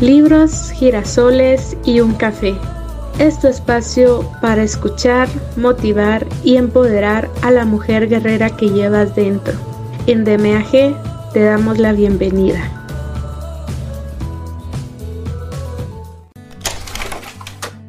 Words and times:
libros, 0.00 0.70
girasoles 0.70 1.76
y 1.84 2.00
un 2.00 2.14
café. 2.14 2.54
Es 3.18 3.38
tu 3.38 3.48
espacio 3.48 4.26
para 4.40 4.62
escuchar, 4.62 5.28
motivar 5.56 6.26
y 6.42 6.56
empoderar 6.56 7.28
a 7.42 7.50
la 7.50 7.66
mujer 7.66 8.08
guerrera 8.08 8.56
que 8.56 8.70
llevas 8.70 9.14
dentro. 9.14 9.52
En 10.06 10.24
DMAG 10.24 11.32
te 11.34 11.40
damos 11.40 11.78
la 11.78 11.92
bienvenida. 11.92 12.60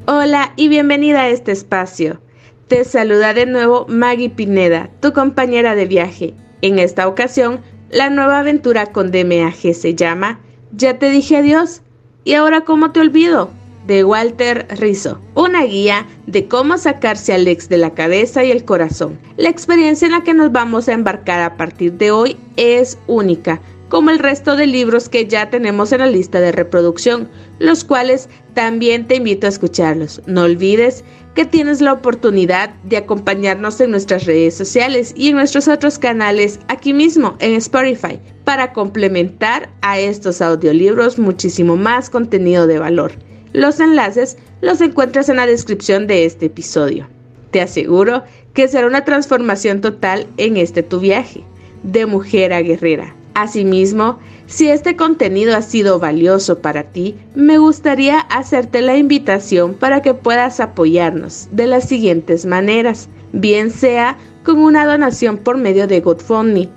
Hola 0.05 0.51
y 0.57 0.67
bienvenida 0.67 1.21
a 1.21 1.29
este 1.29 1.53
espacio. 1.53 2.19
Te 2.67 2.83
saluda 2.83 3.33
de 3.33 3.45
nuevo 3.45 3.85
Maggie 3.87 4.29
Pineda, 4.29 4.89
tu 4.99 5.13
compañera 5.13 5.75
de 5.75 5.85
viaje. 5.85 6.33
En 6.61 6.77
esta 6.77 7.07
ocasión, 7.07 7.61
la 7.89 8.09
nueva 8.09 8.39
aventura 8.39 8.87
con 8.87 9.11
DMAG 9.11 9.73
se 9.73 9.95
llama 9.95 10.39
Ya 10.73 10.99
te 10.99 11.09
dije 11.09 11.37
adiós 11.37 11.81
¿Y 12.23 12.33
ahora 12.33 12.61
cómo 12.61 12.91
te 12.91 12.99
olvido? 12.99 13.51
de 13.85 14.03
Walter 14.03 14.67
Rizzo, 14.69 15.19
una 15.33 15.63
guía 15.63 16.05
de 16.27 16.47
cómo 16.47 16.77
sacarse 16.77 17.33
al 17.33 17.47
ex 17.47 17.67
de 17.67 17.77
la 17.77 17.93
cabeza 17.93 18.43
y 18.43 18.51
el 18.51 18.63
corazón. 18.63 19.19
La 19.37 19.49
experiencia 19.49 20.05
en 20.05 20.11
la 20.11 20.21
que 20.21 20.33
nos 20.33 20.51
vamos 20.51 20.87
a 20.87 20.93
embarcar 20.93 21.41
a 21.41 21.57
partir 21.57 21.93
de 21.93 22.11
hoy 22.11 22.37
es 22.57 22.97
única, 23.07 23.59
como 23.91 24.09
el 24.09 24.19
resto 24.19 24.55
de 24.55 24.67
libros 24.67 25.09
que 25.09 25.27
ya 25.27 25.49
tenemos 25.49 25.91
en 25.91 25.99
la 25.99 26.07
lista 26.07 26.39
de 26.39 26.53
reproducción, 26.53 27.27
los 27.59 27.83
cuales 27.83 28.29
también 28.53 29.05
te 29.05 29.17
invito 29.17 29.47
a 29.47 29.49
escucharlos. 29.49 30.21
No 30.27 30.43
olvides 30.43 31.03
que 31.35 31.43
tienes 31.43 31.81
la 31.81 31.91
oportunidad 31.91 32.69
de 32.85 32.95
acompañarnos 32.95 33.81
en 33.81 33.91
nuestras 33.91 34.23
redes 34.23 34.55
sociales 34.55 35.11
y 35.17 35.27
en 35.27 35.35
nuestros 35.35 35.67
otros 35.67 35.99
canales 35.99 36.61
aquí 36.69 36.93
mismo 36.93 37.35
en 37.39 37.53
Spotify 37.55 38.17
para 38.45 38.71
complementar 38.71 39.69
a 39.81 39.99
estos 39.99 40.41
audiolibros 40.41 41.19
muchísimo 41.19 41.75
más 41.75 42.09
contenido 42.09 42.67
de 42.67 42.79
valor. 42.79 43.11
Los 43.51 43.81
enlaces 43.81 44.37
los 44.61 44.79
encuentras 44.79 45.27
en 45.27 45.35
la 45.35 45.45
descripción 45.45 46.07
de 46.07 46.23
este 46.23 46.45
episodio. 46.45 47.09
Te 47.51 47.59
aseguro 47.59 48.23
que 48.53 48.69
será 48.69 48.87
una 48.87 49.03
transformación 49.03 49.81
total 49.81 50.27
en 50.37 50.55
este 50.55 50.81
tu 50.81 51.01
viaje, 51.01 51.43
de 51.83 52.05
mujer 52.05 52.53
a 52.53 52.61
guerrera. 52.61 53.15
Asimismo, 53.33 54.19
si 54.47 54.67
este 54.67 54.95
contenido 54.95 55.55
ha 55.55 55.61
sido 55.61 55.99
valioso 55.99 56.59
para 56.59 56.83
ti, 56.83 57.15
me 57.33 57.57
gustaría 57.57 58.19
hacerte 58.19 58.81
la 58.81 58.97
invitación 58.97 59.73
para 59.73 60.01
que 60.01 60.13
puedas 60.13 60.59
apoyarnos 60.59 61.47
de 61.51 61.67
las 61.67 61.87
siguientes 61.87 62.45
maneras, 62.45 63.07
bien 63.31 63.71
sea 63.71 64.17
con 64.43 64.59
una 64.59 64.85
donación 64.85 65.37
por 65.37 65.57
medio 65.57 65.87
de 65.87 66.01
GoFundMe 66.01 66.69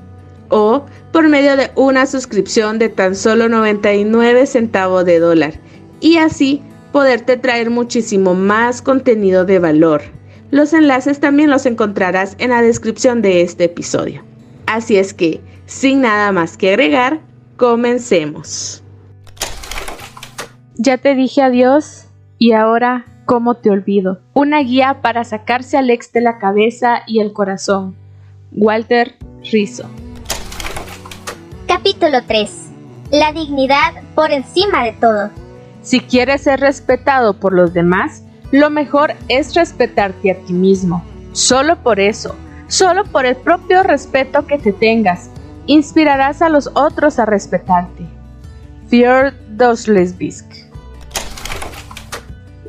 o 0.48 0.84
por 1.12 1.28
medio 1.28 1.56
de 1.56 1.70
una 1.74 2.06
suscripción 2.06 2.78
de 2.78 2.88
tan 2.88 3.16
solo 3.16 3.48
99 3.48 4.46
centavos 4.46 5.04
de 5.04 5.18
dólar 5.18 5.54
y 6.00 6.18
así 6.18 6.62
poderte 6.92 7.36
traer 7.36 7.70
muchísimo 7.70 8.34
más 8.34 8.80
contenido 8.80 9.44
de 9.44 9.58
valor. 9.58 10.02
Los 10.52 10.72
enlaces 10.72 11.18
también 11.18 11.50
los 11.50 11.66
encontrarás 11.66 12.36
en 12.38 12.50
la 12.50 12.62
descripción 12.62 13.22
de 13.22 13.42
este 13.42 13.64
episodio. 13.64 14.22
Así 14.66 14.96
es 14.96 15.12
que, 15.12 15.40
sin 15.66 16.00
nada 16.02 16.32
más 16.32 16.56
que 16.56 16.70
agregar, 16.70 17.20
comencemos. 17.56 18.82
Ya 20.76 20.98
te 20.98 21.14
dije 21.14 21.42
adiós 21.42 22.06
y 22.38 22.52
ahora, 22.52 23.04
¿cómo 23.26 23.54
te 23.54 23.70
olvido? 23.70 24.20
Una 24.32 24.60
guía 24.60 25.00
para 25.02 25.24
sacarse 25.24 25.76
al 25.76 25.90
ex 25.90 26.12
de 26.12 26.20
la 26.20 26.38
cabeza 26.38 27.02
y 27.06 27.20
el 27.20 27.32
corazón. 27.32 27.94
Walter 28.52 29.16
Rizzo. 29.52 29.88
Capítulo 31.66 32.24
3. 32.26 32.70
La 33.10 33.32
dignidad 33.32 34.02
por 34.14 34.32
encima 34.32 34.84
de 34.84 34.92
todo. 34.92 35.30
Si 35.82 36.00
quieres 36.00 36.42
ser 36.42 36.60
respetado 36.60 37.34
por 37.34 37.52
los 37.52 37.72
demás, 37.72 38.24
lo 38.50 38.70
mejor 38.70 39.14
es 39.28 39.54
respetarte 39.54 40.30
a 40.30 40.36
ti 40.36 40.52
mismo. 40.52 41.04
Solo 41.32 41.76
por 41.82 42.00
eso, 42.00 42.34
solo 42.68 43.04
por 43.04 43.26
el 43.26 43.36
propio 43.36 43.82
respeto 43.82 44.46
que 44.46 44.58
te 44.58 44.72
tengas, 44.72 45.30
inspirarás 45.66 46.42
a 46.42 46.48
los 46.48 46.70
otros 46.74 47.18
a 47.18 47.26
respetarte. 47.26 48.06
Fjord 48.88 49.34
Dostoevsky 49.50 50.64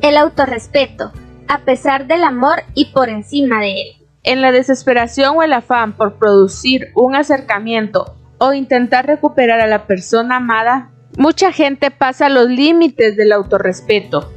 El 0.00 0.16
autorrespeto, 0.16 1.12
a 1.48 1.58
pesar 1.60 2.06
del 2.06 2.24
amor 2.24 2.62
y 2.74 2.86
por 2.86 3.08
encima 3.08 3.60
de 3.60 3.72
él. 3.72 3.88
En 4.22 4.40
la 4.40 4.50
desesperación 4.50 5.36
o 5.36 5.42
el 5.42 5.52
afán 5.52 5.92
por 5.92 6.14
producir 6.14 6.88
un 6.94 7.14
acercamiento 7.14 8.16
o 8.38 8.52
intentar 8.52 9.06
recuperar 9.06 9.60
a 9.60 9.66
la 9.66 9.86
persona 9.86 10.36
amada, 10.36 10.90
mucha 11.16 11.52
gente 11.52 11.90
pasa 11.90 12.28
los 12.28 12.48
límites 12.48 13.16
del 13.16 13.32
autorrespeto, 13.32 14.32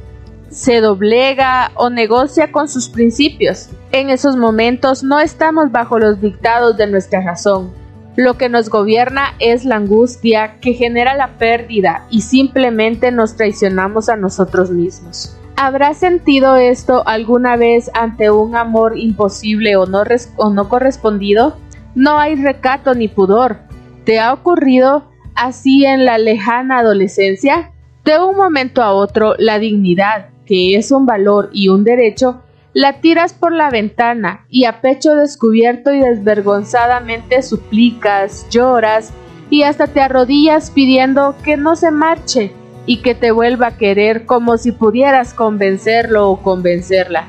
se 0.50 0.80
doblega 0.80 1.70
o 1.74 1.90
negocia 1.90 2.50
con 2.52 2.68
sus 2.68 2.88
principios. 2.88 3.68
En 3.92 4.10
esos 4.10 4.36
momentos 4.36 5.02
no 5.02 5.20
estamos 5.20 5.70
bajo 5.70 5.98
los 5.98 6.20
dictados 6.20 6.76
de 6.76 6.88
nuestra 6.88 7.20
razón. 7.20 7.72
Lo 8.16 8.36
que 8.36 8.48
nos 8.48 8.68
gobierna 8.68 9.34
es 9.38 9.64
la 9.64 9.76
angustia 9.76 10.56
que 10.60 10.74
genera 10.74 11.14
la 11.14 11.38
pérdida 11.38 12.06
y 12.10 12.22
simplemente 12.22 13.10
nos 13.10 13.36
traicionamos 13.36 14.08
a 14.08 14.16
nosotros 14.16 14.70
mismos. 14.70 15.36
¿Habrás 15.56 15.98
sentido 15.98 16.56
esto 16.56 17.06
alguna 17.06 17.56
vez 17.56 17.90
ante 17.94 18.30
un 18.30 18.56
amor 18.56 18.98
imposible 18.98 19.76
o 19.76 19.86
no, 19.86 20.02
o 20.36 20.50
no 20.50 20.68
correspondido? 20.68 21.56
No 21.94 22.18
hay 22.18 22.36
recato 22.36 22.94
ni 22.94 23.08
pudor, 23.08 23.58
¿Te 24.04 24.18
ha 24.18 24.32
ocurrido 24.32 25.04
así 25.34 25.84
en 25.84 26.04
la 26.04 26.18
lejana 26.18 26.78
adolescencia? 26.78 27.72
De 28.04 28.18
un 28.18 28.36
momento 28.36 28.82
a 28.82 28.92
otro, 28.92 29.34
la 29.38 29.58
dignidad, 29.58 30.30
que 30.46 30.76
es 30.76 30.90
un 30.90 31.06
valor 31.06 31.50
y 31.52 31.68
un 31.68 31.84
derecho, 31.84 32.42
la 32.72 33.00
tiras 33.00 33.32
por 33.32 33.52
la 33.52 33.70
ventana 33.70 34.46
y 34.48 34.64
a 34.64 34.80
pecho 34.80 35.14
descubierto 35.16 35.92
y 35.92 36.00
desvergonzadamente 36.00 37.42
suplicas, 37.42 38.46
lloras 38.50 39.12
y 39.50 39.64
hasta 39.64 39.88
te 39.88 40.00
arrodillas 40.00 40.70
pidiendo 40.70 41.34
que 41.42 41.56
no 41.56 41.74
se 41.74 41.90
marche 41.90 42.52
y 42.86 42.98
que 42.98 43.14
te 43.14 43.32
vuelva 43.32 43.68
a 43.68 43.76
querer 43.76 44.24
como 44.24 44.56
si 44.56 44.72
pudieras 44.72 45.34
convencerlo 45.34 46.30
o 46.30 46.42
convencerla. 46.42 47.26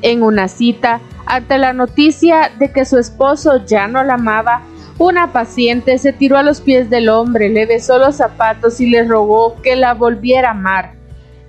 En 0.00 0.22
una 0.22 0.48
cita, 0.48 1.00
ante 1.26 1.58
la 1.58 1.72
noticia 1.72 2.50
de 2.58 2.72
que 2.72 2.84
su 2.84 2.98
esposo 2.98 3.64
ya 3.64 3.86
no 3.88 4.02
la 4.02 4.14
amaba, 4.14 4.62
una 4.98 5.32
paciente 5.32 5.98
se 5.98 6.12
tiró 6.12 6.38
a 6.38 6.42
los 6.42 6.60
pies 6.60 6.90
del 6.90 7.08
hombre, 7.08 7.48
le 7.48 7.66
besó 7.66 7.98
los 7.98 8.16
zapatos 8.16 8.80
y 8.80 8.86
le 8.86 9.04
rogó 9.04 9.60
que 9.62 9.76
la 9.76 9.94
volviera 9.94 10.48
a 10.48 10.52
amar. 10.52 11.01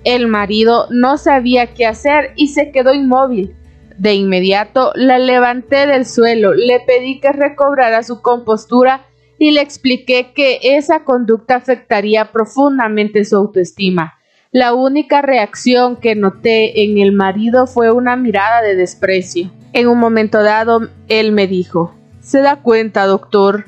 El 0.03 0.28
marido 0.28 0.88
no 0.90 1.18
sabía 1.18 1.74
qué 1.74 1.86
hacer 1.86 2.31
y 2.36 2.50
se 2.50 2.72
quedó 2.72 2.94
inmóvil. 2.94 3.56
De 3.97 4.14
inmediato 4.14 4.91
la 4.96 5.19
levanté 5.19 5.88
del 5.88 6.06
suelo, 6.06 6.53
le 6.53 6.80
pedí 6.81 7.19
que 7.19 7.31
recobrara 7.31 8.03
su 8.03 8.22
compostura 8.22 9.06
y 9.38 9.52
le 9.52 9.62
expliqué 9.62 10.31
que 10.34 10.59
esa 10.62 11.03
conducta 11.03 11.56
afectaría 11.56 12.31
profundamente 12.31 13.24
su 13.25 13.36
autoestima. 13.36 14.13
La 14.52 14.74
única 14.74 15.22
reacción 15.22 15.96
que 15.96 16.16
noté 16.16 16.84
en 16.84 16.97
el 16.97 17.12
marido 17.12 17.66
fue 17.66 17.92
una 17.92 18.16
mirada 18.16 18.62
de 18.62 18.75
desprecio. 18.75 19.52
En 19.74 19.88
un 19.88 20.00
momento 20.00 20.44
dado, 20.44 20.90
él 21.08 21.31
me 21.31 21.47
dijo 21.47 21.96
¿Se 22.19 22.40
da 22.40 22.58
cuenta, 22.58 23.06
doctor? 23.06 23.66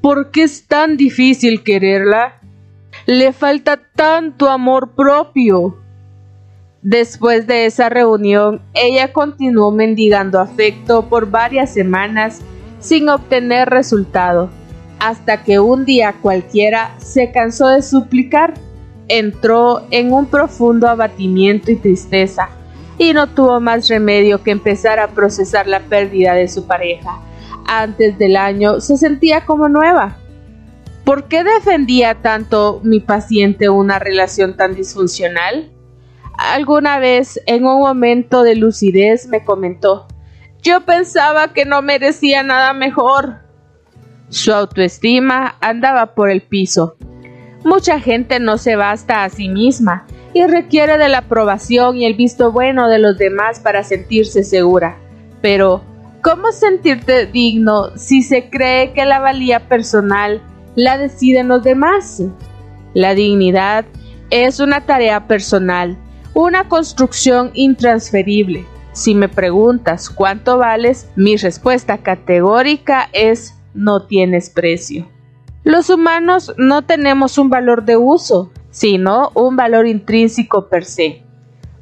¿Por 0.00 0.30
qué 0.30 0.44
es 0.44 0.66
tan 0.66 0.96
difícil 0.96 1.62
quererla? 1.62 2.39
Le 3.12 3.32
falta 3.32 3.76
tanto 3.96 4.48
amor 4.48 4.90
propio. 4.94 5.76
Después 6.80 7.48
de 7.48 7.66
esa 7.66 7.88
reunión, 7.88 8.62
ella 8.72 9.12
continuó 9.12 9.72
mendigando 9.72 10.38
afecto 10.38 11.08
por 11.08 11.28
varias 11.28 11.74
semanas 11.74 12.40
sin 12.78 13.08
obtener 13.08 13.68
resultado, 13.68 14.48
hasta 15.00 15.42
que 15.42 15.58
un 15.58 15.84
día 15.84 16.14
cualquiera 16.22 16.94
se 16.98 17.32
cansó 17.32 17.66
de 17.66 17.82
suplicar, 17.82 18.54
entró 19.08 19.82
en 19.90 20.12
un 20.12 20.26
profundo 20.26 20.86
abatimiento 20.86 21.72
y 21.72 21.76
tristeza, 21.78 22.50
y 22.96 23.12
no 23.12 23.26
tuvo 23.26 23.58
más 23.58 23.88
remedio 23.88 24.44
que 24.44 24.52
empezar 24.52 25.00
a 25.00 25.08
procesar 25.08 25.66
la 25.66 25.80
pérdida 25.80 26.34
de 26.34 26.46
su 26.46 26.64
pareja 26.64 27.20
antes 27.70 28.18
del 28.18 28.36
año 28.36 28.80
se 28.80 28.96
sentía 28.96 29.46
como 29.46 29.68
nueva. 29.68 30.16
¿Por 31.10 31.24
qué 31.24 31.42
defendía 31.42 32.22
tanto 32.22 32.80
mi 32.84 33.00
paciente 33.00 33.68
una 33.68 33.98
relación 33.98 34.56
tan 34.56 34.76
disfuncional? 34.76 35.72
Alguna 36.38 37.00
vez, 37.00 37.40
en 37.46 37.64
un 37.64 37.80
momento 37.80 38.44
de 38.44 38.54
lucidez, 38.54 39.26
me 39.26 39.44
comentó, 39.44 40.06
yo 40.62 40.82
pensaba 40.82 41.52
que 41.52 41.64
no 41.64 41.82
merecía 41.82 42.44
nada 42.44 42.74
mejor. 42.74 43.40
Su 44.28 44.52
autoestima 44.52 45.56
andaba 45.60 46.14
por 46.14 46.30
el 46.30 46.42
piso. 46.42 46.94
Mucha 47.64 47.98
gente 47.98 48.38
no 48.38 48.56
se 48.56 48.76
basta 48.76 49.24
a 49.24 49.30
sí 49.30 49.48
misma 49.48 50.06
y 50.32 50.46
requiere 50.46 50.96
de 50.96 51.08
la 51.08 51.18
aprobación 51.18 51.96
y 51.96 52.06
el 52.06 52.14
visto 52.14 52.52
bueno 52.52 52.88
de 52.88 53.00
los 53.00 53.18
demás 53.18 53.58
para 53.58 53.82
sentirse 53.82 54.44
segura. 54.44 54.96
Pero 55.42 55.82
¿Cómo 56.22 56.52
sentirte 56.52 57.24
digno 57.24 57.96
si 57.96 58.22
se 58.22 58.50
cree 58.50 58.92
que 58.92 59.06
la 59.06 59.20
valía 59.20 59.68
personal 59.68 60.42
la 60.74 60.98
deciden 60.98 61.48
los 61.48 61.62
demás? 61.62 62.22
La 62.94 63.14
dignidad 63.14 63.84
Es 64.30 64.60
una 64.60 64.86
tarea 64.86 65.26
personal, 65.26 65.96
una 66.34 66.68
construcción 66.68 67.50
intransferible. 67.54 68.64
Si 68.92 69.14
me 69.14 69.28
preguntas 69.28 70.08
cuánto 70.08 70.58
vales, 70.58 71.08
mi 71.16 71.36
respuesta 71.36 71.98
categórica 71.98 73.08
es 73.12 73.56
no 73.74 74.06
tienes 74.06 74.50
precio. 74.50 75.08
Los 75.64 75.90
humanos 75.90 76.54
no 76.58 76.82
tenemos 76.82 77.38
un 77.38 77.50
valor 77.50 77.84
de 77.84 77.96
uso, 77.96 78.52
sino 78.70 79.30
un 79.34 79.56
valor 79.56 79.86
intrínseco 79.86 80.68
per 80.68 80.84
se. 80.84 81.22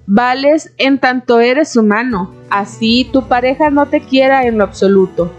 Vales 0.07 0.73
en 0.79 0.99
tanto 0.99 1.39
eres 1.41 1.77
humano, 1.77 2.35
así 2.51 3.09
tu 3.13 3.29
pareja 3.29 3.69
no 3.71 3.87
te 3.87 4.01
quiera 4.01 4.47
en 4.47 4.57
lo 4.57 4.65
absoluto. 4.65 5.31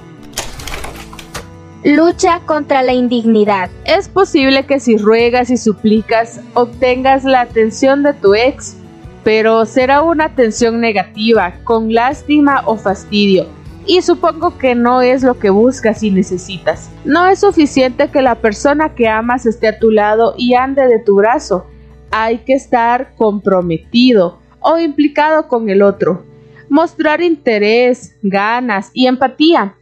Lucha 1.86 2.42
contra 2.46 2.82
la 2.82 2.92
indignidad. 2.92 3.70
Es 3.86 4.10
posible 4.10 4.66
que 4.66 4.82
si 4.82 4.98
ruegas 4.98 5.50
y 5.50 5.56
suplicas 5.56 6.42
obtengas 6.54 7.24
la 7.24 7.40
atención 7.40 8.04
de 8.04 8.14
tu 8.14 8.36
ex, 8.36 8.76
pero 9.24 9.66
será 9.66 10.02
una 10.02 10.26
atención 10.26 10.82
negativa, 10.82 11.54
con 11.64 11.94
lástima 11.94 12.64
o 12.66 12.76
fastidio, 12.76 13.48
y 13.86 14.02
supongo 14.02 14.58
que 14.58 14.76
no 14.76 15.02
es 15.02 15.24
lo 15.24 15.40
que 15.40 15.52
buscas 15.52 16.04
y 16.04 16.12
necesitas. 16.12 16.90
No 17.06 17.28
es 17.28 17.40
suficiente 17.40 18.10
que 18.10 18.22
la 18.22 18.36
persona 18.36 18.94
que 18.94 19.08
amas 19.08 19.46
esté 19.46 19.70
a 19.70 19.80
tu 19.80 19.90
lado 19.90 20.34
y 20.38 20.56
ande 20.56 20.86
de 20.86 21.00
tu 21.00 21.16
brazo. 21.16 21.66
Hay 22.12 22.40
que 22.40 22.56
estar 22.56 23.14
comprometido 23.16 24.40
o 24.60 24.78
implicado 24.78 25.48
con 25.48 25.70
el 25.70 25.82
otro. 25.82 26.26
Mostrar 26.68 27.22
interés, 27.22 28.18
ganas 28.22 28.92
y 28.94 29.08
empatía 29.08 29.76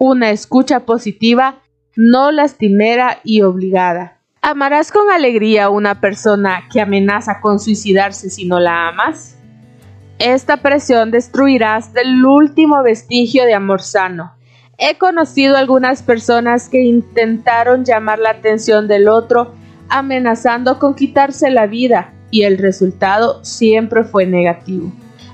una 0.00 0.30
escucha 0.30 0.80
positiva, 0.80 1.60
no 1.94 2.32
lastimera 2.32 3.20
y 3.22 3.42
obligada. 3.42 4.16
¿Amarás 4.40 4.90
con 4.90 5.10
alegría 5.10 5.64
a 5.64 5.68
una 5.68 6.00
persona 6.00 6.62
que 6.72 6.80
amenaza 6.80 7.42
con 7.42 7.60
suicidarse 7.60 8.30
si 8.30 8.46
no 8.46 8.58
la 8.58 8.88
amas? 8.88 9.36
Esta 10.18 10.56
presión 10.56 11.10
destruirá 11.10 11.76
hasta 11.76 12.00
el 12.00 12.24
último 12.24 12.82
vestigio 12.82 13.44
de 13.44 13.52
amor 13.52 13.82
sano. 13.82 14.32
He 14.78 14.96
conocido 14.96 15.58
algunas 15.58 16.02
personas 16.02 16.70
que 16.70 16.80
intentaron 16.80 17.84
llamar 17.84 18.20
la 18.20 18.30
atención 18.30 18.88
del 18.88 19.06
otro 19.06 19.52
amenazando 19.90 20.78
con 20.78 20.94
quitarse 20.94 21.50
la 21.50 21.66
vida 21.66 22.14
y 22.30 22.44
el 22.44 22.56
resultado 22.56 23.44
siempre 23.44 24.04
fue 24.04 24.24
negativo. 24.24 24.90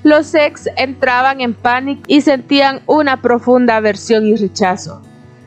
Los 0.06 0.37
ex 0.37 0.69
entraban 0.76 1.41
en 1.41 1.53
pánico 1.53 2.03
y 2.06 2.20
sentían 2.20 2.81
una 2.87 3.20
profunda 3.23 3.75
aversión 3.75 4.25
y 4.25 4.37
rechazo. 4.37 5.03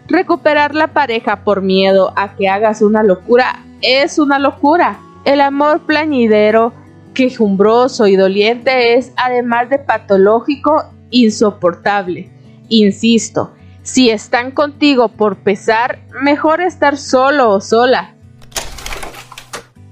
Recuperar 0.09 0.75
la 0.75 0.87
pareja 0.87 1.45
por 1.45 1.61
miedo 1.61 2.11
a 2.17 2.35
que 2.35 2.49
hagas 2.49 2.81
una 2.81 3.01
locura 3.01 3.63
es 3.81 4.19
una 4.19 4.37
locura. 4.37 4.99
El 5.23 5.39
amor 5.39 5.85
plañidero, 5.85 6.73
quejumbroso 7.13 8.05
y 8.07 8.17
doliente 8.17 8.97
es, 8.97 9.13
además 9.15 9.69
de 9.69 9.79
patológico, 9.79 10.91
insoportable. 11.09 12.29
Insisto, 12.67 13.53
si 13.83 14.09
están 14.09 14.51
contigo 14.51 15.07
por 15.07 15.37
pesar, 15.37 15.99
mejor 16.21 16.59
estar 16.59 16.97
solo 16.97 17.49
o 17.51 17.61
sola. 17.61 18.13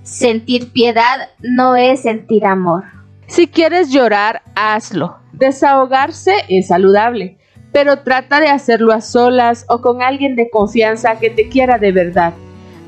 Sentir 0.03 0.73
piedad 0.73 1.29
no 1.39 1.77
es 1.77 2.01
sentir 2.01 2.45
amor. 2.45 2.96
Si 3.27 3.47
quieres 3.47 3.91
llorar, 3.91 4.41
hazlo. 4.55 5.17
Desahogarse 5.33 6.33
es 6.47 6.67
saludable, 6.67 7.37
pero 7.73 7.99
trata 7.99 8.39
de 8.39 8.47
hacerlo 8.47 8.93
a 8.93 9.01
solas 9.01 9.65
o 9.69 9.81
con 9.81 10.01
alguien 10.01 10.35
de 10.35 10.49
confianza 10.49 11.19
que 11.19 11.29
te 11.29 11.49
quiera 11.49 11.77
de 11.77 11.91
verdad. 11.91 12.33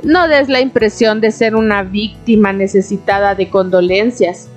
No 0.01 0.29
des 0.29 0.47
la 0.47 0.61
impresión 0.61 1.19
de 1.19 1.31
ser 1.31 1.55
una 1.55 1.83
víctima 1.83 2.53
necesitada 2.53 3.35
de 3.35 3.49
condolencias. 3.49 4.47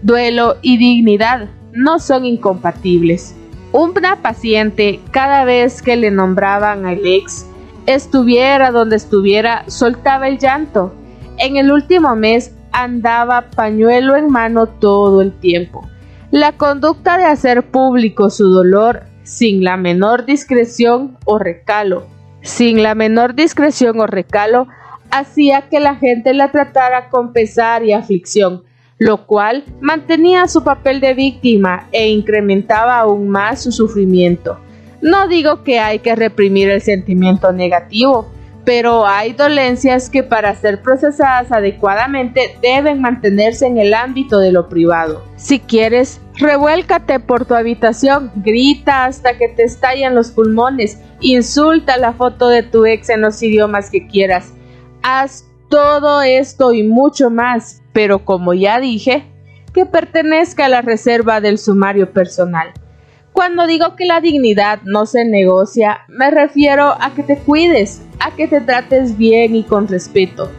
Duelo 0.00 0.56
y 0.62 0.78
dignidad 0.78 1.48
no 1.72 1.98
son 1.98 2.24
incompatibles. 2.24 3.34
Una 3.72 4.22
paciente, 4.22 5.00
cada 5.10 5.44
vez 5.44 5.82
que 5.82 5.96
le 5.96 6.12
nombraban 6.12 6.86
al 6.86 7.04
ex, 7.04 7.46
estuviera 7.86 8.70
donde 8.70 8.96
estuviera, 8.96 9.64
soltaba 9.66 10.28
el 10.28 10.38
llanto. 10.38 10.94
En 11.38 11.56
el 11.56 11.72
último 11.72 12.14
mes 12.14 12.52
andaba 12.72 13.50
pañuelo 13.50 14.16
en 14.16 14.30
mano 14.30 14.66
todo 14.66 15.22
el 15.22 15.32
tiempo. 15.32 15.88
La 16.30 16.52
conducta 16.52 17.18
de 17.18 17.24
hacer 17.24 17.62
público 17.70 18.30
su 18.30 18.48
dolor 18.48 19.04
sin 19.22 19.62
la 19.62 19.76
menor 19.76 20.24
discreción 20.24 21.18
o 21.24 21.38
recalo, 21.38 22.06
sin 22.42 22.82
la 22.82 22.94
menor 22.94 23.34
discreción 23.34 24.00
o 24.00 24.06
recalo, 24.06 24.66
hacía 25.10 25.68
que 25.68 25.78
la 25.78 25.96
gente 25.96 26.32
la 26.32 26.50
tratara 26.50 27.10
con 27.10 27.32
pesar 27.32 27.84
y 27.84 27.92
aflicción, 27.92 28.62
lo 28.98 29.26
cual 29.26 29.64
mantenía 29.80 30.48
su 30.48 30.64
papel 30.64 31.00
de 31.00 31.14
víctima 31.14 31.88
e 31.92 32.08
incrementaba 32.08 32.98
aún 32.98 33.28
más 33.28 33.62
su 33.62 33.72
sufrimiento. 33.72 34.58
No 35.02 35.28
digo 35.28 35.64
que 35.64 35.80
hay 35.80 35.98
que 35.98 36.14
reprimir 36.14 36.70
el 36.70 36.80
sentimiento 36.80 37.52
negativo, 37.52 38.30
pero 38.64 39.06
hay 39.06 39.32
dolencias 39.32 40.08
que 40.08 40.22
para 40.22 40.54
ser 40.54 40.82
procesadas 40.82 41.50
adecuadamente 41.50 42.56
deben 42.62 43.00
mantenerse 43.00 43.66
en 43.66 43.78
el 43.78 43.92
ámbito 43.94 44.38
de 44.38 44.52
lo 44.52 44.68
privado. 44.68 45.24
Si 45.36 45.58
quieres, 45.58 46.20
revuélcate 46.36 47.18
por 47.18 47.44
tu 47.44 47.54
habitación, 47.54 48.30
grita 48.36 49.04
hasta 49.04 49.36
que 49.36 49.48
te 49.48 49.64
estallen 49.64 50.14
los 50.14 50.30
pulmones, 50.30 50.98
insulta 51.20 51.96
la 51.96 52.12
foto 52.12 52.48
de 52.48 52.62
tu 52.62 52.86
ex 52.86 53.10
en 53.10 53.22
los 53.22 53.42
idiomas 53.42 53.90
que 53.90 54.06
quieras. 54.06 54.52
Haz 55.02 55.44
todo 55.68 56.22
esto 56.22 56.72
y 56.72 56.82
mucho 56.82 57.30
más, 57.30 57.82
pero 57.92 58.24
como 58.24 58.54
ya 58.54 58.78
dije, 58.78 59.24
que 59.72 59.86
pertenezca 59.86 60.66
a 60.66 60.68
la 60.68 60.82
reserva 60.82 61.40
del 61.40 61.58
sumario 61.58 62.12
personal. 62.12 62.72
Cuando 63.32 63.66
digo 63.66 63.96
que 63.96 64.04
la 64.04 64.20
dignidad 64.20 64.80
no 64.84 65.06
se 65.06 65.24
negocia, 65.24 66.02
me 66.08 66.30
refiero 66.30 66.94
a 67.00 67.14
que 67.14 67.22
te 67.22 67.38
cuides, 67.38 68.02
a 68.20 68.30
que 68.36 68.46
te 68.46 68.60
trates 68.60 69.16
bien 69.16 69.56
y 69.56 69.64
con 69.64 69.88
respeto. 69.88 70.50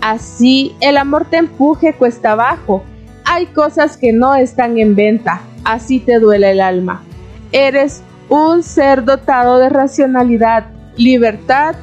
Así 0.00 0.74
el 0.80 0.96
amor 0.96 1.26
te 1.28 1.38
empuje 1.38 1.92
cuesta 1.92 2.32
abajo. 2.32 2.84
Hay 3.24 3.46
cosas 3.46 3.96
que 3.96 4.12
no 4.12 4.34
están 4.36 4.78
en 4.78 4.94
venta, 4.94 5.42
así 5.64 5.98
te 5.98 6.20
duele 6.20 6.52
el 6.52 6.60
alma. 6.60 7.02
Eres 7.52 8.02
un 8.28 8.62
ser 8.62 9.04
dotado 9.04 9.58
de 9.58 9.68
racionalidad, 9.68 10.66
libertad 10.96 11.74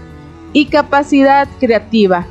y 0.53 0.67
capacidad 0.67 1.47
creativa. 1.59 2.25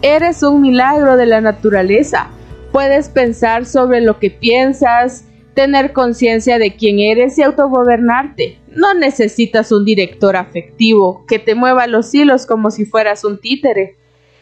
Eres 0.00 0.42
un 0.42 0.62
milagro 0.62 1.16
de 1.16 1.26
la 1.26 1.42
naturaleza. 1.42 2.28
Puedes 2.72 3.10
pensar 3.10 3.66
sobre 3.66 4.00
lo 4.00 4.18
que 4.18 4.30
piensas, 4.30 5.24
tener 5.58 5.92
conciencia 5.92 6.56
de 6.60 6.76
quién 6.76 7.00
eres 7.00 7.36
y 7.36 7.42
autogobernarte. 7.42 8.60
No 8.76 8.94
necesitas 8.94 9.72
un 9.72 9.84
director 9.84 10.36
afectivo 10.36 11.24
que 11.26 11.40
te 11.40 11.56
mueva 11.56 11.88
los 11.88 12.14
hilos 12.14 12.46
como 12.46 12.70
si 12.70 12.84
fueras 12.84 13.24
un 13.24 13.40
títere. 13.40 13.96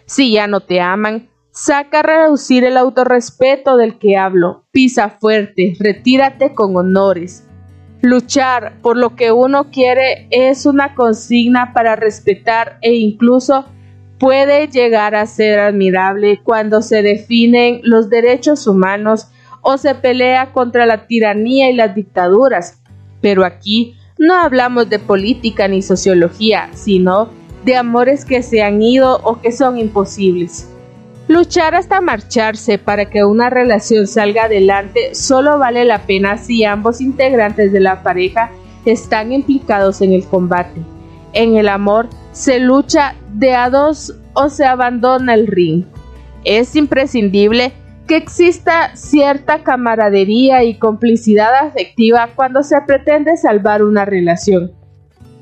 Si 0.04 0.32
ya 0.32 0.46
no 0.46 0.60
te 0.60 0.82
aman, 0.82 1.30
saca 1.52 2.00
a 2.00 2.02
reducir 2.02 2.64
el 2.64 2.76
autorrespeto 2.76 3.78
del 3.78 3.98
que 3.98 4.18
hablo. 4.18 4.66
Pisa 4.72 5.08
fuerte, 5.08 5.74
retírate 5.80 6.52
con 6.52 6.76
honores. 6.76 7.48
Luchar 8.02 8.82
por 8.82 8.98
lo 8.98 9.16
que 9.16 9.32
uno 9.32 9.70
quiere 9.70 10.28
es 10.30 10.66
una 10.66 10.94
consigna 10.94 11.72
para 11.72 11.96
respetar 11.96 12.76
e 12.82 12.92
incluso 12.92 13.64
puede 14.18 14.68
llegar 14.68 15.14
a 15.14 15.24
ser 15.24 15.60
admirable 15.60 16.42
cuando 16.44 16.82
se 16.82 17.00
definen 17.00 17.80
los 17.84 18.10
derechos 18.10 18.66
humanos 18.66 19.28
o 19.68 19.78
se 19.78 19.96
pelea 19.96 20.52
contra 20.52 20.86
la 20.86 21.08
tiranía 21.08 21.68
y 21.68 21.74
las 21.74 21.92
dictaduras. 21.92 22.80
Pero 23.20 23.44
aquí 23.44 23.96
no 24.16 24.34
hablamos 24.34 24.88
de 24.88 25.00
política 25.00 25.66
ni 25.66 25.82
sociología, 25.82 26.70
sino 26.72 27.30
de 27.64 27.74
amores 27.74 28.24
que 28.24 28.44
se 28.44 28.62
han 28.62 28.80
ido 28.80 29.20
o 29.24 29.40
que 29.40 29.50
son 29.50 29.76
imposibles. 29.76 30.70
Luchar 31.26 31.74
hasta 31.74 32.00
marcharse 32.00 32.78
para 32.78 33.10
que 33.10 33.24
una 33.24 33.50
relación 33.50 34.06
salga 34.06 34.44
adelante 34.44 35.16
solo 35.16 35.58
vale 35.58 35.84
la 35.84 36.06
pena 36.06 36.38
si 36.38 36.62
ambos 36.62 37.00
integrantes 37.00 37.72
de 37.72 37.80
la 37.80 38.04
pareja 38.04 38.52
están 38.84 39.32
implicados 39.32 40.00
en 40.00 40.12
el 40.12 40.24
combate. 40.24 40.80
En 41.32 41.56
el 41.56 41.68
amor 41.68 42.08
se 42.30 42.60
lucha 42.60 43.16
de 43.32 43.56
a 43.56 43.68
dos 43.68 44.14
o 44.34 44.48
se 44.48 44.64
abandona 44.64 45.34
el 45.34 45.48
ring. 45.48 45.84
Es 46.44 46.76
imprescindible 46.76 47.72
que 48.06 48.16
exista 48.16 48.94
cierta 48.94 49.62
camaradería 49.62 50.62
y 50.64 50.78
complicidad 50.78 51.54
afectiva 51.54 52.30
cuando 52.34 52.62
se 52.62 52.80
pretende 52.82 53.36
salvar 53.36 53.82
una 53.82 54.04
relación. 54.04 54.72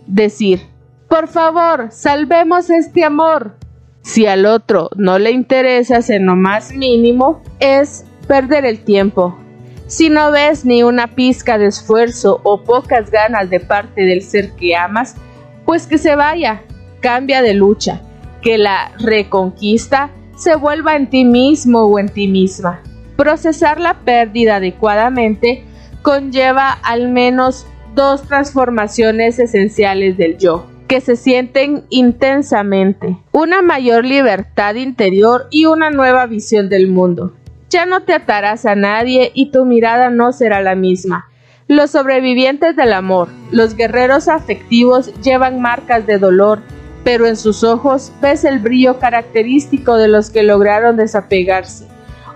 Decir, 0.07 0.61
por 1.09 1.29
favor, 1.29 1.89
salvemos 1.91 2.71
este 2.71 3.05
amor. 3.05 3.57
Si 4.03 4.27
al 4.27 4.47
otro 4.47 4.91
no 4.97 5.19
le 5.19 5.31
interesa 5.31 6.01
en 6.09 6.27
lo 6.27 6.37
más 6.37 6.75
mínimo, 6.75 7.43
es 7.61 8.05
perder 8.27 8.65
el 8.65 8.81
tiempo. 8.85 9.39
Si 9.87 10.09
no 10.09 10.31
ves 10.31 10.65
ni 10.65 10.83
una 10.83 11.09
pizca 11.09 11.59
de 11.59 11.67
esfuerzo 11.67 12.41
o 12.43 12.63
pocas 12.65 13.11
ganas 13.11 13.51
de 13.51 13.61
parte 13.61 14.03
del 14.03 14.23
ser 14.23 14.53
que 14.53 14.75
amas, 14.75 15.17
pues 15.65 15.87
que 15.87 15.99
se 15.99 16.17
vaya, 16.17 16.63
cambia 17.01 17.43
de 17.43 17.55
lucha, 17.55 18.01
que 18.43 18.59
la 18.59 18.93
reconquista 18.99 20.11
se 20.37 20.57
vuelva 20.57 20.97
en 20.97 21.09
ti 21.09 21.25
mismo 21.25 21.83
o 21.85 21.99
en 21.99 22.09
ti 22.09 22.29
misma. 22.29 22.81
Procesar 23.17 23.81
la 23.81 24.01
pérdida 24.01 24.57
adecuadamente 24.57 25.65
conlleva 26.03 26.71
al 26.71 27.09
menos 27.09 27.67
dos 27.95 28.23
transformaciones 28.23 29.39
esenciales 29.39 30.17
del 30.17 30.37
yo, 30.37 30.67
que 30.89 31.01
se 31.01 31.17
sienten 31.17 31.85
intensamente, 31.91 33.17
una 33.33 33.63
mayor 33.63 34.05
libertad 34.05 34.75
interior 34.75 35.47
y 35.51 35.67
una 35.67 35.91
nueva 35.91 36.27
visión 36.27 36.69
del 36.69 36.89
mundo. 36.89 37.33
Ya 37.71 37.87
no 37.87 38.03
te 38.03 38.13
atarás 38.13 38.67
a 38.67 38.75
nadie 38.75 39.31
y 39.35 39.51
tu 39.51 39.65
mirada 39.65 40.11
no 40.11 40.33
será 40.33 40.61
la 40.61 40.75
misma. 40.75 41.27
Los 41.67 41.93
sobrevivientes 41.93 42.77
del 42.77 42.93
amor, 42.93 43.29
los 43.51 43.75
guerreros 43.75 44.29
afectivos 44.29 45.13
llevan 45.23 45.63
marcas 45.63 46.07
de 46.07 46.19
dolor, 46.19 46.61
pero 47.05 47.27
en 47.27 47.37
sus 47.37 47.63
ojos 47.63 48.11
ves 48.21 48.45
el 48.45 48.59
brillo 48.59 48.99
característico 48.99 49.97
de 49.97 50.09
los 50.09 50.31
que 50.31 50.43
lograron 50.43 50.97
desapegarse, 50.97 51.87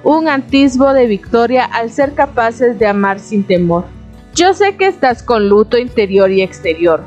un 0.04 0.28
antisbo 0.28 0.92
de 0.92 1.06
victoria 1.06 1.64
al 1.64 1.90
ser 1.90 2.12
capaces 2.12 2.78
de 2.78 2.86
amar 2.86 3.18
sin 3.18 3.42
temor. 3.44 3.86
Yo 4.34 4.52
sé 4.52 4.76
que 4.76 4.86
estás 4.86 5.22
con 5.22 5.48
luto 5.48 5.78
interior 5.78 6.30
y 6.30 6.42
exterior. 6.42 7.02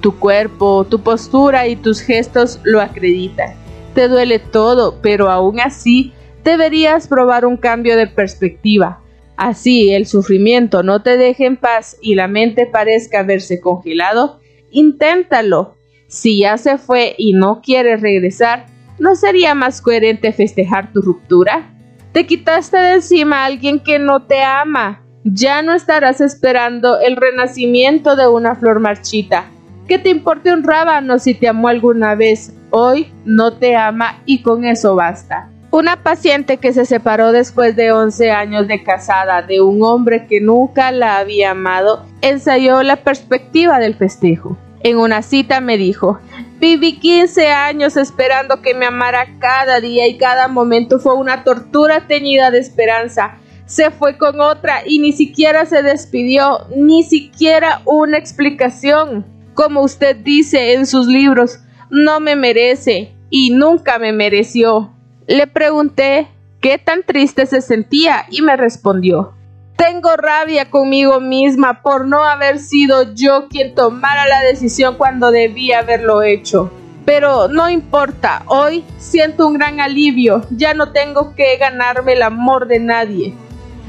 Tu 0.00 0.18
cuerpo, 0.18 0.86
tu 0.88 1.00
postura 1.00 1.66
y 1.66 1.76
tus 1.76 2.00
gestos 2.00 2.58
lo 2.62 2.80
acreditan. 2.80 3.54
Te 3.94 4.08
duele 4.08 4.38
todo, 4.38 5.00
pero 5.02 5.30
aún 5.30 5.60
así 5.60 6.14
deberías 6.42 7.08
probar 7.08 7.44
un 7.44 7.56
cambio 7.56 7.96
de 7.96 8.06
perspectiva. 8.06 9.00
Así 9.36 9.92
el 9.92 10.06
sufrimiento 10.06 10.82
no 10.82 11.02
te 11.02 11.16
deje 11.16 11.46
en 11.46 11.56
paz 11.56 11.96
y 12.00 12.14
la 12.14 12.28
mente 12.28 12.66
parezca 12.66 13.20
haberse 13.20 13.60
congelado, 13.60 14.38
inténtalo. 14.70 15.74
Si 16.10 16.40
ya 16.40 16.58
se 16.58 16.76
fue 16.76 17.14
y 17.18 17.34
no 17.34 17.60
quieres 17.62 18.00
regresar, 18.00 18.66
¿no 18.98 19.14
sería 19.14 19.54
más 19.54 19.80
coherente 19.80 20.32
festejar 20.32 20.92
tu 20.92 21.02
ruptura? 21.02 21.70
Te 22.10 22.26
quitaste 22.26 22.76
de 22.78 22.94
encima 22.94 23.42
a 23.42 23.44
alguien 23.44 23.78
que 23.78 24.00
no 24.00 24.24
te 24.24 24.42
ama, 24.42 25.04
ya 25.22 25.62
no 25.62 25.72
estarás 25.72 26.20
esperando 26.20 26.98
el 26.98 27.14
renacimiento 27.14 28.16
de 28.16 28.26
una 28.26 28.56
flor 28.56 28.80
marchita. 28.80 29.44
Que 29.86 30.00
te 30.00 30.10
importe 30.10 30.52
un 30.52 30.64
rábano 30.64 31.20
si 31.20 31.32
te 31.32 31.46
amó 31.46 31.68
alguna 31.68 32.16
vez, 32.16 32.52
hoy 32.70 33.12
no 33.24 33.52
te 33.52 33.76
ama 33.76 34.20
y 34.26 34.42
con 34.42 34.64
eso 34.64 34.96
basta. 34.96 35.48
Una 35.70 36.02
paciente 36.02 36.56
que 36.56 36.72
se 36.72 36.86
separó 36.86 37.30
después 37.30 37.76
de 37.76 37.92
11 37.92 38.32
años 38.32 38.66
de 38.66 38.82
casada 38.82 39.42
de 39.42 39.60
un 39.60 39.80
hombre 39.84 40.26
que 40.26 40.40
nunca 40.40 40.90
la 40.90 41.18
había 41.18 41.52
amado, 41.52 42.04
ensayó 42.20 42.82
la 42.82 42.96
perspectiva 42.96 43.78
del 43.78 43.94
festejo. 43.94 44.58
En 44.82 44.98
una 44.98 45.22
cita 45.22 45.60
me 45.60 45.76
dijo, 45.76 46.18
viví 46.58 46.98
15 46.98 47.48
años 47.48 47.96
esperando 47.96 48.62
que 48.62 48.74
me 48.74 48.86
amara 48.86 49.26
cada 49.38 49.80
día 49.80 50.06
y 50.06 50.16
cada 50.16 50.48
momento 50.48 50.98
fue 50.98 51.14
una 51.14 51.44
tortura 51.44 52.06
teñida 52.06 52.50
de 52.50 52.58
esperanza 52.58 53.38
se 53.70 53.92
fue 53.92 54.18
con 54.18 54.40
otra 54.40 54.82
y 54.84 54.98
ni 54.98 55.12
siquiera 55.12 55.64
se 55.64 55.82
despidió, 55.82 56.66
ni 56.76 57.04
siquiera 57.04 57.82
una 57.84 58.18
explicación. 58.18 59.24
Como 59.54 59.82
usted 59.82 60.16
dice 60.16 60.74
en 60.74 60.86
sus 60.86 61.06
libros, 61.06 61.60
no 61.88 62.18
me 62.18 62.34
merece 62.34 63.12
y 63.30 63.50
nunca 63.50 64.00
me 64.00 64.12
mereció. 64.12 64.90
Le 65.28 65.46
pregunté 65.46 66.26
qué 66.60 66.78
tan 66.78 67.04
triste 67.04 67.46
se 67.46 67.60
sentía 67.60 68.26
y 68.28 68.42
me 68.42 68.56
respondió, 68.56 69.34
tengo 69.80 70.14
rabia 70.14 70.68
conmigo 70.68 71.20
misma 71.20 71.80
por 71.80 72.06
no 72.06 72.22
haber 72.22 72.58
sido 72.58 73.14
yo 73.14 73.48
quien 73.48 73.74
tomara 73.74 74.26
la 74.28 74.42
decisión 74.42 74.96
cuando 74.96 75.30
debía 75.30 75.78
haberlo 75.78 76.22
hecho. 76.22 76.70
Pero 77.06 77.48
no 77.48 77.70
importa, 77.70 78.42
hoy 78.46 78.84
siento 78.98 79.46
un 79.46 79.54
gran 79.54 79.80
alivio, 79.80 80.42
ya 80.50 80.74
no 80.74 80.92
tengo 80.92 81.34
que 81.34 81.56
ganarme 81.56 82.12
el 82.12 82.22
amor 82.22 82.66
de 82.66 82.78
nadie 82.78 83.34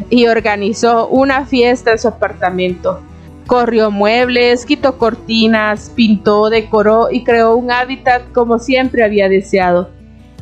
y 0.09 0.27
organizó 0.27 1.09
una 1.09 1.45
fiesta 1.45 1.91
en 1.91 1.99
su 1.99 2.07
apartamento. 2.07 3.01
Corrió 3.45 3.91
muebles, 3.91 4.65
quitó 4.65 4.97
cortinas, 4.97 5.91
pintó, 5.93 6.49
decoró 6.49 7.11
y 7.11 7.25
creó 7.25 7.57
un 7.57 7.69
hábitat 7.69 8.31
como 8.31 8.59
siempre 8.59 9.03
había 9.03 9.27
deseado. 9.27 9.89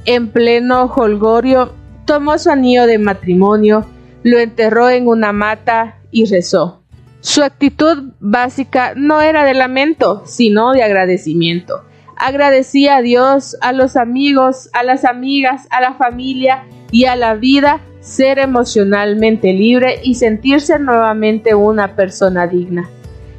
En 0.06 0.29
pleno 0.29 0.86
holgorio, 0.96 1.74
tomó 2.06 2.38
su 2.38 2.51
anillo 2.51 2.86
de 2.86 3.00
matrimonio, 3.00 3.86
lo 4.24 4.40
enterró 4.40 4.90
en 4.90 5.08
una 5.08 5.32
mata 5.32 5.98
y 6.12 6.26
rezó. 6.26 6.82
Su 7.22 7.44
actitud 7.44 8.14
básica 8.20 8.94
no 8.96 9.22
era 9.22 9.44
de 9.44 9.54
lamento, 9.54 10.24
sino 10.26 10.72
de 10.72 10.84
agradecimiento. 10.84 11.84
Agradecía 12.16 12.98
a 12.98 13.02
Dios, 13.02 13.58
a 13.62 13.72
los 13.74 13.96
amigos, 13.96 14.70
a 14.74 14.84
las 14.84 15.06
amigas, 15.06 15.68
a 15.70 15.82
la 15.82 15.94
familia 15.94 16.64
y 16.92 17.06
a 17.06 17.16
la 17.16 17.36
vida 17.36 17.82
ser 18.02 18.40
emocionalmente 18.40 19.54
libre 19.54 20.00
y 20.04 20.16
sentirse 20.16 20.80
nuevamente 20.80 21.56
una 21.56 21.96
persona 21.96 22.48
digna. 22.48 22.90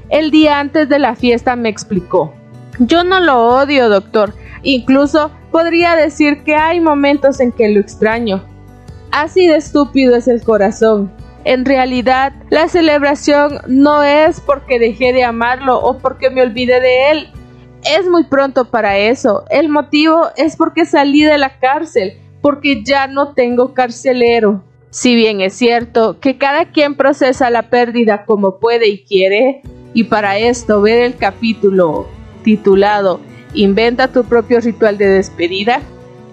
El 0.08 0.30
día 0.30 0.60
antes 0.60 0.88
de 0.88 0.98
la 0.98 1.14
fiesta 1.14 1.56
me 1.56 1.68
explicó, 1.68 2.34
yo 2.78 3.04
no 3.04 3.20
lo 3.20 3.46
odio, 3.46 3.88
doctor, 3.88 4.34
incluso 4.62 5.30
podría 5.50 5.96
decir 5.96 6.42
que 6.42 6.54
hay 6.56 6.80
momentos 6.80 7.40
en 7.40 7.52
que 7.52 7.68
lo 7.68 7.80
extraño. 7.80 8.44
Así 9.12 9.46
de 9.46 9.56
estúpido 9.56 10.16
es 10.16 10.28
el 10.28 10.42
corazón. 10.42 11.12
En 11.44 11.64
realidad, 11.64 12.32
la 12.50 12.68
celebración 12.68 13.60
no 13.66 14.02
es 14.02 14.40
porque 14.40 14.78
dejé 14.78 15.12
de 15.12 15.24
amarlo 15.24 15.80
o 15.80 15.98
porque 15.98 16.30
me 16.30 16.42
olvidé 16.42 16.80
de 16.80 17.10
él. 17.10 17.28
Es 17.82 18.08
muy 18.08 18.24
pronto 18.24 18.66
para 18.66 18.98
eso. 18.98 19.44
El 19.50 19.68
motivo 19.68 20.28
es 20.36 20.56
porque 20.56 20.84
salí 20.84 21.22
de 21.22 21.38
la 21.38 21.58
cárcel 21.58 22.18
porque 22.42 22.82
ya 22.84 23.06
no 23.06 23.32
tengo 23.32 23.74
carcelero. 23.74 24.62
Si 24.90 25.14
bien 25.14 25.40
es 25.40 25.54
cierto 25.54 26.18
que 26.20 26.36
cada 26.36 26.66
quien 26.72 26.94
procesa 26.94 27.48
la 27.48 27.70
pérdida 27.70 28.24
como 28.26 28.58
puede 28.58 28.88
y 28.88 29.04
quiere, 29.04 29.62
y 29.94 30.04
para 30.04 30.38
esto 30.38 30.82
ver 30.82 31.02
el 31.02 31.16
capítulo 31.16 32.06
titulado 32.42 33.20
Inventa 33.52 34.08
tu 34.08 34.24
propio 34.24 34.60
ritual 34.60 34.96
de 34.96 35.06
despedida, 35.06 35.80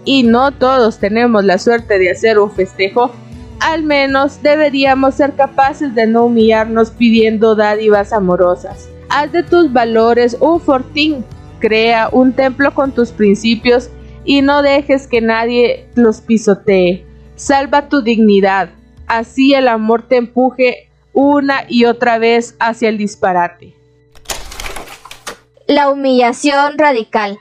y 0.07 0.23
no 0.23 0.53
todos 0.53 0.99
tenemos 0.99 1.43
la 1.43 1.59
suerte 1.59 1.99
de 1.99 2.09
hacer 2.09 2.39
un 2.39 2.49
festejo, 2.49 3.11
al 3.59 3.83
menos 3.83 4.41
deberíamos 4.41 5.15
ser 5.15 5.33
capaces 5.33 5.93
de 5.93 6.07
no 6.07 6.23
humillarnos 6.25 6.91
pidiendo 6.91 7.55
dádivas 7.55 8.13
amorosas. 8.13 8.87
Haz 9.09 9.33
de 9.33 9.43
tus 9.43 9.73
valores 9.73 10.37
un 10.39 10.61
fortín, 10.61 11.25
crea 11.59 12.07
un 12.09 12.31
templo 12.31 12.73
con 12.73 12.93
tus 12.93 13.11
principios 13.11 13.89
y 14.23 14.41
no 14.41 14.61
dejes 14.61 15.07
que 15.07 15.19
nadie 15.19 15.89
los 15.95 16.21
pisotee. 16.21 17.05
Salva 17.35 17.89
tu 17.89 18.01
dignidad, 18.01 18.69
así 19.07 19.55
el 19.55 19.67
amor 19.67 20.03
te 20.07 20.15
empuje 20.15 20.89
una 21.11 21.65
y 21.67 21.83
otra 21.83 22.17
vez 22.17 22.55
hacia 22.61 22.87
el 22.87 22.97
disparate. 22.97 23.73
La 25.67 25.89
humillación 25.89 26.77
radical. 26.77 27.39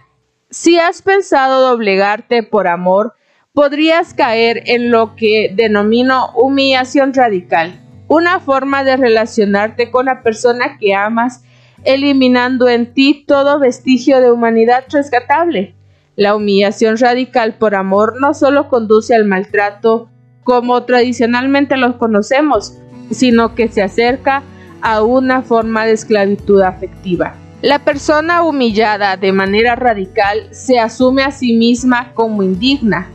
Si 0.51 0.79
has 0.79 1.03
pensado 1.03 1.69
doblegarte 1.69 2.45
por 2.45 2.69
amor, 2.69 3.15
podrías 3.53 4.15
caer 4.15 4.63
en 4.67 4.93
lo 4.93 5.17
que 5.17 5.53
denomino 5.53 6.31
humillación 6.37 7.13
radical, 7.15 7.81
una 8.07 8.39
forma 8.39 8.85
de 8.85 8.97
relacionarte 8.97 9.91
con 9.91 10.07
la 10.07 10.23
persona 10.23 10.79
que 10.79 10.95
amas, 10.95 11.43
eliminando 11.83 12.69
en 12.69 12.95
ti 12.95 13.25
todo 13.27 13.59
vestigio 13.59 14.21
de 14.21 14.31
humanidad 14.31 14.85
rescatable. 14.89 15.75
La 16.15 16.37
humillación 16.37 16.97
radical 16.97 17.55
por 17.55 17.75
amor 17.75 18.21
no 18.21 18.33
solo 18.33 18.69
conduce 18.69 19.17
al 19.17 19.25
maltrato 19.25 20.11
como 20.45 20.85
tradicionalmente 20.85 21.77
los 21.77 21.97
conocemos, 21.97 22.79
sino 23.11 23.57
que 23.57 23.67
se 23.67 23.83
acerca 23.83 24.45
a 24.81 25.03
una 25.03 25.43
forma 25.43 25.87
de 25.87 25.93
esclavitud 25.93 26.63
afectiva. 26.63 27.35
La 27.67 27.81
persona 27.81 28.45
humillada 28.45 29.17
de 29.17 29.33
manera 29.33 29.75
radical 29.75 30.47
se 30.53 30.79
asume 30.79 31.25
a 31.25 31.33
sí 31.33 31.53
misma 31.55 32.13
como 32.15 32.45
indigna, 32.45 33.09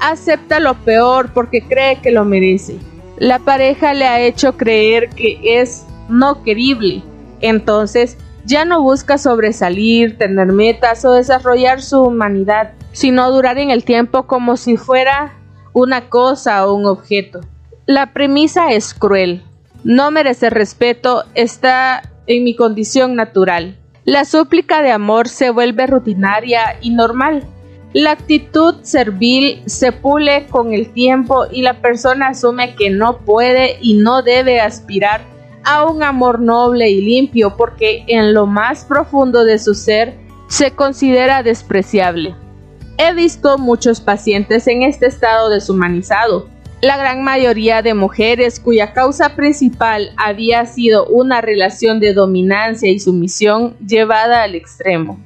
acepta 0.00 0.60
lo 0.60 0.82
peor 0.82 1.34
porque 1.34 1.60
cree 1.60 1.96
que 2.00 2.10
lo 2.10 2.24
merece. 2.24 2.78
La 3.18 3.38
pareja 3.38 3.92
le 3.92 4.06
ha 4.06 4.22
hecho 4.22 4.56
creer 4.56 5.10
que 5.10 5.60
es 5.60 5.84
no 6.08 6.42
querible, 6.42 7.02
entonces 7.42 8.16
ya 8.46 8.64
no 8.64 8.80
busca 8.80 9.18
sobresalir, 9.18 10.16
tener 10.16 10.52
metas 10.52 11.04
o 11.04 11.12
desarrollar 11.12 11.82
su 11.82 12.00
humanidad, 12.00 12.72
sino 12.92 13.30
durar 13.30 13.58
en 13.58 13.70
el 13.70 13.84
tiempo 13.84 14.26
como 14.26 14.56
si 14.56 14.78
fuera 14.78 15.34
una 15.74 16.08
cosa 16.08 16.66
o 16.66 16.72
un 16.72 16.86
objeto. 16.86 17.40
La 17.84 18.14
premisa 18.14 18.72
es 18.72 18.94
cruel. 18.94 19.42
No 19.84 20.10
merecer 20.10 20.54
respeto 20.54 21.24
está 21.34 22.10
en 22.26 22.44
mi 22.44 22.56
condición 22.56 23.14
natural. 23.14 23.76
La 24.08 24.24
súplica 24.24 24.80
de 24.80 24.90
amor 24.90 25.28
se 25.28 25.50
vuelve 25.50 25.86
rutinaria 25.86 26.78
y 26.80 26.88
normal. 26.88 27.44
La 27.92 28.12
actitud 28.12 28.76
servil 28.80 29.60
se 29.66 29.92
pule 29.92 30.46
con 30.46 30.72
el 30.72 30.94
tiempo 30.94 31.44
y 31.52 31.60
la 31.60 31.82
persona 31.82 32.28
asume 32.28 32.74
que 32.74 32.88
no 32.88 33.18
puede 33.18 33.76
y 33.82 33.98
no 33.98 34.22
debe 34.22 34.62
aspirar 34.62 35.20
a 35.62 35.84
un 35.84 36.02
amor 36.02 36.40
noble 36.40 36.88
y 36.88 37.02
limpio 37.02 37.54
porque 37.58 38.04
en 38.06 38.32
lo 38.32 38.46
más 38.46 38.86
profundo 38.86 39.44
de 39.44 39.58
su 39.58 39.74
ser 39.74 40.14
se 40.48 40.70
considera 40.70 41.42
despreciable. 41.42 42.34
He 42.96 43.12
visto 43.12 43.58
muchos 43.58 44.00
pacientes 44.00 44.66
en 44.68 44.84
este 44.84 45.04
estado 45.04 45.50
deshumanizado. 45.50 46.48
La 46.80 46.96
gran 46.96 47.24
mayoría 47.24 47.82
de 47.82 47.94
mujeres 47.94 48.60
cuya 48.60 48.92
causa 48.92 49.34
principal 49.34 50.12
había 50.16 50.64
sido 50.64 51.06
una 51.06 51.40
relación 51.40 51.98
de 51.98 52.14
dominancia 52.14 52.88
y 52.88 53.00
sumisión 53.00 53.76
llevada 53.84 54.44
al 54.44 54.54
extremo. 54.54 55.18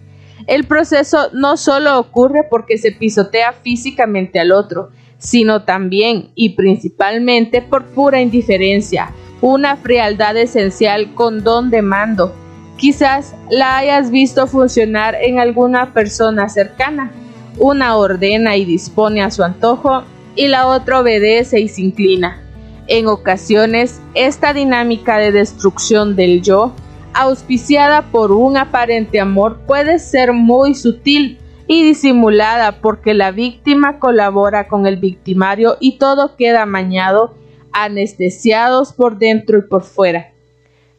El 0.46 0.64
proceso 0.64 1.28
no 1.34 1.58
solo 1.58 1.98
ocurre 1.98 2.44
porque 2.48 2.78
se 2.78 2.90
pisotea 2.90 3.52
físicamente 3.52 4.40
al 4.40 4.50
otro, 4.50 4.92
sino 5.18 5.64
también 5.64 6.30
y 6.34 6.50
principalmente 6.56 7.60
por 7.60 7.84
pura 7.84 8.22
indiferencia, 8.22 9.10
una 9.42 9.76
frialdad 9.76 10.38
esencial 10.38 11.14
con 11.14 11.44
don 11.44 11.68
de 11.68 11.82
mando. 11.82 12.34
Quizás 12.78 13.34
la 13.50 13.76
hayas 13.76 14.10
visto 14.10 14.46
funcionar 14.46 15.16
en 15.20 15.38
alguna 15.38 15.92
persona 15.92 16.48
cercana. 16.48 17.12
Una 17.58 17.96
ordena 17.96 18.56
y 18.56 18.64
dispone 18.64 19.22
a 19.22 19.30
su 19.30 19.44
antojo 19.44 20.04
y 20.34 20.48
la 20.48 20.66
otra 20.66 21.00
obedece 21.00 21.60
y 21.60 21.68
se 21.68 21.82
inclina. 21.82 22.42
En 22.88 23.06
ocasiones, 23.06 24.00
esta 24.14 24.52
dinámica 24.52 25.18
de 25.18 25.32
destrucción 25.32 26.16
del 26.16 26.42
yo, 26.42 26.74
auspiciada 27.14 28.02
por 28.10 28.32
un 28.32 28.56
aparente 28.56 29.20
amor, 29.20 29.60
puede 29.66 29.98
ser 29.98 30.32
muy 30.32 30.74
sutil 30.74 31.38
y 31.66 31.82
disimulada 31.84 32.80
porque 32.80 33.14
la 33.14 33.30
víctima 33.30 33.98
colabora 33.98 34.68
con 34.68 34.86
el 34.86 34.96
victimario 34.96 35.76
y 35.80 35.98
todo 35.98 36.36
queda 36.36 36.62
amañado, 36.62 37.34
anestesiados 37.72 38.92
por 38.92 39.18
dentro 39.18 39.58
y 39.58 39.62
por 39.62 39.82
fuera. 39.82 40.32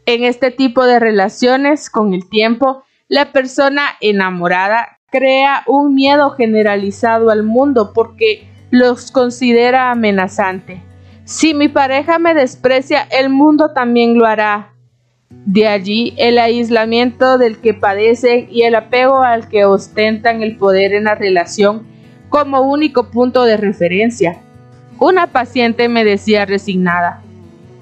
En 0.06 0.24
este 0.24 0.52
tipo 0.52 0.86
de 0.86 1.00
relaciones, 1.00 1.90
con 1.90 2.14
el 2.14 2.30
tiempo, 2.30 2.84
la 3.08 3.32
persona 3.32 3.84
enamorada 4.02 5.00
crea 5.12 5.64
un 5.68 5.94
miedo 5.94 6.32
generalizado 6.32 7.30
al 7.30 7.44
mundo 7.44 7.92
porque 7.94 8.48
los 8.74 9.12
considera 9.12 9.92
amenazante. 9.92 10.82
Si 11.26 11.54
mi 11.54 11.68
pareja 11.68 12.18
me 12.18 12.34
desprecia, 12.34 13.08
el 13.12 13.30
mundo 13.30 13.70
también 13.70 14.18
lo 14.18 14.26
hará. 14.26 14.74
De 15.30 15.68
allí 15.68 16.16
el 16.18 16.40
aislamiento 16.40 17.38
del 17.38 17.60
que 17.60 17.76
padecen 17.76 18.48
y 18.50 18.64
el 18.64 18.74
apego 18.74 19.22
al 19.22 19.48
que 19.48 19.66
ostentan 19.66 20.42
el 20.42 20.58
poder 20.58 20.94
en 20.94 21.04
la 21.04 21.14
relación 21.14 21.86
como 22.30 22.62
único 22.62 23.12
punto 23.12 23.44
de 23.44 23.58
referencia. 23.58 24.42
Una 24.98 25.28
paciente 25.28 25.88
me 25.88 26.04
decía 26.04 26.48
resignada, 26.48 27.22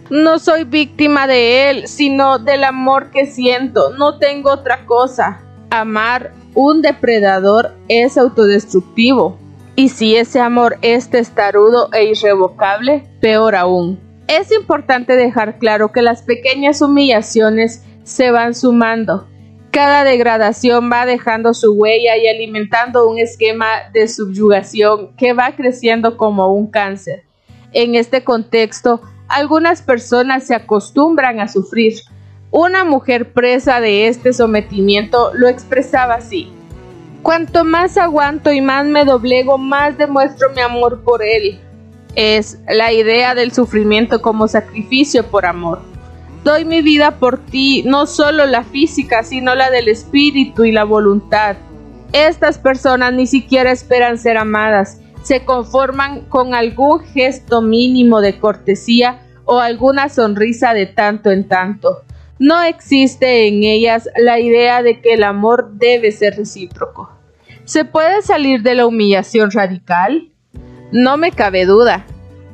no 0.10 0.40
soy 0.40 0.66
víctima 0.66 1.26
de 1.26 1.70
él, 1.70 1.88
sino 1.88 2.38
del 2.38 2.66
amor 2.66 3.12
que 3.12 3.28
siento, 3.28 3.92
no 3.98 4.18
tengo 4.18 4.52
otra 4.52 4.86
cosa. 4.86 5.40
Amar 5.70 6.34
un 6.54 6.82
depredador 6.82 7.78
es 7.88 8.18
autodestructivo. 8.18 9.40
Y 9.76 9.90
si 9.90 10.16
ese 10.16 10.40
amor 10.40 10.78
es 10.82 11.10
testarudo 11.10 11.90
e 11.94 12.06
irrevocable, 12.06 13.04
peor 13.22 13.56
aún. 13.56 14.00
Es 14.28 14.52
importante 14.52 15.16
dejar 15.16 15.60
claro 15.60 15.92
que 15.92 16.02
las 16.02 16.24
pequeñas 16.24 16.82
humillaciones 16.82 17.84
se 18.04 18.32
van 18.32 18.54
sumando. 18.54 19.28
Cada 19.72 20.04
degradación 20.04 20.92
va 20.92 21.06
dejando 21.06 21.54
su 21.54 21.74
huella 21.74 22.18
y 22.18 22.28
alimentando 22.28 23.08
un 23.08 23.20
esquema 23.20 23.68
de 23.94 24.08
subyugación 24.08 25.16
que 25.16 25.34
va 25.34 25.56
creciendo 25.56 26.18
como 26.18 26.54
un 26.54 26.68
cáncer. 26.70 27.24
En 27.72 27.96
este 27.96 28.24
contexto, 28.26 29.02
algunas 29.30 29.82
personas 29.82 30.46
se 30.46 30.56
acostumbran 30.56 31.40
a 31.40 31.48
sufrir. 31.48 31.94
Una 32.52 32.84
mujer 32.84 33.32
presa 33.32 33.80
de 33.80 34.08
este 34.08 34.34
sometimiento 34.34 35.32
lo 35.34 35.48
expresaba 35.48 36.16
así. 36.16 36.52
Cuanto 37.24 37.64
más 37.64 37.98
aguanto 37.98 38.52
y 38.52 38.62
más 38.62 38.86
me 38.86 39.06
doblego, 39.06 39.58
más 39.58 39.98
demuestro 39.98 40.50
mi 40.56 40.62
amor 40.62 41.04
por 41.04 41.24
él 41.24 41.60
es 42.16 42.60
la 42.68 42.92
idea 42.92 43.36
del 43.36 43.52
sufrimiento 43.52 44.22
como 44.22 44.48
sacrificio 44.48 45.26
por 45.28 45.46
amor. 45.46 45.82
Doy 46.44 46.66
mi 46.66 46.82
vida 46.82 47.20
por 47.20 47.38
ti, 47.38 47.84
no 47.86 48.08
solo 48.08 48.46
la 48.46 48.64
física, 48.64 49.24
sino 49.24 49.54
la 49.54 49.70
del 49.70 49.88
espíritu 49.88 50.64
y 50.64 50.72
la 50.72 50.84
voluntad. 50.84 51.56
Estas 52.12 52.58
personas 52.58 53.14
ni 53.14 53.28
siquiera 53.28 53.72
esperan 53.72 54.18
ser 54.18 54.38
amadas, 54.38 55.00
se 55.24 55.46
conforman 55.46 56.22
con 56.22 56.56
algún 56.56 57.02
gesto 57.02 57.62
mínimo 57.62 58.22
de 58.22 58.40
cortesía 58.40 59.22
o 59.46 59.60
alguna 59.60 60.10
sonrisa 60.10 60.74
de 60.74 60.88
tanto 60.88 61.30
en 61.30 61.48
tanto. 61.48 62.04
No 62.44 62.64
existe 62.64 63.48
en 63.48 63.64
ellas 63.64 64.10
la 64.18 64.40
idea 64.40 64.82
de 64.82 65.00
que 65.00 65.14
el 65.14 65.22
amor 65.22 65.74
debe 65.74 66.12
ser 66.12 66.38
recíproco. 66.38 67.12
¿Se 67.66 67.86
puede 67.86 68.24
salir 68.24 68.64
de 68.64 68.74
la 68.74 68.88
humillación 68.88 69.52
radical? 69.52 70.32
No 70.92 71.18
me 71.18 71.34
cabe 71.34 71.66
duda. 71.66 72.04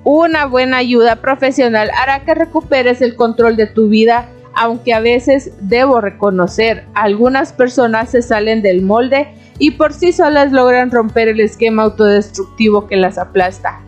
Una 0.03 0.45
buena 0.45 0.75
ayuda 0.75 1.21
profesional 1.21 1.89
hará 1.97 2.25
que 2.25 2.35
recuperes 2.35 3.01
el 3.01 3.15
control 3.15 3.55
de 3.55 3.67
tu 3.67 3.87
vida, 3.87 4.27
aunque 4.53 4.93
a 4.93 4.99
veces 4.99 5.53
debo 5.61 6.01
reconocer, 6.01 6.83
algunas 6.93 7.53
personas 7.53 8.11
se 8.11 8.21
salen 8.21 8.61
del 8.61 8.81
molde 8.81 9.29
y 9.57 9.71
por 9.71 9.93
sí 9.93 10.11
solas 10.11 10.51
logran 10.51 10.91
romper 10.91 11.29
el 11.29 11.39
esquema 11.39 11.83
autodestructivo 11.83 12.87
que 12.87 12.97
las 12.97 13.17
aplasta. 13.17 13.79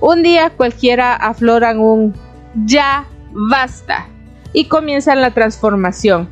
Un 0.00 0.24
día 0.24 0.50
cualquiera 0.50 1.14
afloran 1.14 1.78
un 1.78 2.12
ya 2.66 3.06
basta 3.30 4.08
y 4.54 4.66
comienzan 4.66 5.20
la 5.20 5.32
transformación. 5.32 6.30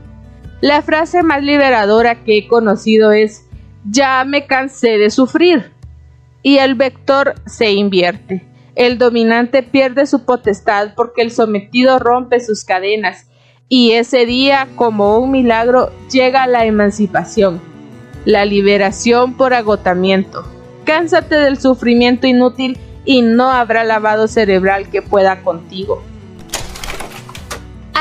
La 0.62 0.80
frase 0.80 1.22
más 1.22 1.42
liberadora 1.42 2.24
que 2.24 2.38
he 2.38 2.48
conocido 2.48 3.12
es 3.12 3.44
ya 3.84 4.24
me 4.24 4.46
cansé 4.46 4.96
de 4.96 5.10
sufrir 5.10 5.72
y 6.42 6.58
el 6.58 6.76
vector 6.76 7.34
se 7.46 7.72
invierte. 7.72 8.46
El 8.74 8.96
dominante 8.96 9.62
pierde 9.62 10.06
su 10.06 10.24
potestad 10.24 10.94
porque 10.96 11.20
el 11.20 11.30
sometido 11.30 11.98
rompe 11.98 12.40
sus 12.40 12.64
cadenas 12.64 13.26
y 13.68 13.92
ese 13.92 14.24
día, 14.24 14.68
como 14.76 15.18
un 15.18 15.30
milagro, 15.30 15.90
llega 16.10 16.46
la 16.46 16.64
emancipación, 16.64 17.60
la 18.24 18.44
liberación 18.44 19.34
por 19.34 19.54
agotamiento. 19.54 20.44
Cánsate 20.84 21.36
del 21.36 21.58
sufrimiento 21.58 22.26
inútil 22.26 22.78
y 23.04 23.22
no 23.22 23.50
habrá 23.50 23.82
lavado 23.82 24.28
cerebral 24.28 24.90
que 24.90 25.02
pueda 25.02 25.42
contigo. 25.42 26.02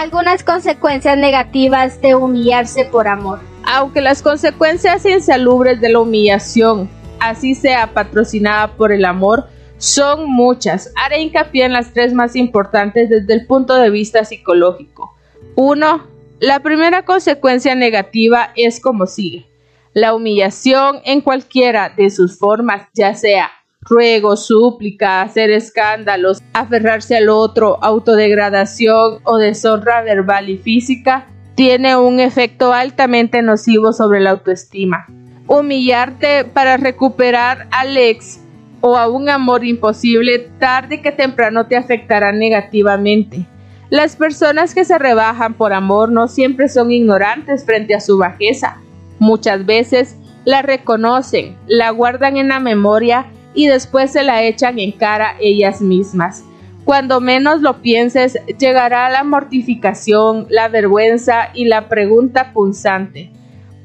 Algunas 0.01 0.43
consecuencias 0.43 1.15
negativas 1.15 2.01
de 2.01 2.15
humillarse 2.15 2.85
por 2.85 3.07
amor. 3.07 3.39
Aunque 3.67 4.01
las 4.01 4.23
consecuencias 4.23 5.05
insalubres 5.05 5.79
de 5.79 5.89
la 5.89 5.99
humillación 5.99 6.89
así 7.19 7.53
sea 7.53 7.93
patrocinada 7.93 8.75
por 8.75 8.91
el 8.91 9.05
amor, 9.05 9.47
son 9.77 10.27
muchas. 10.27 10.91
Haré 10.95 11.21
hincapié 11.21 11.65
en 11.65 11.73
las 11.73 11.93
tres 11.93 12.15
más 12.15 12.35
importantes 12.35 13.11
desde 13.11 13.31
el 13.31 13.45
punto 13.45 13.75
de 13.75 13.91
vista 13.91 14.25
psicológico. 14.25 15.13
1. 15.53 16.07
La 16.39 16.61
primera 16.61 17.05
consecuencia 17.05 17.75
negativa 17.75 18.53
es 18.55 18.79
como 18.79 19.05
sigue. 19.05 19.45
La 19.93 20.15
humillación 20.15 21.01
en 21.05 21.21
cualquiera 21.21 21.89
de 21.89 22.09
sus 22.09 22.39
formas, 22.39 22.87
ya 22.95 23.13
sea 23.13 23.51
ruego, 23.81 24.37
súplica, 24.37 25.21
hacer 25.21 25.51
escándalos, 25.51 26.41
aferrarse 26.53 27.17
al 27.17 27.29
otro, 27.29 27.83
autodegradación 27.83 29.19
o 29.23 29.37
deshonra 29.37 30.01
verbal 30.01 30.49
y 30.49 30.57
física, 30.57 31.27
tiene 31.55 31.95
un 31.95 32.19
efecto 32.19 32.73
altamente 32.73 33.41
nocivo 33.41 33.93
sobre 33.93 34.21
la 34.21 34.31
autoestima 34.31 35.07
humillarte 35.47 36.45
para 36.45 36.77
recuperar 36.77 37.67
al 37.71 37.97
ex 37.97 38.39
o 38.79 38.97
a 38.97 39.09
un 39.09 39.27
amor 39.27 39.65
imposible, 39.65 40.39
tarde 40.59 41.01
que 41.01 41.11
temprano 41.11 41.67
te 41.67 41.75
afectará 41.75 42.31
negativamente. 42.31 43.45
Las 43.89 44.15
personas 44.15 44.73
que 44.73 44.85
se 44.85 44.97
rebajan 44.97 45.53
por 45.55 45.73
amor 45.73 46.09
no 46.09 46.29
siempre 46.29 46.69
son 46.69 46.91
ignorantes 46.91 47.65
frente 47.65 47.93
a 47.93 47.99
su 47.99 48.17
bajeza. 48.17 48.77
Muchas 49.19 49.65
veces 49.65 50.15
la 50.45 50.61
reconocen, 50.61 51.57
la 51.67 51.89
guardan 51.89 52.37
en 52.37 52.47
la 52.47 52.61
memoria 52.61 53.25
y 53.53 53.67
después 53.67 54.11
se 54.11 54.23
la 54.23 54.43
echan 54.43 54.79
en 54.79 54.91
cara 54.91 55.35
ellas 55.39 55.81
mismas. 55.81 56.43
Cuando 56.85 57.21
menos 57.21 57.61
lo 57.61 57.81
pienses, 57.81 58.37
llegará 58.57 59.09
la 59.09 59.23
mortificación, 59.23 60.47
la 60.49 60.67
vergüenza 60.67 61.49
y 61.53 61.65
la 61.65 61.87
pregunta 61.87 62.53
punzante. 62.53 63.31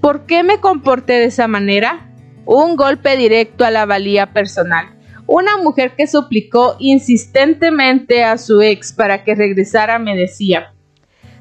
¿Por 0.00 0.24
qué 0.26 0.42
me 0.42 0.60
comporté 0.60 1.14
de 1.14 1.26
esa 1.26 1.46
manera? 1.46 2.10
Un 2.46 2.76
golpe 2.76 3.16
directo 3.16 3.64
a 3.64 3.70
la 3.70 3.86
valía 3.86 4.32
personal. 4.32 4.86
Una 5.26 5.56
mujer 5.58 5.94
que 5.96 6.06
suplicó 6.06 6.76
insistentemente 6.78 8.24
a 8.24 8.38
su 8.38 8.62
ex 8.62 8.92
para 8.92 9.24
que 9.24 9.34
regresara 9.34 9.98
me 9.98 10.16
decía, 10.16 10.72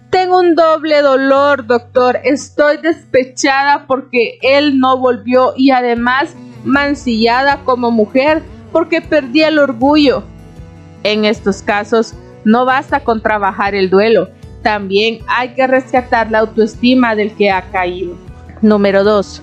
tengo 0.10 0.40
un 0.40 0.56
doble 0.56 1.02
dolor, 1.02 1.68
doctor. 1.68 2.20
Estoy 2.24 2.78
despechada 2.78 3.86
porque 3.86 4.40
él 4.42 4.80
no 4.80 4.98
volvió 4.98 5.54
y 5.58 5.72
además 5.72 6.36
mancillada 6.66 7.62
como 7.64 7.92
mujer 7.92 8.44
porque 8.72 9.02
perdí 9.02 9.44
el 9.44 9.60
orgullo. 9.60 10.24
En 11.04 11.24
estos 11.24 11.62
casos, 11.62 12.14
no 12.44 12.66
basta 12.66 13.00
con 13.00 13.22
trabajar 13.22 13.76
el 13.76 13.90
duelo, 13.90 14.30
también 14.62 15.20
hay 15.28 15.50
que 15.50 15.68
rescatar 15.68 16.32
la 16.32 16.40
autoestima 16.40 17.16
del 17.16 17.36
que 17.36 17.52
ha 17.52 17.62
caído. 17.72 18.16
Número 18.62 19.04
2. 19.04 19.42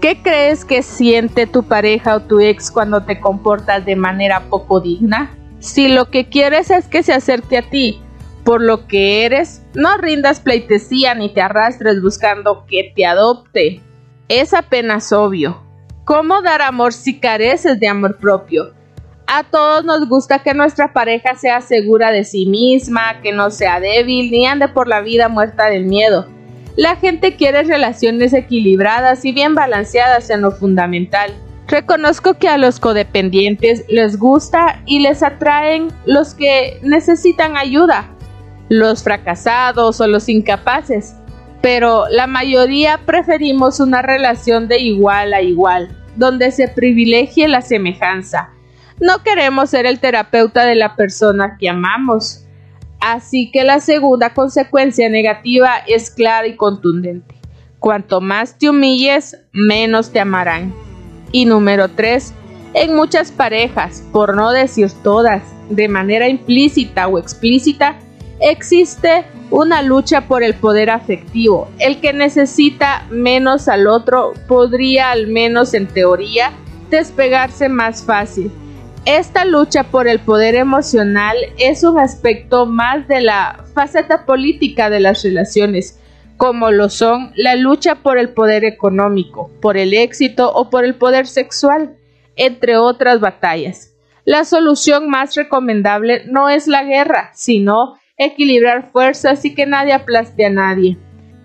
¿Qué 0.00 0.20
crees 0.22 0.64
que 0.64 0.82
siente 0.82 1.46
tu 1.46 1.62
pareja 1.62 2.16
o 2.16 2.20
tu 2.20 2.40
ex 2.40 2.70
cuando 2.70 3.04
te 3.04 3.20
comportas 3.20 3.84
de 3.84 3.96
manera 3.96 4.42
poco 4.50 4.80
digna? 4.80 5.30
Si 5.60 5.88
lo 5.88 6.10
que 6.10 6.28
quieres 6.28 6.70
es 6.70 6.86
que 6.86 7.02
se 7.02 7.12
acerque 7.12 7.58
a 7.58 7.62
ti 7.62 8.00
por 8.48 8.62
lo 8.62 8.86
que 8.86 9.26
eres, 9.26 9.62
no 9.74 9.98
rindas 9.98 10.40
pleitesía 10.40 11.14
ni 11.14 11.28
te 11.34 11.42
arrastres 11.42 12.00
buscando 12.00 12.64
que 12.66 12.92
te 12.96 13.04
adopte. 13.04 13.82
Es 14.28 14.54
apenas 14.54 15.12
obvio. 15.12 15.67
¿Cómo 16.08 16.40
dar 16.40 16.62
amor 16.62 16.94
si 16.94 17.20
careces 17.20 17.78
de 17.78 17.86
amor 17.86 18.16
propio? 18.16 18.72
A 19.26 19.44
todos 19.44 19.84
nos 19.84 20.08
gusta 20.08 20.38
que 20.38 20.54
nuestra 20.54 20.94
pareja 20.94 21.34
sea 21.34 21.60
segura 21.60 22.12
de 22.12 22.24
sí 22.24 22.46
misma, 22.46 23.20
que 23.20 23.30
no 23.30 23.50
sea 23.50 23.78
débil 23.78 24.30
ni 24.30 24.46
ande 24.46 24.68
por 24.68 24.88
la 24.88 25.02
vida 25.02 25.28
muerta 25.28 25.66
del 25.66 25.84
miedo. 25.84 26.26
La 26.76 26.96
gente 26.96 27.36
quiere 27.36 27.62
relaciones 27.62 28.32
equilibradas 28.32 29.26
y 29.26 29.32
bien 29.32 29.54
balanceadas 29.54 30.30
en 30.30 30.40
lo 30.40 30.50
fundamental. 30.50 31.30
Reconozco 31.66 32.38
que 32.38 32.48
a 32.48 32.56
los 32.56 32.80
codependientes 32.80 33.84
les 33.90 34.18
gusta 34.18 34.80
y 34.86 35.00
les 35.00 35.22
atraen 35.22 35.88
los 36.06 36.32
que 36.32 36.80
necesitan 36.82 37.58
ayuda, 37.58 38.08
los 38.70 39.02
fracasados 39.02 40.00
o 40.00 40.06
los 40.06 40.30
incapaces, 40.30 41.16
pero 41.60 42.04
la 42.10 42.26
mayoría 42.26 43.00
preferimos 43.04 43.80
una 43.80 44.02
relación 44.02 44.68
de 44.68 44.78
igual 44.78 45.34
a 45.34 45.42
igual, 45.42 45.88
donde 46.16 46.50
se 46.50 46.68
privilegie 46.68 47.48
la 47.48 47.62
semejanza. 47.62 48.50
No 49.00 49.22
queremos 49.22 49.70
ser 49.70 49.86
el 49.86 50.00
terapeuta 50.00 50.64
de 50.64 50.74
la 50.74 50.96
persona 50.96 51.56
que 51.58 51.68
amamos. 51.68 52.44
Así 53.00 53.50
que 53.52 53.62
la 53.62 53.78
segunda 53.80 54.34
consecuencia 54.34 55.08
negativa 55.08 55.76
es 55.86 56.10
clara 56.10 56.48
y 56.48 56.56
contundente. 56.56 57.36
Cuanto 57.78 58.20
más 58.20 58.58
te 58.58 58.68
humilles, 58.68 59.36
menos 59.52 60.10
te 60.10 60.18
amarán. 60.18 60.74
Y 61.30 61.44
número 61.44 61.88
3. 61.88 62.34
En 62.74 62.96
muchas 62.96 63.30
parejas, 63.30 64.02
por 64.12 64.34
no 64.34 64.50
decir 64.50 64.90
todas, 65.04 65.42
de 65.70 65.88
manera 65.88 66.28
implícita 66.28 67.06
o 67.06 67.18
explícita, 67.18 67.96
existe 68.40 69.24
una 69.50 69.82
lucha 69.82 70.22
por 70.28 70.42
el 70.42 70.54
poder 70.54 70.90
afectivo. 70.90 71.68
El 71.78 72.00
que 72.00 72.12
necesita 72.12 73.06
menos 73.10 73.68
al 73.68 73.86
otro 73.86 74.34
podría, 74.46 75.10
al 75.10 75.26
menos 75.26 75.74
en 75.74 75.86
teoría, 75.86 76.52
despegarse 76.90 77.68
más 77.68 78.02
fácil. 78.04 78.50
Esta 79.04 79.44
lucha 79.44 79.84
por 79.84 80.06
el 80.06 80.18
poder 80.18 80.54
emocional 80.54 81.36
es 81.58 81.82
un 81.82 81.98
aspecto 81.98 82.66
más 82.66 83.08
de 83.08 83.22
la 83.22 83.64
faceta 83.74 84.26
política 84.26 84.90
de 84.90 85.00
las 85.00 85.22
relaciones, 85.22 85.98
como 86.36 86.70
lo 86.70 86.90
son 86.90 87.32
la 87.34 87.56
lucha 87.56 87.96
por 87.96 88.18
el 88.18 88.30
poder 88.30 88.64
económico, 88.64 89.50
por 89.62 89.76
el 89.78 89.94
éxito 89.94 90.52
o 90.52 90.68
por 90.68 90.84
el 90.84 90.94
poder 90.94 91.26
sexual, 91.26 91.96
entre 92.36 92.76
otras 92.76 93.20
batallas. 93.20 93.94
La 94.24 94.44
solución 94.44 95.08
más 95.08 95.34
recomendable 95.36 96.24
no 96.26 96.50
es 96.50 96.66
la 96.66 96.84
guerra, 96.84 97.30
sino 97.34 97.94
equilibrar 98.18 98.90
fuerzas 98.90 99.44
y 99.44 99.54
que 99.54 99.64
nadie 99.64 99.92
aplaste 99.92 100.44
a 100.44 100.50
nadie. 100.50 100.98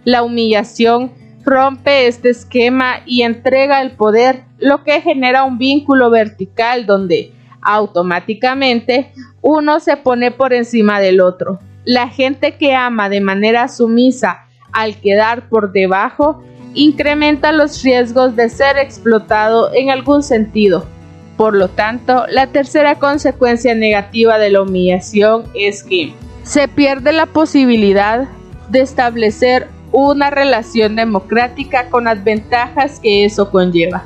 La 0.03 0.23
humillación 0.23 1.11
rompe 1.45 2.07
este 2.07 2.29
esquema 2.29 3.01
y 3.05 3.21
entrega 3.21 3.81
el 3.81 3.91
poder, 3.91 4.43
lo 4.57 4.83
que 4.83 5.01
genera 5.01 5.43
un 5.43 5.57
vínculo 5.57 6.09
vertical 6.09 6.85
donde 6.85 7.31
automáticamente 7.61 9.11
uno 9.41 9.79
se 9.79 9.97
pone 9.97 10.31
por 10.31 10.53
encima 10.53 10.99
del 10.99 11.21
otro. 11.21 11.59
La 11.85 12.07
gente 12.09 12.55
que 12.55 12.75
ama 12.75 13.09
de 13.09 13.21
manera 13.21 13.67
sumisa 13.67 14.45
al 14.71 14.99
quedar 14.99 15.49
por 15.49 15.71
debajo 15.71 16.43
incrementa 16.73 17.51
los 17.51 17.83
riesgos 17.83 18.35
de 18.35 18.49
ser 18.49 18.77
explotado 18.77 19.73
en 19.73 19.91
algún 19.91 20.23
sentido. 20.23 20.85
Por 21.37 21.55
lo 21.55 21.67
tanto, 21.67 22.25
la 22.29 22.47
tercera 22.47 22.95
consecuencia 22.95 23.75
negativa 23.75 24.37
de 24.37 24.49
la 24.49 24.61
humillación 24.61 25.43
es 25.53 25.83
que 25.83 26.13
se 26.43 26.67
pierde 26.67 27.13
la 27.13 27.25
posibilidad 27.25 28.27
de 28.69 28.81
establecer 28.81 29.67
una 29.91 30.29
relación 30.29 30.95
democrática 30.95 31.89
con 31.89 32.05
las 32.05 32.23
ventajas 32.23 32.99
que 32.99 33.25
eso 33.25 33.51
conlleva. 33.51 34.03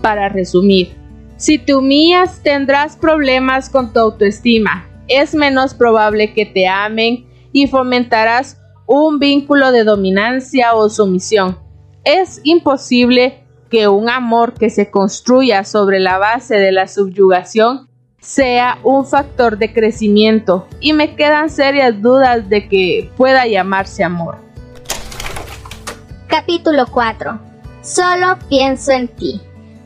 Para 0.00 0.28
resumir, 0.28 0.96
si 1.36 1.58
te 1.58 1.74
humillas 1.74 2.42
tendrás 2.42 2.96
problemas 2.96 3.68
con 3.68 3.92
tu 3.92 4.00
autoestima, 4.00 4.86
es 5.08 5.34
menos 5.34 5.74
probable 5.74 6.32
que 6.32 6.46
te 6.46 6.66
amen 6.66 7.26
y 7.52 7.66
fomentarás 7.66 8.58
un 8.86 9.18
vínculo 9.18 9.72
de 9.72 9.84
dominancia 9.84 10.74
o 10.74 10.88
sumisión. 10.88 11.58
Es 12.04 12.40
imposible 12.44 13.44
que 13.70 13.88
un 13.88 14.08
amor 14.08 14.54
que 14.54 14.70
se 14.70 14.90
construya 14.90 15.64
sobre 15.64 16.00
la 16.00 16.18
base 16.18 16.56
de 16.56 16.72
la 16.72 16.88
subyugación 16.88 17.89
sea 18.20 18.78
un 18.82 19.06
factor 19.06 19.58
de 19.58 19.72
crecimiento 19.72 20.68
y 20.78 20.92
me 20.92 21.16
quedan 21.16 21.50
serias 21.50 22.00
dudas 22.00 22.48
de 22.48 22.68
que 22.68 23.10
pueda 23.16 23.46
llamarse 23.46 24.04
amor. 24.04 24.38
Capítulo 26.26 26.86
4. 26.86 27.40
Solo 27.82 28.38
pienso 28.48 28.92
en 28.92 29.08
ti. 29.08 29.40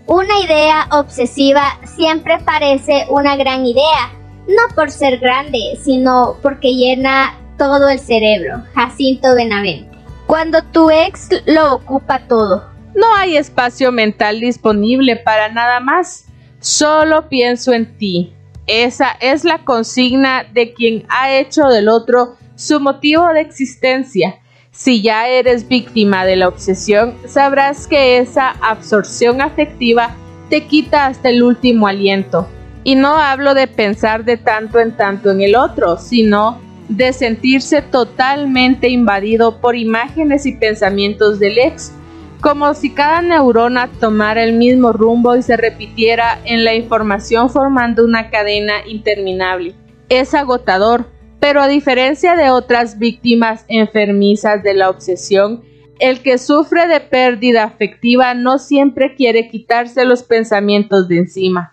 Una 0.07 0.39
idea 0.41 0.89
obsesiva 0.91 1.79
siempre 1.85 2.39
parece 2.45 3.07
una 3.09 3.37
gran 3.37 3.65
idea, 3.65 4.13
no 4.47 4.75
por 4.75 4.91
ser 4.91 5.19
grande, 5.19 5.79
sino 5.83 6.37
porque 6.43 6.75
llena 6.75 7.35
todo 7.57 7.89
el 7.89 7.99
cerebro. 7.99 8.63
Jacinto 8.75 9.35
Benavente. 9.35 9.97
Cuando 10.27 10.63
tu 10.63 10.91
ex 10.91 11.29
lo 11.47 11.75
ocupa 11.75 12.27
todo. 12.27 12.65
No 12.95 13.15
hay 13.15 13.37
espacio 13.37 13.93
mental 13.93 14.41
disponible 14.41 15.17
para 15.17 15.49
nada 15.49 15.81
más. 15.81 16.24
Solo 16.65 17.29
pienso 17.29 17.75
en 17.75 17.99
ti. 17.99 18.33
Esa 18.67 19.09
es 19.21 19.45
la 19.45 19.67
consigna 19.67 20.45
de 20.51 20.73
quien 20.73 21.05
ha 21.11 21.31
hecho 21.31 21.67
del 21.67 21.91
otro 21.91 22.37
su 22.55 22.81
motivo 22.81 23.29
de 23.35 23.43
existencia. 23.43 24.37
Si 24.71 25.03
ya 25.03 25.29
eres 25.29 25.69
víctima 25.69 26.25
de 26.25 26.37
la 26.37 26.49
obsesión, 26.49 27.19
sabrás 27.27 27.87
que 27.87 28.17
esa 28.17 28.53
absorción 28.63 29.43
afectiva 29.43 30.17
te 30.49 30.65
quita 30.65 31.05
hasta 31.05 31.29
el 31.29 31.43
último 31.43 31.87
aliento. 31.87 32.49
Y 32.83 32.95
no 32.95 33.19
hablo 33.19 33.53
de 33.53 33.67
pensar 33.67 34.25
de 34.25 34.39
tanto 34.39 34.79
en 34.81 34.97
tanto 34.97 35.31
en 35.31 35.43
el 35.43 35.57
otro, 35.57 35.99
sino 35.99 36.63
de 36.89 37.13
sentirse 37.13 37.83
totalmente 37.83 38.89
invadido 38.89 39.61
por 39.61 39.77
imágenes 39.77 40.47
y 40.47 40.57
pensamientos 40.57 41.39
del 41.39 41.59
ex 41.59 41.93
como 42.45 42.75
si 42.75 42.91
cada 42.93 43.23
neurona 43.23 43.91
tomara 44.01 44.45
el 44.45 44.53
mismo 44.53 44.93
rumbo 44.93 45.35
y 45.35 45.43
se 45.43 45.57
repitiera 45.57 46.39
en 46.45 46.63
la 46.63 46.75
información 46.75 47.49
formando 47.49 48.05
una 48.05 48.29
cadena 48.29 48.87
interminable. 48.87 49.75
Es 50.11 50.35
agotador, 50.35 51.11
pero 51.41 51.63
a 51.63 51.69
diferencia 51.69 52.37
de 52.37 52.51
otras 52.51 52.99
víctimas 52.99 53.65
enfermizas 53.69 54.63
de 54.63 54.75
la 54.75 54.91
obsesión, 54.91 55.65
el 55.99 56.21
que 56.21 56.37
sufre 56.37 56.87
de 56.87 57.01
pérdida 57.01 57.65
afectiva 57.65 58.35
no 58.35 58.59
siempre 58.59 59.15
quiere 59.15 59.49
quitarse 59.49 60.05
los 60.05 60.23
pensamientos 60.23 61.09
de 61.09 61.21
encima. 61.21 61.73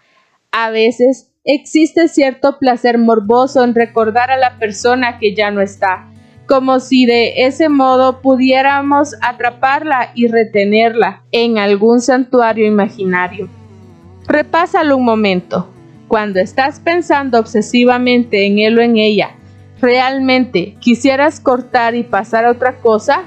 A 0.53 0.69
veces 0.69 1.33
existe 1.43 2.07
cierto 2.07 2.59
placer 2.59 2.97
morboso 2.97 3.65
en 3.65 3.75
recordar 3.75 4.31
a 4.31 4.37
la 4.37 4.57
persona 4.57 5.19
que 5.19 5.35
ya 5.35 5.51
no 5.51 5.59
está, 5.59 6.10
como 6.51 6.81
si 6.81 7.05
de 7.05 7.45
ese 7.45 7.69
modo 7.69 8.19
pudiéramos 8.19 9.15
atraparla 9.21 10.11
y 10.15 10.27
retenerla 10.27 11.21
en 11.31 11.57
algún 11.57 12.01
santuario 12.01 12.67
imaginario. 12.67 13.47
Repásalo 14.27 14.97
un 14.97 15.05
momento. 15.05 15.69
Cuando 16.09 16.41
estás 16.41 16.81
pensando 16.81 17.39
obsesivamente 17.39 18.47
en 18.47 18.59
él 18.59 18.77
o 18.77 18.81
en 18.81 18.97
ella, 18.97 19.29
¿realmente 19.79 20.75
quisieras 20.81 21.39
cortar 21.39 21.95
y 21.95 22.03
pasar 22.03 22.43
a 22.43 22.51
otra 22.51 22.79
cosa? 22.79 23.21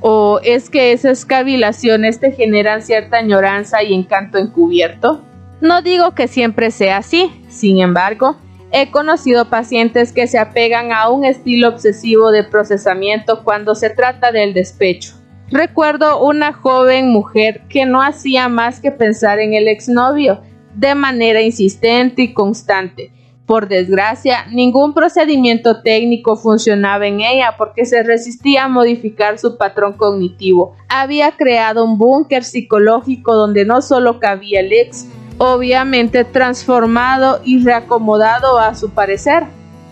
¿O 0.00 0.40
es 0.42 0.68
que 0.68 0.90
esas 0.90 1.24
cavilaciones 1.24 2.18
te 2.18 2.32
generan 2.32 2.82
cierta 2.82 3.18
añoranza 3.18 3.84
y 3.84 3.94
encanto 3.94 4.38
encubierto? 4.38 5.22
No 5.60 5.80
digo 5.80 6.16
que 6.16 6.26
siempre 6.26 6.72
sea 6.72 6.96
así, 6.96 7.30
sin 7.48 7.78
embargo, 7.78 8.36
He 8.74 8.90
conocido 8.90 9.50
pacientes 9.50 10.12
que 10.12 10.26
se 10.26 10.38
apegan 10.38 10.92
a 10.92 11.10
un 11.10 11.26
estilo 11.26 11.68
obsesivo 11.68 12.30
de 12.30 12.42
procesamiento 12.42 13.44
cuando 13.44 13.74
se 13.74 13.90
trata 13.90 14.32
del 14.32 14.54
despecho. 14.54 15.12
Recuerdo 15.50 16.24
una 16.24 16.54
joven 16.54 17.10
mujer 17.10 17.60
que 17.68 17.84
no 17.84 18.02
hacía 18.02 18.48
más 18.48 18.80
que 18.80 18.90
pensar 18.90 19.40
en 19.40 19.52
el 19.52 19.68
exnovio 19.68 20.40
de 20.74 20.94
manera 20.94 21.42
insistente 21.42 22.22
y 22.22 22.32
constante. 22.32 23.12
Por 23.44 23.68
desgracia, 23.68 24.46
ningún 24.50 24.94
procedimiento 24.94 25.82
técnico 25.82 26.36
funcionaba 26.36 27.06
en 27.06 27.20
ella 27.20 27.56
porque 27.58 27.84
se 27.84 28.02
resistía 28.02 28.64
a 28.64 28.68
modificar 28.68 29.38
su 29.38 29.58
patrón 29.58 29.92
cognitivo. 29.98 30.74
Había 30.88 31.32
creado 31.32 31.84
un 31.84 31.98
búnker 31.98 32.44
psicológico 32.44 33.34
donde 33.34 33.66
no 33.66 33.82
solo 33.82 34.18
cabía 34.18 34.60
el 34.60 34.72
ex, 34.72 35.06
obviamente 35.38 36.24
transformado 36.24 37.40
y 37.44 37.62
reacomodado 37.64 38.58
a 38.58 38.74
su 38.74 38.90
parecer. 38.90 39.44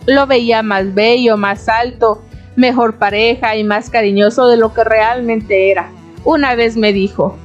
Lo 0.05 0.27
veía 0.27 0.63
más 0.63 0.93
bello, 0.93 1.37
más 1.37 1.69
alto, 1.69 2.21
mejor 2.55 2.97
pareja 2.97 3.55
y 3.55 3.63
más 3.63 3.89
cariñoso 3.89 4.47
de 4.47 4.57
lo 4.57 4.73
que 4.73 4.83
realmente 4.83 5.71
era. 5.71 5.91
Una 6.23 6.55
vez 6.55 6.77
me 6.77 6.93
dijo, 6.93 7.35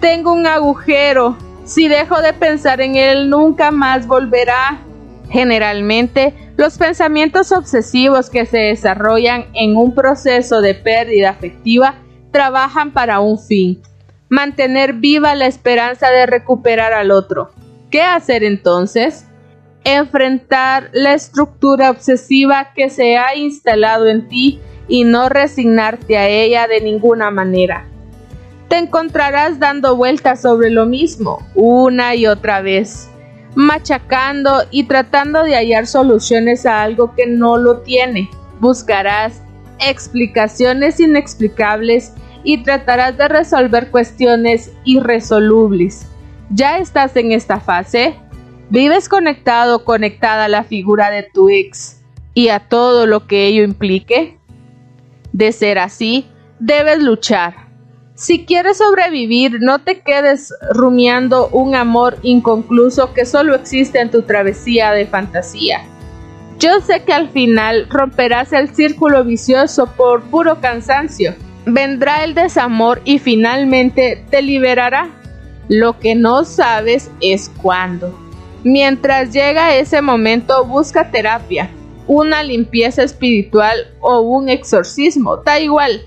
Tengo 0.00 0.32
un 0.32 0.46
agujero. 0.46 1.36
Si 1.64 1.88
dejo 1.88 2.20
de 2.20 2.32
pensar 2.32 2.80
en 2.80 2.96
él, 2.96 3.28
nunca 3.28 3.70
más 3.70 4.06
volverá. 4.06 4.80
Generalmente, 5.30 6.34
los 6.56 6.78
pensamientos 6.78 7.50
obsesivos 7.52 8.30
que 8.30 8.46
se 8.46 8.58
desarrollan 8.58 9.46
en 9.52 9.76
un 9.76 9.94
proceso 9.94 10.60
de 10.60 10.74
pérdida 10.74 11.30
afectiva 11.30 11.96
trabajan 12.30 12.92
para 12.92 13.20
un 13.20 13.38
fin, 13.38 13.82
mantener 14.28 14.94
viva 14.94 15.34
la 15.34 15.46
esperanza 15.46 16.10
de 16.10 16.26
recuperar 16.26 16.92
al 16.92 17.10
otro. 17.10 17.50
¿Qué 17.90 18.02
hacer 18.02 18.44
entonces? 18.44 19.26
Enfrentar 19.84 20.90
la 20.92 21.14
estructura 21.14 21.90
obsesiva 21.90 22.72
que 22.74 22.90
se 22.90 23.16
ha 23.16 23.36
instalado 23.36 24.08
en 24.08 24.28
ti 24.28 24.60
y 24.88 25.04
no 25.04 25.28
resignarte 25.28 26.18
a 26.18 26.28
ella 26.28 26.66
de 26.66 26.80
ninguna 26.80 27.30
manera. 27.30 27.86
Te 28.68 28.78
encontrarás 28.78 29.60
dando 29.60 29.96
vueltas 29.96 30.42
sobre 30.42 30.70
lo 30.70 30.86
mismo 30.86 31.46
una 31.54 32.16
y 32.16 32.26
otra 32.26 32.60
vez, 32.62 33.08
machacando 33.54 34.64
y 34.72 34.84
tratando 34.84 35.44
de 35.44 35.54
hallar 35.54 35.86
soluciones 35.86 36.66
a 36.66 36.82
algo 36.82 37.14
que 37.14 37.26
no 37.26 37.56
lo 37.56 37.78
tiene. 37.82 38.28
Buscarás 38.58 39.40
explicaciones 39.78 40.98
inexplicables 40.98 42.12
y 42.46 42.58
tratarás 42.58 43.18
de 43.18 43.26
resolver 43.26 43.90
cuestiones 43.90 44.70
irresolubles. 44.84 46.06
¿Ya 46.48 46.78
estás 46.78 47.16
en 47.16 47.32
esta 47.32 47.58
fase? 47.58 48.14
¿Vives 48.70 49.08
conectado 49.08 49.78
o 49.78 49.84
conectada 49.84 50.44
a 50.44 50.48
la 50.48 50.62
figura 50.62 51.10
de 51.10 51.24
tu 51.24 51.48
ex 51.50 52.04
y 52.34 52.48
a 52.50 52.60
todo 52.60 53.06
lo 53.06 53.26
que 53.26 53.46
ello 53.46 53.64
implique? 53.64 54.38
De 55.32 55.50
ser 55.50 55.80
así, 55.80 56.28
debes 56.60 57.02
luchar. 57.02 57.66
Si 58.14 58.46
quieres 58.46 58.78
sobrevivir, 58.78 59.58
no 59.60 59.80
te 59.80 60.02
quedes 60.02 60.54
rumiando 60.70 61.48
un 61.48 61.74
amor 61.74 62.16
inconcluso 62.22 63.12
que 63.12 63.26
solo 63.26 63.56
existe 63.56 64.00
en 64.00 64.12
tu 64.12 64.22
travesía 64.22 64.92
de 64.92 65.06
fantasía. 65.06 65.82
Yo 66.60 66.80
sé 66.80 67.02
que 67.02 67.12
al 67.12 67.28
final 67.30 67.88
romperás 67.90 68.52
el 68.52 68.72
círculo 68.72 69.24
vicioso 69.24 69.88
por 69.96 70.22
puro 70.22 70.60
cansancio. 70.60 71.34
Vendrá 71.66 72.24
el 72.24 72.34
desamor 72.34 73.02
y 73.04 73.18
finalmente 73.18 74.24
te 74.30 74.40
liberará. 74.40 75.10
Lo 75.68 75.98
que 75.98 76.14
no 76.14 76.44
sabes 76.44 77.10
es 77.20 77.50
cuándo. 77.60 78.16
Mientras 78.64 79.32
llega 79.32 79.74
ese 79.74 80.00
momento, 80.00 80.64
busca 80.64 81.10
terapia 81.10 81.70
una 82.06 82.42
limpieza 82.42 83.02
espiritual 83.02 83.94
o 84.00 84.20
un 84.20 84.48
exorcismo, 84.48 85.38
da 85.38 85.58
igual. 85.60 86.02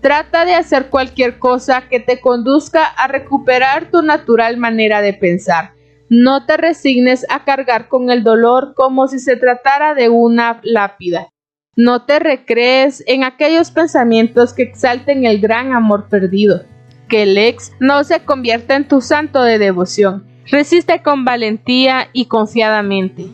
Trata 0.00 0.44
de 0.44 0.54
hacer 0.54 0.88
cualquier 0.88 1.38
cosa 1.38 1.88
que 1.88 2.00
te 2.00 2.20
conduzca 2.20 2.84
a 2.84 3.08
recuperar 3.08 3.90
tu 3.90 4.02
natural 4.02 4.56
manera 4.56 5.00
de 5.00 5.14
pensar. 5.14 5.72
No 6.08 6.46
te 6.46 6.56
resignes 6.56 7.26
a 7.28 7.44
cargar 7.44 7.88
con 7.88 8.10
el 8.10 8.22
dolor 8.22 8.74
como 8.76 9.08
si 9.08 9.18
se 9.18 9.36
tratara 9.36 9.94
de 9.94 10.08
una 10.08 10.60
lápida. 10.62 11.32
No 11.76 12.02
te 12.02 12.18
recrees 12.18 13.04
en 13.06 13.22
aquellos 13.22 13.70
pensamientos 13.70 14.54
que 14.54 14.62
exalten 14.62 15.24
el 15.24 15.40
gran 15.40 15.72
amor 15.72 16.08
perdido. 16.08 16.62
Que 17.08 17.22
el 17.22 17.38
ex 17.38 17.72
no 17.78 18.02
se 18.02 18.20
convierta 18.20 18.74
en 18.74 18.88
tu 18.88 19.00
santo 19.00 19.42
de 19.42 19.58
devoción. 19.58 20.24
Resiste 20.46 21.02
con 21.02 21.24
valentía 21.24 22.08
y 22.12 22.26
confiadamente 22.26 23.26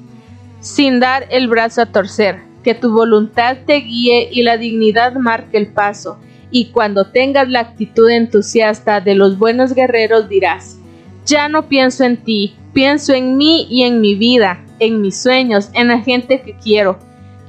sin 0.62 1.00
dar 1.00 1.26
el 1.30 1.48
brazo 1.48 1.82
a 1.82 1.86
torcer, 1.86 2.38
que 2.62 2.74
tu 2.74 2.92
voluntad 2.92 3.58
te 3.66 3.74
guíe 3.80 4.28
y 4.30 4.42
la 4.42 4.56
dignidad 4.56 5.14
marque 5.14 5.58
el 5.58 5.66
paso, 5.66 6.18
y 6.52 6.66
cuando 6.66 7.08
tengas 7.08 7.48
la 7.48 7.60
actitud 7.60 8.08
entusiasta 8.08 9.00
de 9.00 9.16
los 9.16 9.38
buenos 9.38 9.74
guerreros 9.74 10.28
dirás, 10.28 10.78
ya 11.26 11.48
no 11.48 11.68
pienso 11.68 12.04
en 12.04 12.16
ti, 12.16 12.54
pienso 12.72 13.12
en 13.12 13.36
mí 13.36 13.66
y 13.68 13.82
en 13.82 14.00
mi 14.00 14.14
vida, 14.14 14.64
en 14.78 15.00
mis 15.00 15.20
sueños, 15.20 15.70
en 15.74 15.88
la 15.88 15.98
gente 15.98 16.42
que 16.42 16.54
quiero. 16.54 16.98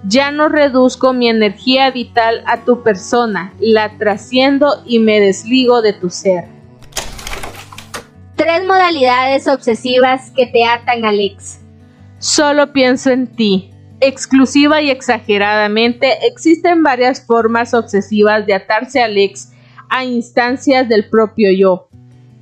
Ya 0.06 0.32
no 0.32 0.50
reduzco 0.50 1.14
mi 1.14 1.30
energía 1.30 1.90
vital 1.90 2.44
a 2.46 2.66
tu 2.66 2.84
persona, 2.84 3.54
la 3.60 3.98
trasciendo 3.98 4.84
y 4.86 5.00
me 5.00 5.22
desligo 5.22 5.82
de 5.82 5.94
tu 5.94 6.10
ser. 6.10 6.46
Tres 8.36 8.66
modalidades 8.66 9.48
obsesivas 9.48 10.32
que 10.32 10.48
te 10.48 10.66
atan 10.66 11.06
al 11.06 11.22
ex. 11.22 11.62
Solo 12.20 12.74
pienso 12.74 13.12
en 13.12 13.28
ti. 13.28 13.72
Exclusiva 14.02 14.82
y 14.82 14.90
exageradamente, 14.90 16.28
existen 16.28 16.84
varias 16.84 17.26
formas 17.26 17.74
obsesivas 17.74 18.46
de 18.46 18.56
atarse 18.56 19.02
al 19.02 19.18
ex 19.18 19.54
a 19.90 20.04
instancias 20.04 20.90
del 20.90 21.10
propio 21.10 21.50
yo, 21.54 21.88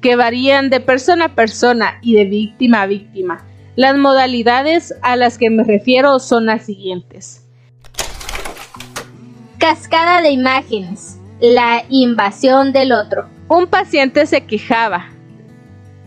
que 0.02 0.15
varían 0.15 0.71
de 0.71 0.80
persona 0.80 1.26
a 1.26 1.36
persona 1.36 2.00
y 2.02 2.15
de 2.15 2.26
víctima 2.26 2.82
a 2.82 2.88
víctima. 2.88 3.45
Las 3.76 3.95
modalidades 3.95 4.95
a 5.04 5.15
las 5.15 5.38
que 5.38 5.52
me 5.52 5.63
refiero 5.63 6.17
son 6.19 6.47
las 6.47 6.65
siguientes. 6.65 7.40
Cascada 9.62 10.24
de 10.24 10.32
imágenes. 10.32 11.19
La 11.39 11.84
invasión 11.88 12.74
del 12.74 12.91
otro. 12.91 13.28
Un 13.47 13.67
paciente 13.67 14.26
se 14.26 14.41
quejaba, 14.41 15.10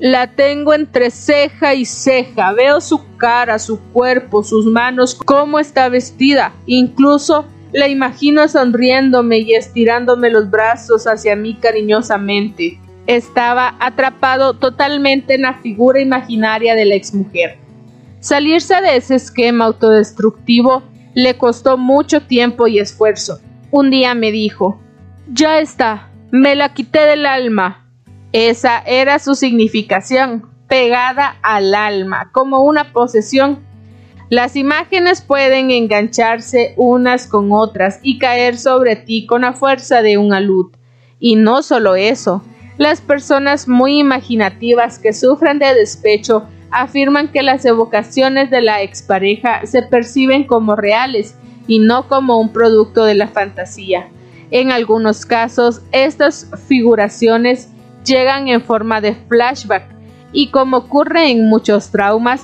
la 0.00 0.26
tengo 0.26 0.74
entre 0.74 1.08
ceja 1.12 1.72
y 1.72 1.84
ceja. 1.84 2.52
Veo 2.52 2.80
su 2.80 3.00
cara, 3.16 3.60
su 3.60 3.78
cuerpo, 3.92 4.42
sus 4.42 4.66
manos, 4.66 5.14
cómo 5.14 5.60
está 5.60 5.88
vestida. 5.88 6.52
Incluso 6.66 7.44
la 7.72 7.86
imagino 7.86 8.48
sonriéndome 8.48 9.38
y 9.38 9.54
estirándome 9.54 10.30
los 10.30 10.50
brazos 10.50 11.06
hacia 11.06 11.36
mí 11.36 11.54
cariñosamente. 11.54 12.80
Estaba 13.06 13.76
atrapado 13.78 14.54
totalmente 14.54 15.34
en 15.34 15.42
la 15.42 15.54
figura 15.54 16.00
imaginaria 16.00 16.74
de 16.74 16.86
la 16.86 16.96
exmujer. 16.96 17.58
Salirse 18.18 18.80
de 18.80 18.96
ese 18.96 19.14
esquema 19.14 19.66
autodestructivo 19.66 20.82
le 21.14 21.38
costó 21.38 21.78
mucho 21.78 22.22
tiempo 22.22 22.66
y 22.66 22.78
esfuerzo. 22.78 23.38
Un 23.70 23.90
día 23.90 24.14
me 24.14 24.30
dijo, 24.30 24.80
ya 25.32 25.58
está, 25.60 26.10
me 26.30 26.54
la 26.54 26.74
quité 26.74 27.00
del 27.06 27.26
alma, 27.26 27.84
esa 28.32 28.80
era 28.80 29.20
su 29.20 29.36
significación, 29.36 30.48
pegada 30.66 31.36
al 31.42 31.72
alma, 31.72 32.30
como 32.32 32.62
una 32.62 32.92
posesión. 32.92 33.60
Las 34.28 34.56
imágenes 34.56 35.20
pueden 35.20 35.70
engancharse 35.70 36.74
unas 36.76 37.28
con 37.28 37.52
otras 37.52 38.00
y 38.02 38.18
caer 38.18 38.58
sobre 38.58 38.96
ti 38.96 39.26
con 39.26 39.42
la 39.42 39.52
fuerza 39.52 40.02
de 40.02 40.18
un 40.18 40.32
alud. 40.32 40.72
Y 41.20 41.36
no 41.36 41.62
solo 41.62 41.94
eso, 41.94 42.42
las 42.76 43.00
personas 43.00 43.68
muy 43.68 44.00
imaginativas 44.00 44.98
que 44.98 45.12
sufren 45.12 45.60
de 45.60 45.72
despecho 45.72 46.48
afirman 46.74 47.28
que 47.28 47.42
las 47.42 47.64
evocaciones 47.64 48.50
de 48.50 48.60
la 48.60 48.82
expareja 48.82 49.64
se 49.64 49.82
perciben 49.82 50.44
como 50.44 50.74
reales 50.74 51.36
y 51.68 51.78
no 51.78 52.08
como 52.08 52.40
un 52.40 52.52
producto 52.52 53.04
de 53.04 53.14
la 53.14 53.28
fantasía. 53.28 54.08
En 54.50 54.72
algunos 54.72 55.24
casos, 55.24 55.82
estas 55.92 56.50
figuraciones 56.66 57.70
llegan 58.04 58.48
en 58.48 58.60
forma 58.60 59.00
de 59.00 59.14
flashback 59.14 59.84
y 60.32 60.50
como 60.50 60.78
ocurre 60.78 61.30
en 61.30 61.48
muchos 61.48 61.90
traumas, 61.90 62.42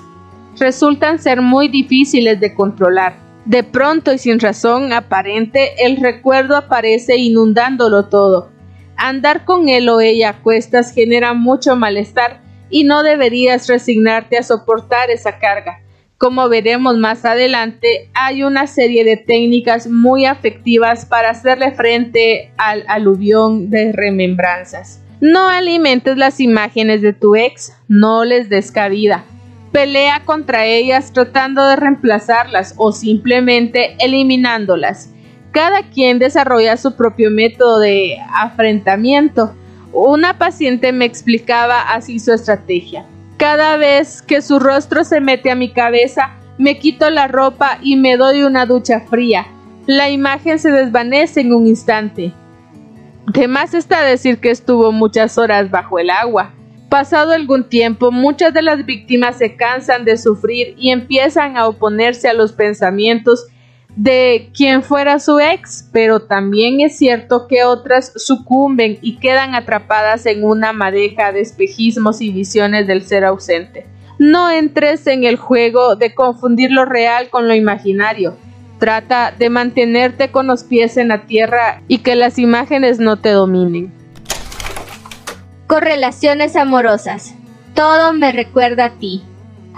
resultan 0.58 1.18
ser 1.18 1.42
muy 1.42 1.66
difíciles 1.68 2.38
de 2.38 2.54
controlar. 2.54 3.16
De 3.44 3.64
pronto 3.64 4.12
y 4.12 4.18
sin 4.18 4.38
razón 4.38 4.92
aparente, 4.92 5.84
el 5.84 5.96
recuerdo 5.96 6.56
aparece 6.56 7.16
inundándolo 7.16 8.06
todo. 8.06 8.50
Andar 8.96 9.44
con 9.44 9.68
él 9.68 9.88
o 9.88 10.00
ella 10.00 10.30
a 10.30 10.42
cuestas 10.42 10.92
genera 10.92 11.34
mucho 11.34 11.74
malestar 11.74 12.42
y 12.70 12.84
no 12.84 13.02
deberías 13.02 13.68
resignarte 13.68 14.38
a 14.38 14.42
soportar 14.42 15.10
esa 15.10 15.38
carga. 15.38 15.80
Como 16.20 16.48
veremos 16.48 16.98
más 16.98 17.24
adelante, 17.24 18.10
hay 18.12 18.42
una 18.42 18.66
serie 18.66 19.04
de 19.04 19.16
técnicas 19.16 19.86
muy 19.86 20.26
afectivas 20.26 21.06
para 21.06 21.30
hacerle 21.30 21.72
frente 21.72 22.52
al 22.58 22.84
aluvión 22.88 23.70
de 23.70 23.92
remembranzas. 23.92 25.02
No 25.20 25.48
alimentes 25.48 26.16
las 26.16 26.40
imágenes 26.40 27.02
de 27.02 27.12
tu 27.12 27.36
ex, 27.36 27.74
no 27.88 28.24
les 28.24 28.48
des 28.48 28.70
cabida. 28.70 29.24
Pelea 29.72 30.22
contra 30.24 30.66
ellas 30.66 31.12
tratando 31.12 31.66
de 31.66 31.76
reemplazarlas 31.76 32.74
o 32.76 32.92
simplemente 32.92 33.96
eliminándolas. 33.98 35.14
Cada 35.52 35.82
quien 35.84 36.18
desarrolla 36.18 36.76
su 36.76 36.96
propio 36.96 37.30
método 37.30 37.78
de 37.78 38.18
afrentamiento. 38.32 39.54
Una 39.92 40.38
paciente 40.38 40.92
me 40.92 41.04
explicaba 41.04 41.82
así 41.82 42.18
su 42.20 42.32
estrategia. 42.32 43.06
Cada 43.36 43.76
vez 43.76 44.22
que 44.22 44.42
su 44.42 44.58
rostro 44.58 45.02
se 45.02 45.20
mete 45.20 45.50
a 45.50 45.56
mi 45.56 45.72
cabeza, 45.72 46.36
me 46.58 46.78
quito 46.78 47.10
la 47.10 47.26
ropa 47.26 47.78
y 47.82 47.96
me 47.96 48.16
doy 48.16 48.42
una 48.42 48.66
ducha 48.66 49.00
fría. 49.00 49.46
La 49.86 50.10
imagen 50.10 50.58
se 50.58 50.70
desvanece 50.70 51.40
en 51.40 51.52
un 51.52 51.66
instante. 51.66 52.32
De 53.32 53.48
más 53.48 53.74
está 53.74 54.02
decir 54.02 54.38
que 54.38 54.50
estuvo 54.50 54.92
muchas 54.92 55.38
horas 55.38 55.70
bajo 55.70 55.98
el 55.98 56.10
agua. 56.10 56.52
Pasado 56.88 57.32
algún 57.32 57.68
tiempo, 57.68 58.10
muchas 58.12 58.52
de 58.52 58.62
las 58.62 58.84
víctimas 58.84 59.38
se 59.38 59.56
cansan 59.56 60.04
de 60.04 60.16
sufrir 60.16 60.74
y 60.76 60.90
empiezan 60.90 61.56
a 61.56 61.66
oponerse 61.66 62.28
a 62.28 62.34
los 62.34 62.52
pensamientos 62.52 63.46
de 63.96 64.50
quien 64.54 64.82
fuera 64.82 65.18
su 65.18 65.40
ex, 65.40 65.88
pero 65.92 66.20
también 66.20 66.80
es 66.80 66.96
cierto 66.96 67.46
que 67.46 67.64
otras 67.64 68.12
sucumben 68.16 68.98
y 69.02 69.16
quedan 69.18 69.54
atrapadas 69.54 70.26
en 70.26 70.44
una 70.44 70.72
madeja 70.72 71.32
de 71.32 71.40
espejismos 71.40 72.20
y 72.20 72.30
visiones 72.30 72.86
del 72.86 73.02
ser 73.02 73.24
ausente. 73.24 73.86
No 74.18 74.50
entres 74.50 75.06
en 75.06 75.24
el 75.24 75.36
juego 75.36 75.96
de 75.96 76.14
confundir 76.14 76.70
lo 76.70 76.84
real 76.84 77.30
con 77.30 77.48
lo 77.48 77.54
imaginario. 77.54 78.36
Trata 78.78 79.32
de 79.38 79.50
mantenerte 79.50 80.30
con 80.30 80.46
los 80.46 80.64
pies 80.64 80.96
en 80.96 81.08
la 81.08 81.26
tierra 81.26 81.82
y 81.88 81.98
que 81.98 82.14
las 82.14 82.38
imágenes 82.38 82.98
no 82.98 83.18
te 83.18 83.30
dominen. 83.30 83.92
Correlaciones 85.66 86.56
amorosas. 86.56 87.34
Todo 87.74 88.12
me 88.12 88.32
recuerda 88.32 88.86
a 88.86 88.98
ti. 88.98 89.22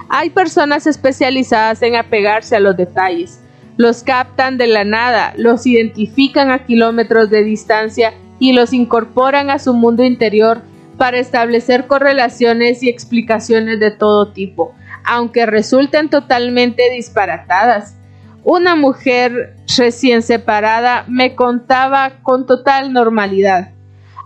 Hay 0.09 0.31
personas 0.31 0.87
especializadas 0.87 1.83
en 1.83 1.97
apegarse 1.97 2.57
a 2.57 2.61
los 2.61 2.77
detalles. 2.77 3.42
Los 3.77 4.03
captan 4.03 4.59
de 4.59 4.67
la 4.67 4.85
nada, 4.85 5.33
los 5.37 5.67
identifican 5.67 6.51
a 6.51 6.67
kilómetros 6.67 7.31
de 7.31 7.43
distancia 7.43 8.13
y 8.39 8.53
los 8.53 8.73
incorporan 8.73 9.51
a 9.51 9.59
su 9.59 9.73
mundo 9.73 10.03
interior 10.03 10.63
para 10.99 11.19
establecer 11.19 11.87
correlaciones 11.87 12.83
y 12.83 12.89
explicaciones 12.89 13.81
de 13.81 13.91
todo 13.91 14.33
tipo, 14.33 14.75
aunque 15.05 15.47
resulten 15.47 16.11
totalmente 16.11 16.91
disparatadas. 16.91 17.97
Una 18.45 18.75
mujer 18.75 19.57
recién 19.79 20.23
separada 20.23 21.05
me 21.09 21.35
contaba 21.35 22.15
con 22.23 22.47
total 22.47 22.93
normalidad. 22.93 23.71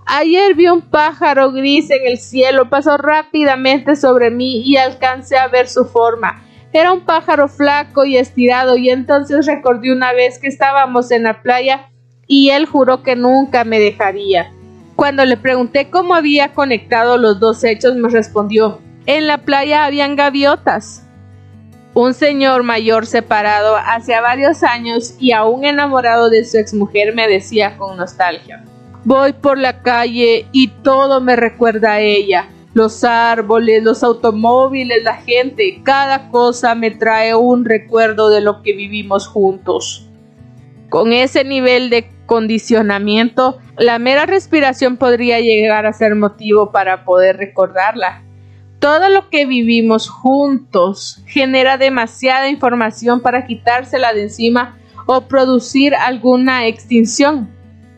Ayer 0.06 0.54
vi 0.54 0.68
un 0.68 0.82
pájaro 0.82 1.52
gris 1.52 1.90
en 1.90 2.06
el 2.06 2.18
cielo, 2.18 2.70
pasó 2.70 2.96
rápidamente 2.96 3.96
sobre 3.96 4.30
mí 4.30 4.62
y 4.62 4.76
alcancé 4.76 5.36
a 5.36 5.48
ver 5.48 5.68
su 5.68 5.84
forma. 5.84 6.45
Era 6.72 6.92
un 6.92 7.00
pájaro 7.00 7.48
flaco 7.48 8.04
y 8.04 8.16
estirado 8.16 8.76
y 8.76 8.90
entonces 8.90 9.46
recordé 9.46 9.92
una 9.92 10.12
vez 10.12 10.38
que 10.38 10.48
estábamos 10.48 11.10
en 11.10 11.22
la 11.22 11.42
playa 11.42 11.88
y 12.26 12.50
él 12.50 12.66
juró 12.66 13.02
que 13.02 13.16
nunca 13.16 13.64
me 13.64 13.78
dejaría. 13.78 14.52
Cuando 14.96 15.24
le 15.24 15.36
pregunté 15.36 15.90
cómo 15.90 16.14
había 16.14 16.52
conectado 16.52 17.18
los 17.18 17.38
dos 17.38 17.62
hechos, 17.64 17.94
me 17.96 18.08
respondió, 18.08 18.80
en 19.06 19.26
la 19.26 19.38
playa 19.38 19.84
habían 19.84 20.16
gaviotas. 20.16 21.06
Un 21.94 22.12
señor 22.12 22.62
mayor 22.62 23.06
separado 23.06 23.76
hace 23.76 24.20
varios 24.20 24.62
años 24.62 25.14
y 25.18 25.32
aún 25.32 25.64
enamorado 25.64 26.28
de 26.28 26.44
su 26.44 26.58
exmujer 26.58 27.14
me 27.14 27.28
decía 27.28 27.76
con 27.78 27.96
nostalgia. 27.96 28.64
Voy 29.04 29.32
por 29.32 29.56
la 29.56 29.82
calle 29.82 30.46
y 30.52 30.68
todo 30.68 31.20
me 31.20 31.36
recuerda 31.36 31.92
a 31.92 32.00
ella. 32.00 32.48
Los 32.76 33.04
árboles, 33.04 33.82
los 33.82 34.02
automóviles, 34.02 35.02
la 35.02 35.14
gente, 35.14 35.80
cada 35.82 36.28
cosa 36.28 36.74
me 36.74 36.90
trae 36.90 37.34
un 37.34 37.64
recuerdo 37.64 38.28
de 38.28 38.42
lo 38.42 38.60
que 38.60 38.74
vivimos 38.74 39.26
juntos. 39.26 40.10
Con 40.90 41.14
ese 41.14 41.42
nivel 41.42 41.88
de 41.88 42.10
condicionamiento, 42.26 43.56
la 43.78 43.98
mera 43.98 44.26
respiración 44.26 44.98
podría 44.98 45.40
llegar 45.40 45.86
a 45.86 45.94
ser 45.94 46.16
motivo 46.16 46.70
para 46.70 47.06
poder 47.06 47.38
recordarla. 47.38 48.22
Todo 48.78 49.08
lo 49.08 49.30
que 49.30 49.46
vivimos 49.46 50.10
juntos 50.10 51.22
genera 51.26 51.78
demasiada 51.78 52.50
información 52.50 53.22
para 53.22 53.46
quitársela 53.46 54.12
de 54.12 54.24
encima 54.24 54.76
o 55.06 55.22
producir 55.22 55.94
alguna 55.94 56.66
extinción. 56.66 57.48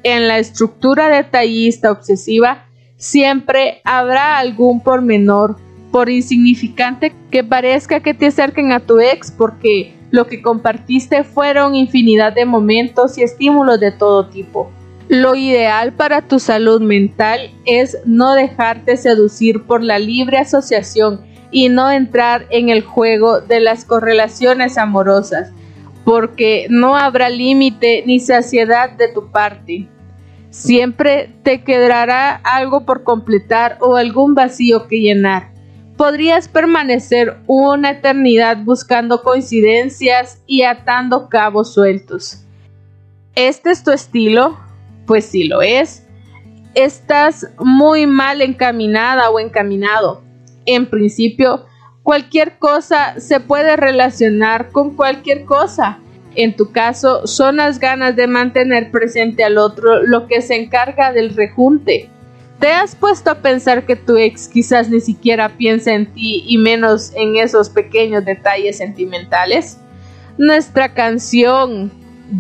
En 0.04 0.28
la 0.28 0.38
estructura 0.38 1.08
detallista 1.08 1.90
obsesiva 1.90 2.67
siempre 2.98 3.80
habrá 3.84 4.38
algún 4.38 4.82
pormenor, 4.82 5.56
por 5.90 6.10
insignificante 6.10 7.14
que 7.30 7.42
parezca 7.42 8.00
que 8.00 8.12
te 8.12 8.26
acerquen 8.26 8.72
a 8.72 8.80
tu 8.80 9.00
ex, 9.00 9.30
porque 9.30 9.94
lo 10.10 10.26
que 10.26 10.42
compartiste 10.42 11.24
fueron 11.24 11.74
infinidad 11.74 12.34
de 12.34 12.44
momentos 12.44 13.16
y 13.16 13.22
estímulos 13.22 13.80
de 13.80 13.92
todo 13.92 14.26
tipo. 14.26 14.70
Lo 15.08 15.34
ideal 15.34 15.94
para 15.94 16.22
tu 16.22 16.38
salud 16.38 16.82
mental 16.82 17.50
es 17.64 17.96
no 18.04 18.34
dejarte 18.34 18.98
seducir 18.98 19.62
por 19.62 19.82
la 19.82 19.98
libre 19.98 20.36
asociación 20.36 21.22
y 21.50 21.70
no 21.70 21.90
entrar 21.90 22.46
en 22.50 22.68
el 22.68 22.82
juego 22.82 23.40
de 23.40 23.60
las 23.60 23.86
correlaciones 23.86 24.76
amorosas, 24.76 25.50
porque 26.04 26.66
no 26.68 26.96
habrá 26.96 27.30
límite 27.30 28.02
ni 28.06 28.20
saciedad 28.20 28.90
de 28.90 29.08
tu 29.08 29.30
parte. 29.30 29.88
Siempre 30.50 31.30
te 31.42 31.62
quedará 31.62 32.34
algo 32.36 32.84
por 32.84 33.04
completar 33.04 33.78
o 33.80 33.96
algún 33.96 34.34
vacío 34.34 34.88
que 34.88 35.00
llenar 35.00 35.58
podrías 35.98 36.48
permanecer 36.48 37.38
una 37.48 37.90
eternidad 37.90 38.58
buscando 38.64 39.22
coincidencias 39.22 40.40
y 40.46 40.62
atando 40.62 41.28
cabos 41.28 41.74
sueltos. 41.74 42.44
¿Este 43.34 43.72
es 43.72 43.82
tu 43.82 43.90
estilo? 43.90 44.56
Pues 45.06 45.26
sí 45.26 45.44
lo 45.44 45.60
es. 45.60 46.06
Estás 46.74 47.48
muy 47.58 48.06
mal 48.06 48.40
encaminada 48.40 49.28
o 49.28 49.40
encaminado. 49.40 50.22
En 50.66 50.86
principio, 50.86 51.66
cualquier 52.04 52.58
cosa 52.58 53.18
se 53.18 53.40
puede 53.40 53.76
relacionar 53.76 54.70
con 54.70 54.94
cualquier 54.94 55.44
cosa. 55.44 55.98
En 56.38 56.56
tu 56.56 56.72
caso, 56.72 57.26
son 57.26 57.56
las 57.56 57.78
ganas 57.78 58.16
de 58.16 58.26
mantener 58.26 58.90
presente 58.90 59.44
al 59.44 59.58
otro 59.58 60.02
lo 60.02 60.26
que 60.26 60.40
se 60.40 60.54
encarga 60.54 61.12
del 61.12 61.34
rejunte 61.34 62.10
¿Te 62.58 62.72
has 62.72 62.96
puesto 62.96 63.30
a 63.30 63.36
pensar 63.36 63.86
que 63.86 63.94
tu 63.94 64.16
ex 64.16 64.48
quizás 64.48 64.90
ni 64.90 65.00
siquiera 65.00 65.50
piensa 65.50 65.92
en 65.92 66.12
ti 66.12 66.42
y 66.44 66.58
menos 66.58 67.12
en 67.14 67.36
esos 67.36 67.70
pequeños 67.70 68.24
detalles 68.24 68.78
sentimentales? 68.78 69.78
Nuestra 70.38 70.92
canción 70.92 71.92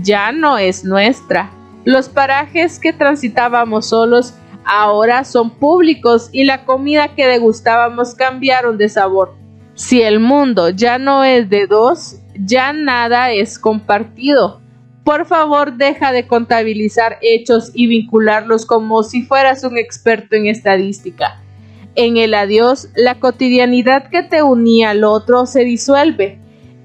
ya 0.02 0.32
no 0.32 0.58
es 0.58 0.84
nuestra. 0.84 1.52
Los 1.84 2.08
parajes 2.08 2.80
que 2.80 2.92
transitábamos 2.92 3.90
solos 3.90 4.34
ahora 4.64 5.22
son 5.22 5.50
públicos 5.50 6.30
y 6.32 6.42
la 6.42 6.64
comida 6.64 7.14
que 7.14 7.28
degustábamos 7.28 8.16
cambiaron 8.16 8.76
de 8.76 8.88
sabor. 8.88 9.36
Si 9.74 10.02
el 10.02 10.18
mundo 10.18 10.70
ya 10.70 10.98
no 10.98 11.22
es 11.22 11.48
de 11.48 11.68
dos, 11.68 12.16
ya 12.44 12.72
nada 12.72 13.32
es 13.32 13.58
compartido. 13.58 14.60
Por 15.04 15.26
favor, 15.26 15.76
deja 15.76 16.12
de 16.12 16.26
contabilizar 16.26 17.18
hechos 17.22 17.70
y 17.74 17.86
vincularlos 17.86 18.66
como 18.66 19.02
si 19.02 19.22
fueras 19.22 19.64
un 19.64 19.78
experto 19.78 20.36
en 20.36 20.46
estadística. 20.46 21.42
En 21.94 22.16
el 22.16 22.34
adiós, 22.34 22.90
la 22.94 23.18
cotidianidad 23.18 24.10
que 24.10 24.22
te 24.22 24.42
unía 24.42 24.90
al 24.90 25.04
otro 25.04 25.46
se 25.46 25.64
disuelve. 25.64 26.38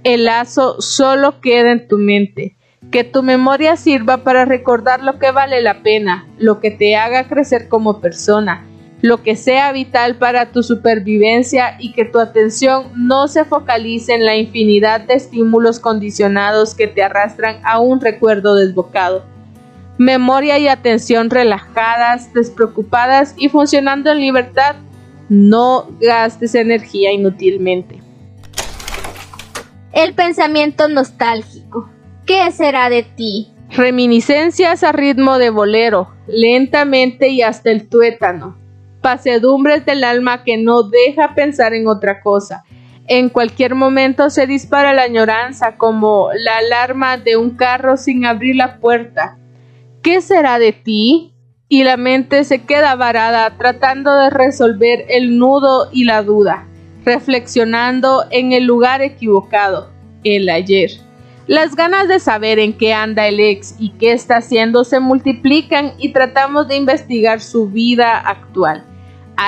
El 0.04 0.26
lazo 0.26 0.82
solo 0.82 1.42
queda 1.42 1.72
en 1.72 1.88
tu 1.88 1.98
mente. 1.98 2.56
Que 2.92 3.04
tu 3.04 3.24
memoria 3.24 3.76
sirva 3.76 4.24
para 4.24 4.46
recordar 4.46 5.04
lo 5.04 5.20
que 5.20 5.32
vale 5.32 5.62
la 5.62 5.84
pena, 5.84 6.28
lo 6.38 6.60
que 6.60 6.72
te 6.72 6.96
haga 6.96 7.28
crecer 7.28 7.68
como 7.68 8.00
persona, 8.00 8.66
lo 9.04 9.22
que 9.22 9.36
sea 9.36 9.74
vital 9.74 10.16
para 10.16 10.54
tu 10.54 10.64
supervivencia 10.64 11.76
y 11.78 11.92
que 11.92 12.06
tu 12.06 12.20
atención 12.20 12.86
no 12.96 13.28
se 13.28 13.44
focalice 13.44 14.14
en 14.14 14.24
la 14.24 14.38
infinidad 14.38 15.02
de 15.02 15.16
estímulos 15.16 15.82
condicionados 15.82 16.74
que 16.74 16.88
te 16.88 17.04
arrastran 17.04 17.58
a 17.66 17.80
un 17.80 18.00
recuerdo 18.00 18.56
desbocado. 18.56 19.26
Memoria 19.98 20.58
y 20.58 20.70
atención 20.70 21.30
relajadas, 21.30 22.34
despreocupadas 22.34 23.36
y 23.38 23.50
funcionando 23.50 24.10
en 24.10 24.22
libertad. 24.22 24.78
No 25.28 25.90
gastes 26.00 26.56
energía 26.56 27.12
inútilmente. 27.12 28.02
El 29.92 30.14
pensamiento 30.14 30.88
nostálgico. 30.88 31.90
¿Qué 32.26 32.50
será 32.52 32.90
de 32.90 33.04
ti? 33.04 33.50
Reminiscencias 33.70 34.82
a 34.82 34.94
ritmo 34.94 35.40
de 35.40 35.50
bolero, 35.50 36.14
lentamente 36.26 37.28
y 37.28 37.42
hasta 37.42 37.70
el 37.70 37.90
tuétano 37.90 38.63
pasedumbres 39.04 39.86
del 39.86 40.04
alma 40.04 40.44
que 40.44 40.58
no 40.58 40.82
deja 40.82 41.36
pensar 41.36 41.76
en 41.76 41.88
otra 41.88 42.22
cosa. 42.22 42.64
En 43.06 43.30
cualquier 43.30 43.76
momento 43.76 44.32
se 44.32 44.48
dispara 44.48 44.94
la 44.94 45.04
añoranza 45.04 45.78
como 45.78 46.30
la 46.34 46.58
alarma 46.58 47.18
de 47.18 47.38
un 47.38 47.52
carro 47.52 47.98
sin 47.98 48.26
abrir 48.26 48.56
la 48.56 48.80
puerta. 48.80 49.38
¿Qué 50.02 50.22
será 50.22 50.58
de 50.58 50.72
ti? 50.72 51.34
Y 51.68 51.84
la 51.84 51.98
mente 51.98 52.44
se 52.46 52.64
queda 52.64 52.96
varada 52.96 53.58
tratando 53.58 54.16
de 54.16 54.30
resolver 54.30 55.06
el 55.10 55.38
nudo 55.38 55.90
y 55.92 56.06
la 56.06 56.24
duda, 56.24 56.66
reflexionando 57.04 58.24
en 58.32 58.54
el 58.54 58.64
lugar 58.64 59.02
equivocado, 59.02 59.92
el 60.24 60.50
ayer. 60.50 60.92
Las 61.46 61.76
ganas 61.76 62.08
de 62.08 62.22
saber 62.22 62.58
en 62.58 62.72
qué 62.72 62.94
anda 62.94 63.28
el 63.28 63.42
ex 63.42 63.76
y 63.80 63.90
qué 63.92 64.14
está 64.14 64.38
haciendo 64.38 64.86
se 64.86 65.02
multiplican 65.02 65.92
y 65.98 66.14
tratamos 66.14 66.70
de 66.70 66.78
investigar 66.78 67.42
su 67.42 67.68
vida 67.68 68.18
actual. 68.18 68.86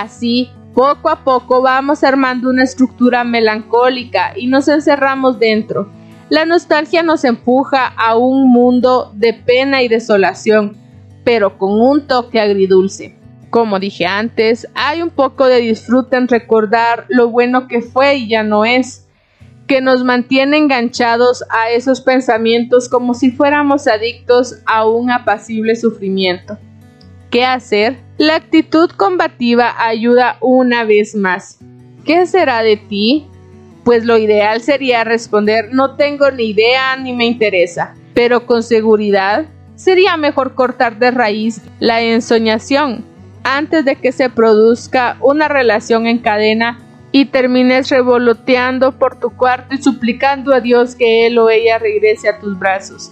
Así, 0.01 0.49
poco 0.73 1.09
a 1.09 1.23
poco 1.23 1.61
vamos 1.61 2.03
armando 2.03 2.49
una 2.49 2.63
estructura 2.63 3.23
melancólica 3.23 4.33
y 4.35 4.47
nos 4.47 4.67
encerramos 4.67 5.39
dentro. 5.39 5.89
La 6.27 6.43
nostalgia 6.43 7.01
nos 7.01 7.23
empuja 7.23 7.87
a 7.87 8.17
un 8.17 8.51
mundo 8.51 9.13
de 9.15 9.33
pena 9.33 9.83
y 9.83 9.87
desolación, 9.87 10.75
pero 11.23 11.57
con 11.57 11.79
un 11.79 12.07
toque 12.07 12.41
agridulce. 12.41 13.15
Como 13.49 13.79
dije 13.79 14.05
antes, 14.05 14.67
hay 14.75 15.01
un 15.01 15.11
poco 15.11 15.45
de 15.45 15.61
disfrute 15.61 16.17
en 16.17 16.27
recordar 16.27 17.05
lo 17.07 17.29
bueno 17.29 17.69
que 17.69 17.81
fue 17.81 18.17
y 18.17 18.27
ya 18.27 18.43
no 18.43 18.65
es. 18.65 19.07
que 19.67 19.81
nos 19.81 20.03
mantiene 20.03 20.57
enganchados 20.57 21.43
a 21.49 21.71
esos 21.71 21.99
pensamientos 22.01 22.87
como 22.87 23.15
si 23.15 23.31
fuéramos 23.31 23.87
adictos 23.87 24.57
a 24.67 24.87
un 24.87 25.09
apacible 25.09 25.75
sufrimiento. 25.75 26.59
¿Qué 27.29 27.43
hacer? 27.45 27.97
La 28.17 28.35
actitud 28.35 28.89
combativa 28.91 29.73
ayuda 29.77 30.37
una 30.41 30.83
vez 30.83 31.15
más. 31.15 31.59
¿Qué 32.05 32.25
será 32.25 32.63
de 32.63 32.77
ti? 32.77 33.27
Pues 33.83 34.05
lo 34.05 34.17
ideal 34.17 34.61
sería 34.61 35.03
responder 35.03 35.69
no 35.73 35.95
tengo 35.95 36.31
ni 36.31 36.45
idea 36.51 36.95
ni 36.95 37.13
me 37.13 37.25
interesa, 37.25 37.93
pero 38.13 38.45
con 38.45 38.63
seguridad 38.63 39.45
sería 39.75 40.17
mejor 40.17 40.55
cortar 40.55 40.97
de 40.97 41.11
raíz 41.11 41.61
la 41.79 42.01
ensoñación 42.01 43.05
antes 43.43 43.85
de 43.85 43.95
que 43.95 44.11
se 44.11 44.29
produzca 44.29 45.17
una 45.21 45.47
relación 45.47 46.07
en 46.07 46.17
cadena 46.17 46.79
y 47.11 47.25
termines 47.25 47.89
revoloteando 47.89 48.97
por 48.97 49.19
tu 49.19 49.29
cuarto 49.29 49.75
y 49.75 49.81
suplicando 49.81 50.53
a 50.53 50.59
Dios 50.59 50.95
que 50.95 51.27
él 51.27 51.37
o 51.37 51.49
ella 51.49 51.77
regrese 51.77 52.27
a 52.27 52.39
tus 52.39 52.57
brazos. 52.57 53.11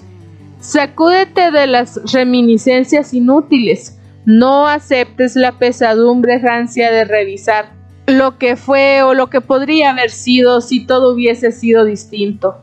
Sacúdete 0.59 1.51
de 1.51 1.67
las 1.67 1.99
reminiscencias 2.11 3.13
inútiles. 3.13 3.99
No 4.25 4.67
aceptes 4.67 5.35
la 5.35 5.59
pesadumbre 5.59 6.39
rancia 6.39 6.91
de 6.91 7.03
revisar 7.03 7.73
lo 8.07 8.37
que 8.37 8.55
fue 8.55 9.03
o 9.03 9.13
lo 9.13 9.29
que 9.29 9.41
podría 9.41 9.91
haber 9.91 10.11
sido 10.11 10.61
si 10.61 10.85
todo 10.85 11.13
hubiese 11.13 11.51
sido 11.51 11.83
distinto. 11.83 12.61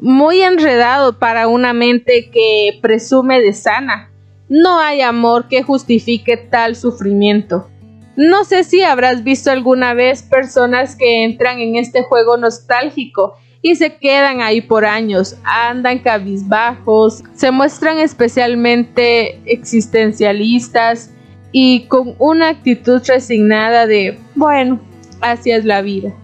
Muy 0.00 0.42
enredado 0.42 1.18
para 1.18 1.48
una 1.48 1.72
mente 1.72 2.30
que 2.30 2.78
presume 2.80 3.40
de 3.40 3.52
sana. 3.52 4.10
No 4.48 4.78
hay 4.78 5.00
amor 5.00 5.48
que 5.48 5.62
justifique 5.62 6.36
tal 6.36 6.76
sufrimiento. 6.76 7.68
No 8.16 8.44
sé 8.44 8.64
si 8.64 8.82
habrás 8.82 9.24
visto 9.24 9.50
alguna 9.50 9.92
vez 9.92 10.22
personas 10.22 10.96
que 10.96 11.24
entran 11.24 11.58
en 11.58 11.76
este 11.76 12.02
juego 12.02 12.38
nostálgico 12.38 13.36
y 13.66 13.74
se 13.74 13.96
quedan 13.96 14.42
ahí 14.42 14.60
por 14.60 14.84
años, 14.84 15.34
andan 15.42 15.98
cabizbajos, 15.98 17.24
se 17.34 17.50
muestran 17.50 17.98
especialmente 17.98 19.40
existencialistas 19.44 21.10
y 21.50 21.86
con 21.88 22.14
una 22.20 22.50
actitud 22.50 23.02
resignada 23.04 23.88
de, 23.88 24.20
bueno, 24.36 24.78
así 25.20 25.50
es 25.50 25.64
la 25.64 25.82
vida. 25.82 26.14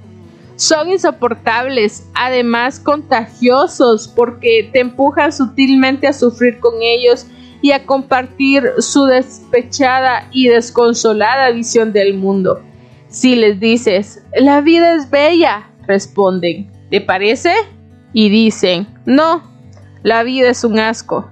Son 0.54 0.88
insoportables, 0.88 2.08
además 2.14 2.78
contagiosos 2.78 4.06
porque 4.06 4.70
te 4.72 4.78
empujan 4.78 5.32
sutilmente 5.32 6.06
a 6.06 6.12
sufrir 6.12 6.60
con 6.60 6.74
ellos 6.80 7.26
y 7.60 7.72
a 7.72 7.84
compartir 7.84 8.70
su 8.78 9.06
despechada 9.06 10.28
y 10.30 10.46
desconsolada 10.46 11.50
visión 11.50 11.92
del 11.92 12.14
mundo. 12.14 12.62
Si 13.08 13.34
les 13.34 13.58
dices, 13.58 14.22
la 14.38 14.60
vida 14.60 14.94
es 14.94 15.10
bella, 15.10 15.72
responden, 15.88 16.71
¿te 16.92 17.00
parece? 17.00 17.54
Y 18.12 18.28
dicen, 18.28 18.86
no, 19.06 19.42
la 20.02 20.22
vida 20.24 20.50
es 20.50 20.62
un 20.62 20.78
asco. 20.78 21.30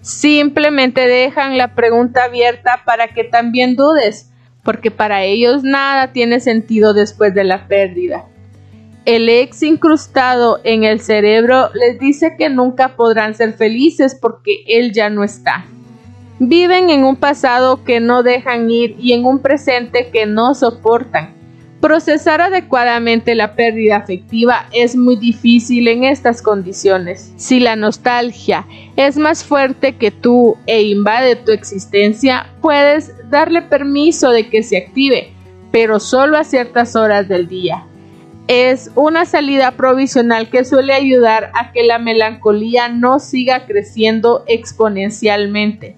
Simplemente 0.00 1.06
dejan 1.06 1.56
la 1.56 1.76
pregunta 1.76 2.24
abierta 2.24 2.82
para 2.84 3.14
que 3.14 3.22
también 3.22 3.76
dudes, 3.76 4.32
porque 4.64 4.90
para 4.90 5.22
ellos 5.22 5.62
nada 5.62 6.12
tiene 6.12 6.40
sentido 6.40 6.94
después 6.94 7.32
de 7.32 7.44
la 7.44 7.68
pérdida. 7.68 8.24
El 9.04 9.28
ex 9.28 9.62
incrustado 9.62 10.58
en 10.64 10.82
el 10.82 10.98
cerebro 10.98 11.70
les 11.74 12.00
dice 12.00 12.34
que 12.36 12.50
nunca 12.50 12.96
podrán 12.96 13.36
ser 13.36 13.52
felices 13.52 14.18
porque 14.20 14.64
él 14.66 14.92
ya 14.92 15.10
no 15.10 15.22
está. 15.22 15.64
Viven 16.40 16.90
en 16.90 17.04
un 17.04 17.14
pasado 17.14 17.84
que 17.84 18.00
no 18.00 18.24
dejan 18.24 18.68
ir 18.68 18.96
y 18.98 19.12
en 19.12 19.24
un 19.24 19.42
presente 19.42 20.10
que 20.10 20.26
no 20.26 20.56
soportan. 20.56 21.37
Procesar 21.80 22.40
adecuadamente 22.40 23.36
la 23.36 23.54
pérdida 23.54 23.96
afectiva 23.96 24.66
es 24.72 24.96
muy 24.96 25.16
difícil 25.16 25.86
en 25.86 26.02
estas 26.02 26.42
condiciones. 26.42 27.32
Si 27.36 27.60
la 27.60 27.76
nostalgia 27.76 28.66
es 28.96 29.16
más 29.16 29.44
fuerte 29.44 29.96
que 29.96 30.10
tú 30.10 30.56
e 30.66 30.82
invade 30.82 31.36
tu 31.36 31.52
existencia, 31.52 32.46
puedes 32.60 33.12
darle 33.30 33.62
permiso 33.62 34.30
de 34.30 34.48
que 34.48 34.64
se 34.64 34.76
active, 34.76 35.32
pero 35.70 36.00
solo 36.00 36.36
a 36.36 36.44
ciertas 36.44 36.96
horas 36.96 37.28
del 37.28 37.46
día 37.46 37.84
es 38.48 38.90
una 38.94 39.26
salida 39.26 39.72
provisional 39.72 40.48
que 40.48 40.64
suele 40.64 40.94
ayudar 40.94 41.52
a 41.54 41.70
que 41.70 41.84
la 41.84 41.98
melancolía 41.98 42.88
no 42.88 43.20
siga 43.20 43.66
creciendo 43.66 44.42
exponencialmente. 44.48 45.96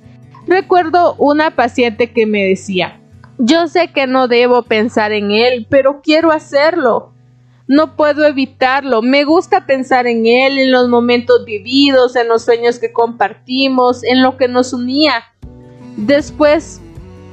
Recuerdo 0.48 1.14
una 1.14 1.54
paciente 1.54 2.10
que 2.10 2.26
me 2.26 2.44
decía, 2.44 2.99
yo 3.42 3.68
sé 3.68 3.88
que 3.88 4.06
no 4.06 4.28
debo 4.28 4.64
pensar 4.64 5.12
en 5.12 5.30
él, 5.30 5.66
pero 5.70 6.02
quiero 6.02 6.30
hacerlo. 6.30 7.14
No 7.66 7.96
puedo 7.96 8.26
evitarlo. 8.26 9.00
Me 9.00 9.24
gusta 9.24 9.64
pensar 9.64 10.06
en 10.06 10.26
él, 10.26 10.58
en 10.58 10.70
los 10.70 10.88
momentos 10.88 11.46
vividos, 11.46 12.16
en 12.16 12.28
los 12.28 12.44
sueños 12.44 12.78
que 12.78 12.92
compartimos, 12.92 14.04
en 14.04 14.22
lo 14.22 14.36
que 14.36 14.46
nos 14.46 14.74
unía. 14.74 15.24
Después 15.96 16.82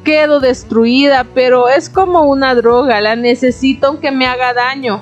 quedo 0.05 0.39
destruida, 0.39 1.25
pero 1.33 1.67
es 1.67 1.89
como 1.89 2.21
una 2.21 2.55
droga, 2.55 3.01
la 3.01 3.17
necesito 3.17 3.87
aunque 3.87 4.11
me 4.11 4.27
haga 4.27 4.53
daño. 4.53 5.01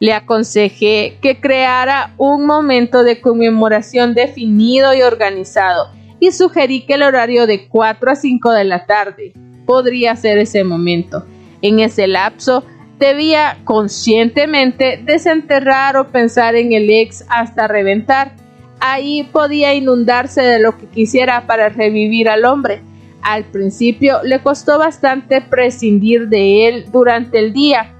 Le 0.00 0.12
aconsejé 0.12 1.16
que 1.22 1.40
creara 1.40 2.12
un 2.18 2.44
momento 2.44 3.04
de 3.04 3.22
conmemoración 3.22 4.12
definido 4.12 4.92
y 4.92 5.00
organizado 5.00 5.92
y 6.18 6.32
sugerí 6.32 6.84
que 6.84 6.94
el 6.94 7.04
horario 7.04 7.46
de 7.46 7.68
4 7.68 8.10
a 8.10 8.16
5 8.16 8.52
de 8.52 8.64
la 8.64 8.84
tarde 8.84 9.32
podría 9.70 10.16
ser 10.16 10.38
ese 10.38 10.64
momento. 10.64 11.24
En 11.62 11.78
ese 11.78 12.08
lapso 12.08 12.64
debía 12.98 13.58
conscientemente 13.62 15.00
desenterrar 15.04 15.96
o 15.96 16.08
pensar 16.08 16.56
en 16.56 16.72
el 16.72 16.90
ex 16.90 17.24
hasta 17.28 17.68
reventar. 17.68 18.32
Ahí 18.80 19.28
podía 19.30 19.72
inundarse 19.74 20.42
de 20.42 20.58
lo 20.58 20.76
que 20.76 20.86
quisiera 20.86 21.46
para 21.46 21.68
revivir 21.68 22.28
al 22.28 22.46
hombre 22.46 22.80
al 23.22 23.44
principio 23.44 24.22
le 24.24 24.40
costó 24.40 24.78
bastante 24.78 25.40
prescindir 25.40 26.28
de 26.28 26.68
él 26.68 26.86
durante 26.90 27.38
el 27.38 27.52
día, 27.52 27.92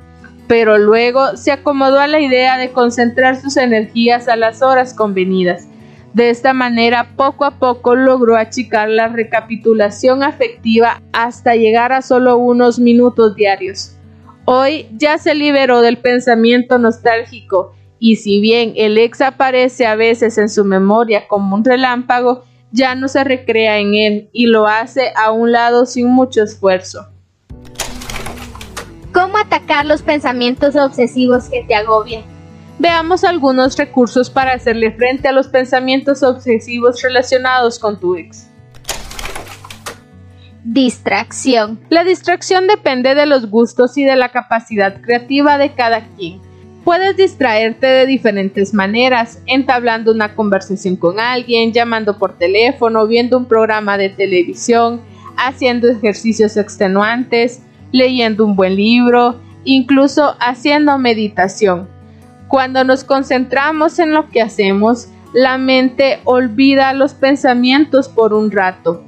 pero 0.46 0.78
luego 0.78 1.36
se 1.36 1.52
acomodó 1.52 2.00
a 2.00 2.06
la 2.06 2.20
idea 2.20 2.56
de 2.56 2.72
concentrar 2.72 3.40
sus 3.40 3.56
energías 3.56 4.28
a 4.28 4.36
las 4.36 4.62
horas 4.62 4.94
convenidas. 4.94 5.68
De 6.14 6.30
esta 6.30 6.52
manera, 6.52 7.14
poco 7.16 7.44
a 7.44 7.58
poco 7.58 7.94
logró 7.94 8.36
achicar 8.36 8.88
la 8.88 9.08
recapitulación 9.08 10.24
afectiva 10.24 11.00
hasta 11.12 11.54
llegar 11.54 11.92
a 11.92 12.02
solo 12.02 12.36
unos 12.36 12.80
minutos 12.80 13.36
diarios. 13.36 13.96
Hoy 14.44 14.88
ya 14.96 15.18
se 15.18 15.36
liberó 15.36 15.82
del 15.82 15.98
pensamiento 15.98 16.78
nostálgico 16.78 17.74
y 18.00 18.16
si 18.16 18.40
bien 18.40 18.72
el 18.76 18.98
ex 18.98 19.20
aparece 19.20 19.86
a 19.86 19.94
veces 19.94 20.36
en 20.38 20.48
su 20.48 20.64
memoria 20.64 21.28
como 21.28 21.54
un 21.54 21.64
relámpago, 21.64 22.44
ya 22.72 22.94
no 22.96 23.06
se 23.06 23.22
recrea 23.22 23.78
en 23.78 23.94
él 23.94 24.30
y 24.32 24.46
lo 24.46 24.66
hace 24.66 25.12
a 25.14 25.30
un 25.30 25.52
lado 25.52 25.86
sin 25.86 26.08
mucho 26.08 26.42
esfuerzo. 26.42 27.06
¿Cómo 29.12 29.38
atacar 29.38 29.86
los 29.86 30.02
pensamientos 30.02 30.74
obsesivos 30.76 31.48
que 31.48 31.62
te 31.64 31.74
agobian? 31.74 32.24
Veamos 32.80 33.24
algunos 33.24 33.76
recursos 33.76 34.30
para 34.30 34.54
hacerle 34.54 34.90
frente 34.92 35.28
a 35.28 35.32
los 35.32 35.48
pensamientos 35.48 36.22
obsesivos 36.22 37.02
relacionados 37.02 37.78
con 37.78 38.00
tu 38.00 38.16
ex. 38.16 38.48
Distracción. 40.64 41.78
La 41.90 42.04
distracción 42.04 42.66
depende 42.66 43.14
de 43.14 43.26
los 43.26 43.50
gustos 43.50 43.98
y 43.98 44.04
de 44.04 44.16
la 44.16 44.30
capacidad 44.30 44.98
creativa 45.02 45.58
de 45.58 45.74
cada 45.74 46.06
quien. 46.16 46.40
Puedes 46.82 47.18
distraerte 47.18 47.86
de 47.86 48.06
diferentes 48.06 48.72
maneras, 48.72 49.42
entablando 49.44 50.10
una 50.10 50.34
conversación 50.34 50.96
con 50.96 51.20
alguien, 51.20 51.74
llamando 51.74 52.16
por 52.16 52.38
teléfono, 52.38 53.06
viendo 53.06 53.36
un 53.36 53.44
programa 53.44 53.98
de 53.98 54.08
televisión, 54.08 55.02
haciendo 55.36 55.86
ejercicios 55.86 56.56
extenuantes, 56.56 57.60
leyendo 57.92 58.46
un 58.46 58.56
buen 58.56 58.74
libro, 58.74 59.38
incluso 59.64 60.34
haciendo 60.40 60.96
meditación. 60.96 61.99
Cuando 62.50 62.82
nos 62.82 63.04
concentramos 63.04 64.00
en 64.00 64.12
lo 64.12 64.28
que 64.28 64.42
hacemos, 64.42 65.06
la 65.32 65.56
mente 65.56 66.18
olvida 66.24 66.92
los 66.94 67.14
pensamientos 67.14 68.08
por 68.08 68.34
un 68.34 68.50
rato. 68.50 69.04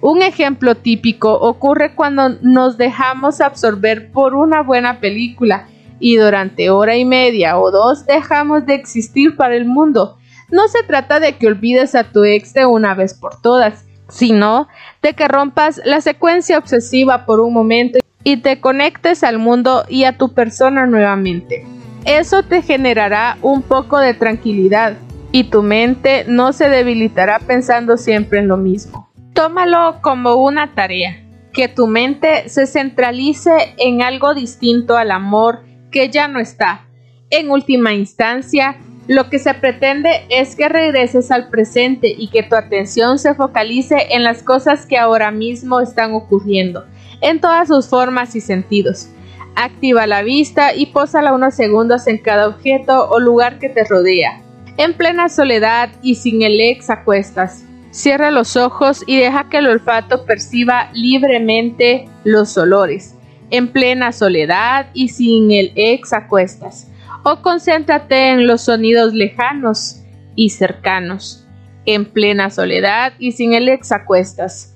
Un 0.00 0.22
ejemplo 0.22 0.74
típico 0.74 1.32
ocurre 1.34 1.94
cuando 1.94 2.30
nos 2.42 2.78
dejamos 2.78 3.40
absorber 3.40 4.10
por 4.10 4.34
una 4.34 4.64
buena 4.64 4.98
película 4.98 5.68
y 6.00 6.16
durante 6.16 6.70
hora 6.70 6.96
y 6.96 7.04
media 7.04 7.60
o 7.60 7.70
dos 7.70 8.06
dejamos 8.06 8.66
de 8.66 8.74
existir 8.74 9.36
para 9.36 9.54
el 9.54 9.66
mundo. 9.66 10.18
No 10.50 10.66
se 10.66 10.82
trata 10.82 11.20
de 11.20 11.36
que 11.36 11.46
olvides 11.46 11.94
a 11.94 12.10
tu 12.10 12.24
ex 12.24 12.54
de 12.54 12.66
una 12.66 12.94
vez 12.94 13.14
por 13.14 13.40
todas, 13.40 13.84
sino 14.08 14.66
de 15.00 15.14
que 15.14 15.28
rompas 15.28 15.80
la 15.84 16.00
secuencia 16.00 16.58
obsesiva 16.58 17.24
por 17.24 17.38
un 17.38 17.52
momento 17.52 18.00
y 18.24 18.38
te 18.38 18.60
conectes 18.60 19.22
al 19.22 19.38
mundo 19.38 19.84
y 19.88 20.02
a 20.02 20.18
tu 20.18 20.34
persona 20.34 20.86
nuevamente. 20.86 21.64
Eso 22.04 22.42
te 22.42 22.62
generará 22.62 23.36
un 23.42 23.62
poco 23.62 23.98
de 23.98 24.14
tranquilidad 24.14 24.96
y 25.32 25.44
tu 25.44 25.62
mente 25.62 26.24
no 26.26 26.52
se 26.52 26.68
debilitará 26.68 27.38
pensando 27.38 27.96
siempre 27.96 28.38
en 28.38 28.48
lo 28.48 28.56
mismo. 28.56 29.10
Tómalo 29.34 30.00
como 30.00 30.34
una 30.36 30.74
tarea, 30.74 31.22
que 31.52 31.68
tu 31.68 31.86
mente 31.86 32.48
se 32.48 32.66
centralice 32.66 33.74
en 33.78 34.02
algo 34.02 34.34
distinto 34.34 34.96
al 34.96 35.10
amor 35.10 35.60
que 35.90 36.08
ya 36.08 36.28
no 36.28 36.40
está 36.40 36.86
En 37.30 37.50
última 37.50 37.92
instancia, 37.92 38.76
lo 39.06 39.28
que 39.28 39.38
se 39.38 39.54
pretende 39.54 40.24
es 40.30 40.56
que 40.56 40.68
regreses 40.68 41.30
al 41.30 41.48
presente 41.48 42.12
y 42.16 42.28
que 42.28 42.42
tu 42.42 42.56
atención 42.56 43.18
se 43.18 43.34
focalice 43.34 44.08
en 44.10 44.24
las 44.24 44.42
cosas 44.42 44.84
que 44.84 44.98
ahora 44.98 45.30
mismo 45.30 45.80
están 45.80 46.12
ocurriendo, 46.14 46.86
en 47.20 47.40
todas 47.40 47.68
sus 47.68 47.88
formas 47.88 48.34
y 48.34 48.40
sentidos. 48.40 49.08
Activa 49.56 50.06
la 50.06 50.22
vista 50.22 50.74
y 50.74 50.86
pósala 50.86 51.32
unos 51.32 51.54
segundos 51.54 52.06
en 52.06 52.18
cada 52.18 52.48
objeto 52.48 53.08
o 53.10 53.20
lugar 53.20 53.58
que 53.58 53.68
te 53.68 53.84
rodea. 53.84 54.42
En 54.76 54.94
plena 54.94 55.28
soledad 55.28 55.90
y 56.02 56.14
sin 56.14 56.42
el 56.42 56.60
ex 56.60 56.90
a 56.90 57.04
cuestas. 57.04 57.64
Cierra 57.90 58.30
los 58.30 58.56
ojos 58.56 59.02
y 59.06 59.18
deja 59.18 59.48
que 59.48 59.58
el 59.58 59.66
olfato 59.66 60.24
perciba 60.24 60.90
libremente 60.92 62.08
los 62.24 62.56
olores. 62.56 63.16
En 63.50 63.68
plena 63.68 64.12
soledad 64.12 64.86
y 64.94 65.08
sin 65.08 65.50
el 65.50 65.72
ex 65.74 66.12
a 66.12 66.28
cuestas 66.28 66.90
o 67.22 67.42
concéntrate 67.42 68.30
en 68.30 68.46
los 68.46 68.62
sonidos 68.62 69.12
lejanos 69.12 70.00
y 70.36 70.50
cercanos, 70.50 71.46
en 71.84 72.06
plena 72.06 72.50
soledad 72.50 73.12
y 73.18 73.32
sin 73.32 73.52
el 73.52 73.68
ex 73.68 73.92
acuestas. 73.92 74.69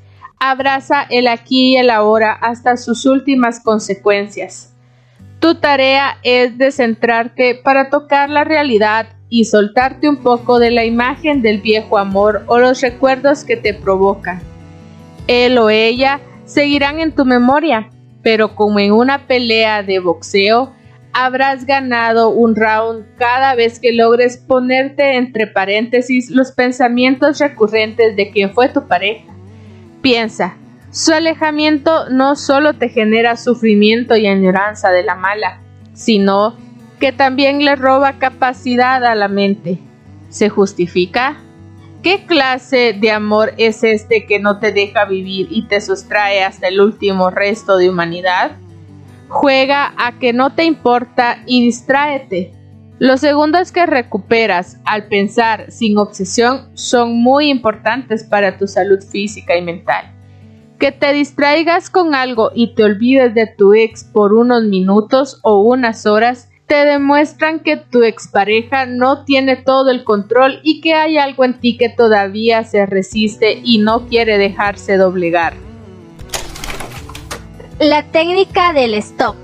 Abraza 0.46 1.06
el 1.08 1.26
aquí 1.26 1.72
y 1.72 1.76
el 1.78 1.88
ahora 1.88 2.34
hasta 2.34 2.76
sus 2.76 3.06
últimas 3.06 3.60
consecuencias. 3.60 4.74
Tu 5.40 5.54
tarea 5.54 6.18
es 6.22 6.58
de 6.58 6.70
centrarte 6.70 7.54
para 7.54 7.88
tocar 7.88 8.28
la 8.28 8.44
realidad 8.44 9.06
y 9.30 9.46
soltarte 9.46 10.06
un 10.06 10.18
poco 10.18 10.58
de 10.58 10.70
la 10.70 10.84
imagen 10.84 11.40
del 11.40 11.62
viejo 11.62 11.96
amor 11.96 12.44
o 12.46 12.58
los 12.58 12.82
recuerdos 12.82 13.42
que 13.42 13.56
te 13.56 13.72
provocan. 13.72 14.42
Él 15.28 15.56
o 15.56 15.70
ella 15.70 16.20
seguirán 16.44 17.00
en 17.00 17.14
tu 17.14 17.24
memoria, 17.24 17.88
pero 18.22 18.54
como 18.54 18.80
en 18.80 18.92
una 18.92 19.26
pelea 19.26 19.82
de 19.82 19.98
boxeo, 19.98 20.74
habrás 21.14 21.64
ganado 21.64 22.28
un 22.28 22.54
round 22.54 23.06
cada 23.16 23.54
vez 23.54 23.80
que 23.80 23.92
logres 23.92 24.36
ponerte 24.36 25.16
entre 25.16 25.46
paréntesis 25.46 26.28
los 26.28 26.52
pensamientos 26.52 27.38
recurrentes 27.38 28.14
de 28.14 28.30
quien 28.30 28.52
fue 28.52 28.68
tu 28.68 28.86
pareja. 28.86 29.33
Piensa, 30.04 30.58
su 30.90 31.14
alejamiento 31.14 32.10
no 32.10 32.36
solo 32.36 32.74
te 32.74 32.90
genera 32.90 33.38
sufrimiento 33.38 34.14
y 34.16 34.26
añoranza 34.26 34.90
de 34.90 35.02
la 35.02 35.14
mala, 35.14 35.62
sino 35.94 36.58
que 37.00 37.10
también 37.10 37.64
le 37.64 37.74
roba 37.74 38.18
capacidad 38.18 39.02
a 39.02 39.14
la 39.14 39.28
mente. 39.28 39.78
¿Se 40.28 40.50
justifica? 40.50 41.38
¿Qué 42.02 42.26
clase 42.26 42.92
de 42.92 43.12
amor 43.12 43.54
es 43.56 43.82
este 43.82 44.26
que 44.26 44.38
no 44.40 44.58
te 44.58 44.72
deja 44.72 45.06
vivir 45.06 45.46
y 45.48 45.68
te 45.68 45.80
sustrae 45.80 46.44
hasta 46.44 46.68
el 46.68 46.82
último 46.82 47.30
resto 47.30 47.78
de 47.78 47.88
humanidad? 47.88 48.58
Juega 49.30 49.94
a 49.96 50.18
que 50.18 50.34
no 50.34 50.54
te 50.54 50.64
importa 50.64 51.38
y 51.46 51.62
distráete. 51.62 52.52
Los 53.00 53.20
segundos 53.20 53.72
que 53.72 53.86
recuperas 53.86 54.78
al 54.84 55.08
pensar 55.08 55.70
sin 55.72 55.98
obsesión 55.98 56.68
son 56.74 57.20
muy 57.22 57.50
importantes 57.50 58.22
para 58.22 58.56
tu 58.56 58.68
salud 58.68 59.00
física 59.02 59.56
y 59.56 59.62
mental. 59.62 60.12
Que 60.78 60.92
te 60.92 61.12
distraigas 61.12 61.90
con 61.90 62.14
algo 62.14 62.52
y 62.54 62.74
te 62.74 62.84
olvides 62.84 63.34
de 63.34 63.48
tu 63.48 63.74
ex 63.74 64.04
por 64.04 64.32
unos 64.32 64.62
minutos 64.64 65.40
o 65.42 65.62
unas 65.62 66.06
horas 66.06 66.50
te 66.66 66.86
demuestran 66.86 67.60
que 67.60 67.76
tu 67.76 68.02
expareja 68.02 68.86
no 68.86 69.24
tiene 69.24 69.56
todo 69.56 69.90
el 69.90 70.04
control 70.04 70.60
y 70.62 70.80
que 70.80 70.94
hay 70.94 71.18
algo 71.18 71.44
en 71.44 71.60
ti 71.60 71.76
que 71.76 71.88
todavía 71.88 72.64
se 72.64 72.86
resiste 72.86 73.60
y 73.62 73.78
no 73.78 74.06
quiere 74.06 74.38
dejarse 74.38 74.96
doblegar. 74.96 75.54
La 77.80 78.04
técnica 78.04 78.72
del 78.72 78.94
stop. 78.94 79.36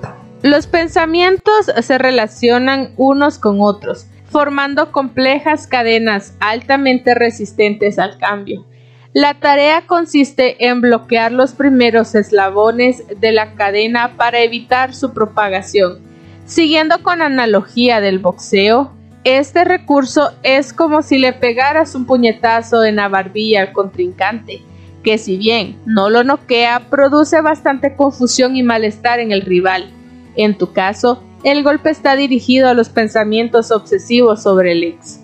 Los 0.42 0.66
pensamientos 0.66 1.70
se 1.82 1.98
relacionan 1.98 2.94
unos 2.96 3.38
con 3.38 3.58
otros, 3.60 4.06
formando 4.24 4.90
complejas 4.90 5.66
cadenas 5.66 6.34
altamente 6.40 7.14
resistentes 7.14 7.98
al 7.98 8.16
cambio. 8.18 8.64
La 9.12 9.34
tarea 9.34 9.86
consiste 9.86 10.66
en 10.66 10.80
bloquear 10.80 11.32
los 11.32 11.52
primeros 11.52 12.14
eslabones 12.14 13.02
de 13.20 13.32
la 13.32 13.54
cadena 13.54 14.16
para 14.16 14.40
evitar 14.40 14.94
su 14.94 15.12
propagación. 15.12 15.98
Siguiendo 16.46 17.02
con 17.02 17.20
analogía 17.20 18.00
del 18.00 18.18
boxeo, 18.18 18.92
este 19.24 19.64
recurso 19.64 20.32
es 20.42 20.72
como 20.72 21.02
si 21.02 21.18
le 21.18 21.34
pegaras 21.34 21.94
un 21.94 22.06
puñetazo 22.06 22.84
en 22.84 22.96
la 22.96 23.08
barbilla 23.08 23.60
al 23.60 23.72
contrincante 23.72 24.62
que 25.02 25.18
si 25.18 25.36
bien 25.36 25.78
no 25.86 26.10
lo 26.10 26.24
noquea, 26.24 26.90
produce 26.90 27.40
bastante 27.40 27.96
confusión 27.96 28.56
y 28.56 28.62
malestar 28.62 29.18
en 29.18 29.32
el 29.32 29.42
rival. 29.42 29.90
En 30.36 30.56
tu 30.56 30.72
caso, 30.72 31.22
el 31.44 31.62
golpe 31.62 31.90
está 31.90 32.16
dirigido 32.16 32.68
a 32.68 32.74
los 32.74 32.88
pensamientos 32.88 33.70
obsesivos 33.70 34.42
sobre 34.42 34.72
el 34.72 34.84
ex. 34.84 35.20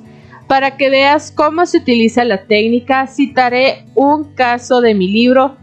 Para 0.46 0.76
que 0.76 0.90
veas 0.90 1.32
cómo 1.32 1.66
se 1.66 1.78
utiliza 1.78 2.24
la 2.24 2.46
técnica, 2.46 3.06
citaré 3.06 3.84
un 3.94 4.34
caso 4.34 4.80
de 4.80 4.94
mi 4.94 5.08
libro 5.08 5.56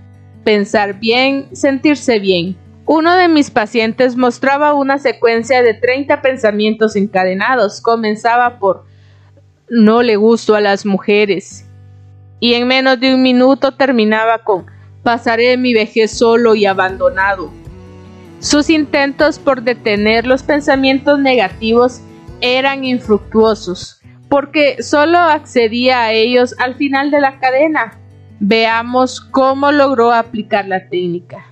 Pensar 0.44 1.00
bien, 1.00 1.48
sentirse 1.54 2.20
bien. 2.20 2.58
Uno 2.86 3.16
de 3.16 3.30
mis 3.30 3.50
pacientes 3.50 4.18
mostraba 4.18 4.74
una 4.74 5.00
secuencia 5.00 5.64
de 5.64 5.74
30 5.74 6.22
pensamientos 6.22 6.98
encadenados. 6.98 7.80
Comenzaba 7.80 8.60
por 8.60 8.84
no 9.70 10.04
le 10.04 10.18
gusto 10.18 10.54
a 10.56 10.62
las 10.62 10.86
mujeres 10.86 11.66
y 12.44 12.56
en 12.56 12.68
menos 12.68 13.00
de 13.00 13.16
un 13.16 13.22
minuto 13.22 13.72
terminaba 13.72 14.40
con 14.40 14.66
pasaré 15.02 15.56
mi 15.56 15.74
vejez 15.74 16.12
solo 16.12 16.56
y 16.56 16.66
abandonado. 16.66 17.63
Sus 18.44 18.70
intentos 18.70 19.40
por 19.40 19.62
detener 19.62 20.28
los 20.28 20.44
pensamientos 20.44 21.18
negativos 21.18 22.02
eran 22.42 22.84
infructuosos, 22.84 24.02
porque 24.28 24.84
solo 24.84 25.18
accedía 25.18 26.02
a 26.02 26.12
ellos 26.12 26.54
al 26.60 26.76
final 26.76 27.10
de 27.10 27.22
la 27.22 27.40
cadena. 27.40 27.98
Veamos 28.42 29.22
cómo 29.22 29.72
logró 29.72 30.12
aplicar 30.12 30.68
la 30.68 30.90
técnica. 30.90 31.46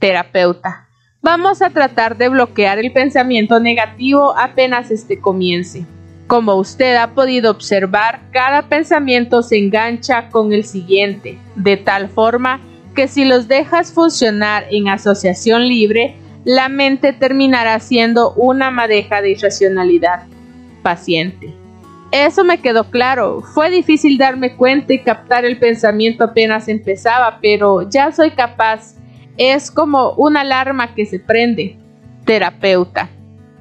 Terapeuta. 0.00 0.88
Vamos 1.20 1.62
a 1.62 1.70
tratar 1.70 2.16
de 2.16 2.28
bloquear 2.28 2.80
el 2.80 2.92
pensamiento 2.92 3.60
negativo 3.60 4.36
apenas 4.36 4.90
este 4.90 5.20
comience. 5.20 5.86
Como 6.26 6.56
usted 6.56 6.96
ha 6.96 7.14
podido 7.14 7.52
observar, 7.52 8.18
cada 8.32 8.62
pensamiento 8.62 9.44
se 9.44 9.58
engancha 9.58 10.28
con 10.30 10.52
el 10.52 10.64
siguiente, 10.64 11.38
de 11.54 11.76
tal 11.76 12.08
forma 12.08 12.58
que 12.96 13.06
si 13.06 13.24
los 13.24 13.46
dejas 13.46 13.92
funcionar 13.92 14.64
en 14.72 14.88
asociación 14.88 15.68
libre, 15.68 16.16
la 16.44 16.68
mente 16.68 17.12
terminará 17.12 17.78
siendo 17.80 18.32
una 18.34 18.70
madeja 18.70 19.22
de 19.22 19.30
irracionalidad. 19.30 20.24
Paciente. 20.82 21.54
Eso 22.10 22.44
me 22.44 22.60
quedó 22.60 22.90
claro. 22.90 23.40
Fue 23.40 23.70
difícil 23.70 24.18
darme 24.18 24.56
cuenta 24.56 24.92
y 24.92 25.02
captar 25.02 25.44
el 25.44 25.58
pensamiento 25.58 26.24
apenas 26.24 26.68
empezaba, 26.68 27.38
pero 27.40 27.88
ya 27.88 28.12
soy 28.12 28.32
capaz. 28.32 28.96
Es 29.36 29.70
como 29.70 30.12
una 30.12 30.40
alarma 30.40 30.94
que 30.94 31.06
se 31.06 31.18
prende. 31.18 31.78
Terapeuta. 32.24 33.08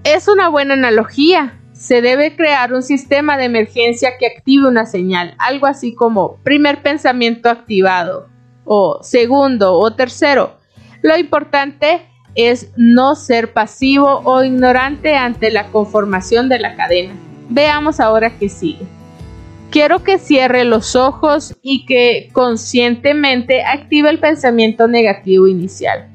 Es 0.04 0.28
una 0.28 0.50
buena 0.50 0.74
analogía 0.74 1.62
se 1.82 2.04
debe 2.04 2.36
crear 2.36 2.74
un 2.74 2.84
sistema 2.84 3.38
de 3.38 3.46
emergencia 3.46 4.12
que 4.20 4.28
active 4.28 4.68
una 4.68 4.86
señal, 4.86 5.34
algo 5.40 5.66
así 5.66 5.96
como 5.96 6.36
primer 6.44 6.84
pensamiento 6.84 7.50
activado 7.50 8.30
o 8.66 9.00
segundo 9.02 9.74
o 9.74 9.96
tercero. 9.96 10.60
Lo 11.02 11.18
importante 11.18 12.08
es 12.36 12.72
no 12.76 13.16
ser 13.16 13.54
pasivo 13.54 14.22
o 14.24 14.44
ignorante 14.44 15.16
ante 15.16 15.52
la 15.52 15.68
conformación 15.68 16.50
de 16.50 16.60
la 16.60 16.76
cadena. 16.76 17.14
Veamos 17.50 18.00
ahora 18.00 18.38
qué 18.38 18.50
sigue. 18.50 18.86
Quiero 19.70 20.04
que 20.04 20.18
cierre 20.18 20.66
los 20.66 20.96
ojos 20.96 21.56
y 21.62 21.86
que 21.86 22.30
conscientemente 22.34 23.64
active 23.64 24.10
el 24.10 24.20
pensamiento 24.20 24.88
negativo 24.88 25.48
inicial. 25.48 26.08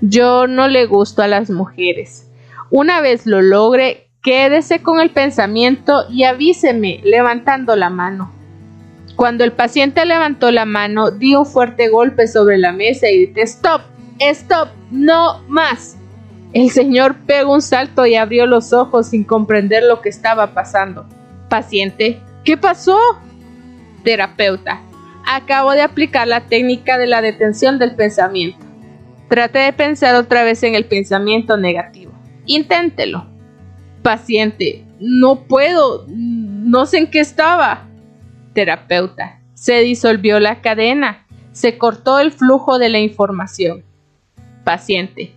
Yo 0.00 0.46
no 0.46 0.68
le 0.68 0.86
gusto 0.86 1.22
a 1.22 1.28
las 1.28 1.50
mujeres. 1.50 2.30
Una 2.70 3.00
vez 3.00 3.26
lo 3.26 3.42
logre, 3.42 4.10
Quédese 4.22 4.82
con 4.82 5.00
el 5.00 5.10
pensamiento 5.10 6.04
y 6.10 6.24
avíseme 6.24 7.00
levantando 7.04 7.74
la 7.74 7.88
mano. 7.88 8.30
Cuando 9.16 9.44
el 9.44 9.52
paciente 9.52 10.04
levantó 10.04 10.50
la 10.50 10.66
mano, 10.66 11.10
di 11.10 11.34
un 11.34 11.46
fuerte 11.46 11.88
golpe 11.88 12.26
sobre 12.26 12.58
la 12.58 12.72
mesa 12.72 13.08
y 13.08 13.26
dijo, 13.26 13.40
stop, 13.40 13.80
stop, 14.20 14.68
no 14.90 15.42
más. 15.48 15.96
El 16.52 16.70
señor 16.70 17.16
pegó 17.26 17.54
un 17.54 17.62
salto 17.62 18.06
y 18.06 18.16
abrió 18.16 18.46
los 18.46 18.72
ojos 18.72 19.08
sin 19.08 19.24
comprender 19.24 19.84
lo 19.84 20.00
que 20.00 20.08
estaba 20.08 20.52
pasando. 20.52 21.06
Paciente, 21.48 22.20
¿qué 22.44 22.56
pasó? 22.56 22.98
Terapeuta, 24.04 24.80
acabo 25.26 25.72
de 25.72 25.82
aplicar 25.82 26.26
la 26.26 26.46
técnica 26.46 26.98
de 26.98 27.06
la 27.06 27.22
detención 27.22 27.78
del 27.78 27.94
pensamiento. 27.94 28.64
Trate 29.28 29.60
de 29.60 29.72
pensar 29.72 30.16
otra 30.16 30.42
vez 30.42 30.62
en 30.64 30.74
el 30.74 30.86
pensamiento 30.86 31.56
negativo. 31.56 32.12
Inténtelo. 32.46 33.26
Paciente, 34.02 34.84
no 34.98 35.44
puedo, 35.44 36.04
no 36.08 36.84
sé 36.86 36.98
en 36.98 37.10
qué 37.10 37.20
estaba. 37.20 37.86
Terapeuta, 38.54 39.40
se 39.54 39.80
disolvió 39.82 40.40
la 40.40 40.60
cadena, 40.62 41.26
se 41.52 41.78
cortó 41.78 42.18
el 42.18 42.32
flujo 42.32 42.78
de 42.78 42.88
la 42.88 42.98
información. 42.98 43.84
Paciente, 44.64 45.34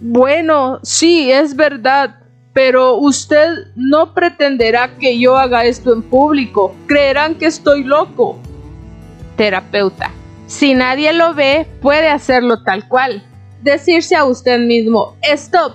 bueno, 0.00 0.78
sí, 0.84 1.32
es 1.32 1.56
verdad, 1.56 2.20
pero 2.52 2.94
usted 2.94 3.48
no 3.74 4.14
pretenderá 4.14 4.96
que 4.96 5.18
yo 5.18 5.36
haga 5.36 5.64
esto 5.64 5.92
en 5.92 6.02
público. 6.02 6.74
Creerán 6.86 7.34
que 7.34 7.46
estoy 7.46 7.82
loco. 7.82 8.38
Terapeuta. 9.36 10.12
Si 10.46 10.74
nadie 10.74 11.12
lo 11.12 11.34
ve, 11.34 11.66
puede 11.82 12.08
hacerlo 12.08 12.62
tal 12.62 12.86
cual. 12.86 13.24
Decirse 13.62 14.14
a 14.14 14.24
usted 14.24 14.60
mismo, 14.60 15.16
stop, 15.22 15.74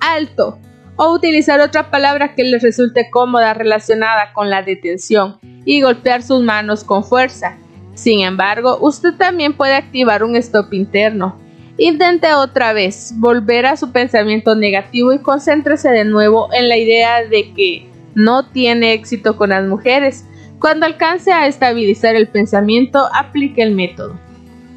alto, 0.00 0.58
o 0.96 1.12
utilizar 1.12 1.60
otra 1.60 1.90
palabra 1.90 2.34
que 2.34 2.44
le 2.44 2.58
resulte 2.58 3.10
cómoda 3.10 3.52
relacionada 3.52 4.32
con 4.32 4.48
la 4.48 4.62
detención 4.62 5.38
y 5.66 5.82
golpear 5.82 6.22
sus 6.22 6.42
manos 6.42 6.82
con 6.82 7.04
fuerza. 7.04 7.58
Sin 7.94 8.20
embargo, 8.20 8.78
usted 8.80 9.14
también 9.14 9.52
puede 9.54 9.74
activar 9.74 10.24
un 10.24 10.34
stop 10.36 10.72
interno. 10.72 11.38
Intente 11.80 12.34
otra 12.34 12.74
vez 12.74 13.14
volver 13.16 13.64
a 13.64 13.74
su 13.74 13.90
pensamiento 13.90 14.54
negativo 14.54 15.14
y 15.14 15.20
concéntrese 15.20 15.88
de 15.88 16.04
nuevo 16.04 16.52
en 16.52 16.68
la 16.68 16.76
idea 16.76 17.24
de 17.24 17.54
que 17.54 17.88
no 18.14 18.50
tiene 18.50 18.92
éxito 18.92 19.38
con 19.38 19.48
las 19.48 19.64
mujeres. 19.64 20.26
Cuando 20.58 20.84
alcance 20.84 21.32
a 21.32 21.46
estabilizar 21.46 22.16
el 22.16 22.28
pensamiento, 22.28 23.08
aplique 23.14 23.62
el 23.62 23.74
método. 23.74 24.20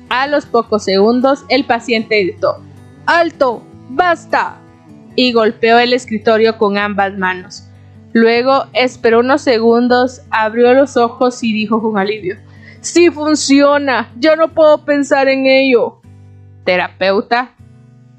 A 0.08 0.28
los 0.28 0.46
pocos 0.46 0.86
segundos, 0.86 1.44
el 1.50 1.66
paciente 1.66 2.24
gritó, 2.24 2.64
¡Alto! 3.06 3.62
¡Basta! 3.90 4.62
y 5.18 5.34
golpeó 5.34 5.80
el 5.80 5.92
escritorio 5.92 6.58
con 6.58 6.78
ambas 6.78 7.18
manos. 7.18 7.68
Luego 8.14 8.68
esperó 8.72 9.20
unos 9.20 9.42
segundos, 9.42 10.22
abrió 10.30 10.74
los 10.74 10.96
ojos 10.96 11.44
y 11.44 11.52
dijo 11.52 11.82
con 11.82 11.98
alivio, 11.98 12.38
¡Sí 12.80 13.10
funciona! 13.10 14.10
Ya 14.18 14.38
no 14.38 14.54
puedo 14.54 14.86
pensar 14.86 15.28
en 15.28 15.48
ello. 15.48 16.00
Terapeuta. 16.64 17.56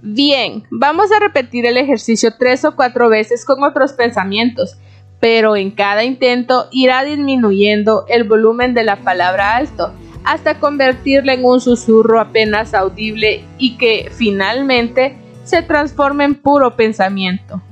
Bien, 0.02 0.64
vamos 0.70 1.10
a 1.12 1.18
repetir 1.18 1.66
el 1.66 1.76
ejercicio 1.76 2.34
tres 2.38 2.64
o 2.64 2.76
cuatro 2.76 3.08
veces 3.08 3.44
con 3.44 3.62
otros 3.62 3.92
pensamientos, 3.94 4.78
pero 5.18 5.56
en 5.56 5.70
cada 5.70 6.04
intento 6.04 6.68
irá 6.70 7.04
disminuyendo 7.04 8.04
el 8.08 8.24
volumen 8.24 8.74
de 8.74 8.84
la 8.84 8.96
palabra 8.96 9.56
alto 9.56 9.94
hasta 10.24 10.58
convertirla 10.58 11.34
en 11.34 11.44
un 11.44 11.60
susurro 11.60 12.20
apenas 12.20 12.74
audible 12.74 13.44
y 13.58 13.76
que 13.76 14.10
finalmente 14.10 15.16
se 15.44 15.62
transforme 15.62 16.24
en 16.24 16.34
puro 16.34 16.76
pensamiento. 16.76 17.62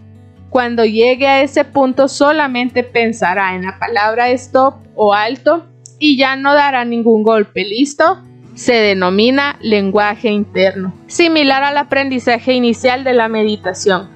Cuando 0.51 0.85
llegue 0.85 1.27
a 1.27 1.43
ese 1.43 1.65
punto 1.65 2.09
solamente 2.09 2.85
pensará 2.85 3.55
en 3.55 3.63
la 3.63 3.79
palabra 3.79 4.31
stop 4.31 4.75
o 4.95 5.15
alto 5.15 5.67
y 5.99 6.19
ya 6.19 6.37
no 6.37 6.53
dará 6.53 6.85
ningún 6.85 7.23
golpe. 7.23 7.65
¿Listo? 7.65 8.23
Se 8.55 8.75
denomina 8.75 9.57
lenguaje 9.63 10.29
interno, 10.29 10.93
similar 11.07 11.65
al 11.65 11.79
aprendizaje 11.79 12.53
inicial 12.53 13.03
de 13.03 13.15
la 13.15 13.29
meditación. 13.29 14.11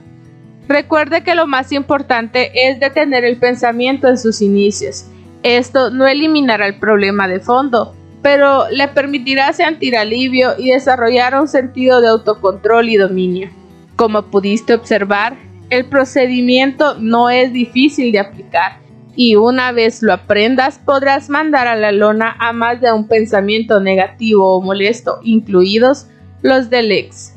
Recuerde 0.68 1.22
que 1.22 1.34
lo 1.34 1.46
más 1.46 1.72
importante 1.72 2.50
es 2.68 2.78
detener 2.78 3.24
el 3.24 3.38
pensamiento 3.38 4.08
en 4.08 4.18
sus 4.18 4.42
inicios. 4.42 5.06
Esto 5.42 5.90
no 5.90 6.06
eliminará 6.06 6.66
el 6.66 6.78
problema 6.78 7.28
de 7.28 7.40
fondo, 7.40 7.94
pero 8.20 8.68
le 8.70 8.88
permitirá 8.88 9.52
sentir 9.52 9.96
alivio 9.96 10.50
y 10.58 10.70
desarrollar 10.70 11.40
un 11.40 11.48
sentido 11.48 12.00
de 12.00 12.08
autocontrol 12.08 12.88
y 12.88 12.96
dominio. 12.96 13.50
Como 13.94 14.22
pudiste 14.22 14.74
observar, 14.74 15.36
el 15.70 15.86
procedimiento 15.86 16.96
no 16.98 17.30
es 17.30 17.52
difícil 17.52 18.12
de 18.12 18.18
aplicar 18.18 18.85
y 19.16 19.34
una 19.34 19.72
vez 19.72 20.02
lo 20.02 20.12
aprendas 20.12 20.78
podrás 20.78 21.28
mandar 21.28 21.66
a 21.66 21.74
la 21.74 21.90
lona 21.90 22.36
a 22.38 22.52
más 22.52 22.80
de 22.80 22.92
un 22.92 23.08
pensamiento 23.08 23.80
negativo 23.80 24.56
o 24.56 24.62
molesto, 24.62 25.18
incluidos 25.22 26.06
los 26.42 26.70
del 26.70 26.92
ex. 26.92 27.34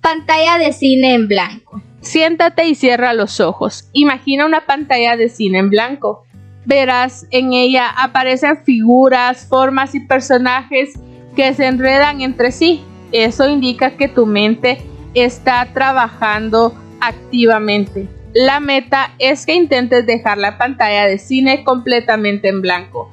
Pantalla 0.00 0.58
de 0.58 0.72
cine 0.72 1.14
en 1.14 1.28
blanco. 1.28 1.82
Siéntate 2.00 2.66
y 2.68 2.76
cierra 2.76 3.12
los 3.12 3.40
ojos. 3.40 3.90
Imagina 3.92 4.46
una 4.46 4.64
pantalla 4.64 5.16
de 5.16 5.28
cine 5.28 5.58
en 5.58 5.70
blanco 5.70 6.26
verás 6.66 7.26
en 7.30 7.52
ella 7.52 7.88
aparecen 7.88 8.58
figuras, 8.64 9.46
formas 9.48 9.94
y 9.94 10.00
personajes 10.00 10.98
que 11.34 11.54
se 11.54 11.66
enredan 11.66 12.20
entre 12.20 12.52
sí. 12.52 12.82
Eso 13.12 13.48
indica 13.48 13.96
que 13.96 14.08
tu 14.08 14.26
mente 14.26 14.78
está 15.14 15.66
trabajando 15.72 16.74
activamente. 17.00 18.08
La 18.38 18.60
meta 18.60 19.14
es 19.18 19.46
que 19.46 19.54
intentes 19.54 20.04
dejar 20.04 20.36
la 20.36 20.58
pantalla 20.58 21.06
de 21.06 21.16
cine 21.16 21.64
completamente 21.64 22.48
en 22.48 22.60
blanco. 22.60 23.10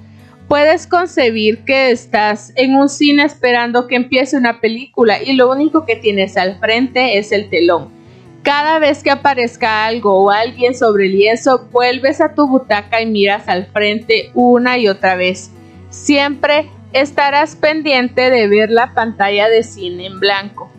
Puedes 0.50 0.86
concebir 0.86 1.64
que 1.64 1.92
estás 1.92 2.52
en 2.58 2.76
un 2.76 2.90
cine 2.90 3.24
esperando 3.24 3.88
que 3.88 3.96
empiece 3.96 4.36
una 4.36 4.60
película 4.60 5.24
y 5.24 5.34
lo 5.34 5.50
único 5.50 5.86
que 5.86 5.96
tienes 5.96 6.36
al 6.36 6.60
frente 6.60 7.18
es 7.18 7.32
el 7.32 7.50
telón 7.50 8.04
cada 8.44 8.78
vez 8.78 9.02
que 9.02 9.10
aparezca 9.10 9.86
algo 9.86 10.22
o 10.22 10.30
alguien 10.30 10.76
sobre 10.76 11.06
el 11.06 11.14
lienzo, 11.14 11.70
vuelves 11.72 12.20
a 12.20 12.36
tu 12.36 12.46
butaca 12.48 13.02
y 13.02 13.06
miras 13.06 13.48
al 13.48 13.68
frente 13.68 14.32
una 14.34 14.78
y 14.78 14.90
otra 14.90 15.16
vez. 15.16 15.50
Siempre 15.90 16.70
estarás 16.92 17.56
pendiente 17.56 18.30
de 18.30 18.48
ver 18.50 18.70
la 18.70 18.94
pantalla 18.94 19.48
de 19.48 19.64
cine 19.64 20.08
en 20.08 20.20
blanco. 20.20 20.70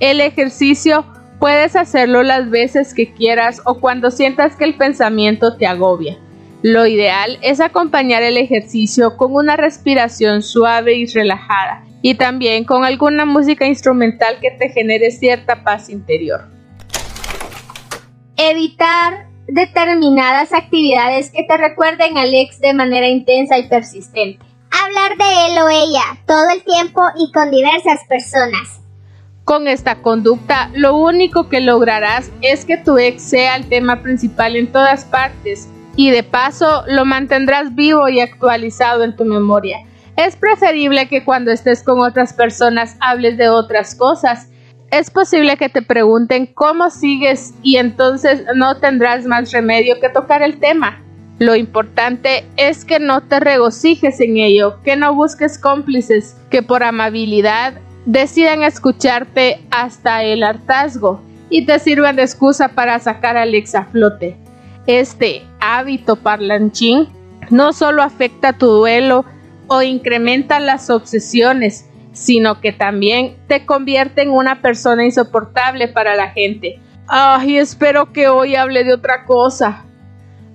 El 0.00 0.20
ejercicio 0.20 1.06
puedes 1.38 1.76
hacerlo 1.76 2.22
las 2.22 2.50
veces 2.50 2.94
que 2.94 3.12
quieras 3.12 3.60
o 3.64 3.80
cuando 3.80 4.10
sientas 4.10 4.56
que 4.56 4.64
el 4.64 4.76
pensamiento 4.76 5.56
te 5.56 5.66
agobia. 5.66 6.18
Lo 6.62 6.86
ideal 6.86 7.38
es 7.42 7.60
acompañar 7.60 8.22
el 8.22 8.36
ejercicio 8.36 9.16
con 9.16 9.34
una 9.34 9.56
respiración 9.56 10.42
suave 10.42 10.94
y 10.94 11.06
relajada 11.06 11.84
y 12.02 12.14
también 12.14 12.64
con 12.64 12.84
alguna 12.84 13.24
música 13.24 13.66
instrumental 13.66 14.38
que 14.40 14.50
te 14.50 14.70
genere 14.70 15.10
cierta 15.10 15.62
paz 15.62 15.88
interior. 15.88 16.46
Evitar 18.36 19.28
determinadas 19.46 20.52
actividades 20.52 21.30
que 21.30 21.44
te 21.44 21.56
recuerden 21.56 22.18
al 22.18 22.34
ex 22.34 22.60
de 22.60 22.74
manera 22.74 23.08
intensa 23.08 23.58
y 23.58 23.68
persistente. 23.68 24.44
Hablar 24.70 25.16
de 25.16 25.46
él 25.46 25.58
o 25.62 25.68
ella 25.68 26.02
todo 26.26 26.50
el 26.50 26.62
tiempo 26.62 27.02
y 27.16 27.32
con 27.32 27.50
diversas 27.50 28.00
personas. 28.08 28.77
Con 29.48 29.66
esta 29.66 30.02
conducta, 30.02 30.68
lo 30.74 30.94
único 30.94 31.48
que 31.48 31.62
lograrás 31.62 32.30
es 32.42 32.66
que 32.66 32.76
tu 32.76 32.98
ex 32.98 33.22
sea 33.22 33.56
el 33.56 33.66
tema 33.66 34.02
principal 34.02 34.56
en 34.56 34.70
todas 34.70 35.06
partes 35.06 35.70
y 35.96 36.10
de 36.10 36.22
paso 36.22 36.84
lo 36.86 37.06
mantendrás 37.06 37.74
vivo 37.74 38.10
y 38.10 38.20
actualizado 38.20 39.04
en 39.04 39.16
tu 39.16 39.24
memoria. 39.24 39.78
Es 40.18 40.36
preferible 40.36 41.08
que 41.08 41.24
cuando 41.24 41.50
estés 41.50 41.82
con 41.82 42.00
otras 42.00 42.34
personas 42.34 42.98
hables 43.00 43.38
de 43.38 43.48
otras 43.48 43.94
cosas 43.94 44.50
es 44.90 45.08
posible 45.08 45.56
que 45.56 45.70
te 45.70 45.80
pregunten 45.80 46.44
cómo 46.44 46.90
sigues 46.90 47.54
y 47.62 47.78
entonces 47.78 48.44
no 48.54 48.76
tendrás 48.76 49.24
más 49.24 49.50
remedio 49.50 49.98
que 49.98 50.10
tocar 50.10 50.42
el 50.42 50.58
tema. 50.58 51.02
Lo 51.38 51.56
importante 51.56 52.44
es 52.58 52.84
que 52.84 52.98
no 52.98 53.22
te 53.22 53.40
regocijes 53.40 54.20
en 54.20 54.36
ello, 54.36 54.78
que 54.84 54.96
no 54.96 55.14
busques 55.14 55.58
cómplices 55.58 56.36
que 56.50 56.62
por 56.62 56.82
amabilidad 56.82 57.80
decidan 58.08 58.62
escucharte 58.62 59.60
hasta 59.70 60.24
el 60.24 60.42
hartazgo 60.42 61.20
y 61.50 61.66
te 61.66 61.78
sirvan 61.78 62.16
de 62.16 62.22
excusa 62.22 62.68
para 62.68 62.98
sacar 63.00 63.36
al 63.36 63.54
ex 63.54 63.74
a 63.74 63.84
flote. 63.84 64.34
Este 64.86 65.42
hábito 65.60 66.16
parlanchín 66.16 67.08
no 67.50 67.74
solo 67.74 68.02
afecta 68.02 68.54
tu 68.54 68.66
duelo 68.66 69.26
o 69.66 69.82
incrementa 69.82 70.58
las 70.58 70.88
obsesiones, 70.88 71.90
sino 72.12 72.62
que 72.62 72.72
también 72.72 73.36
te 73.46 73.66
convierte 73.66 74.22
en 74.22 74.30
una 74.30 74.62
persona 74.62 75.04
insoportable 75.04 75.86
para 75.86 76.16
la 76.16 76.30
gente. 76.30 76.80
Ay, 77.08 77.58
espero 77.58 78.14
que 78.14 78.28
hoy 78.28 78.56
hable 78.56 78.84
de 78.84 78.94
otra 78.94 79.26
cosa. 79.26 79.84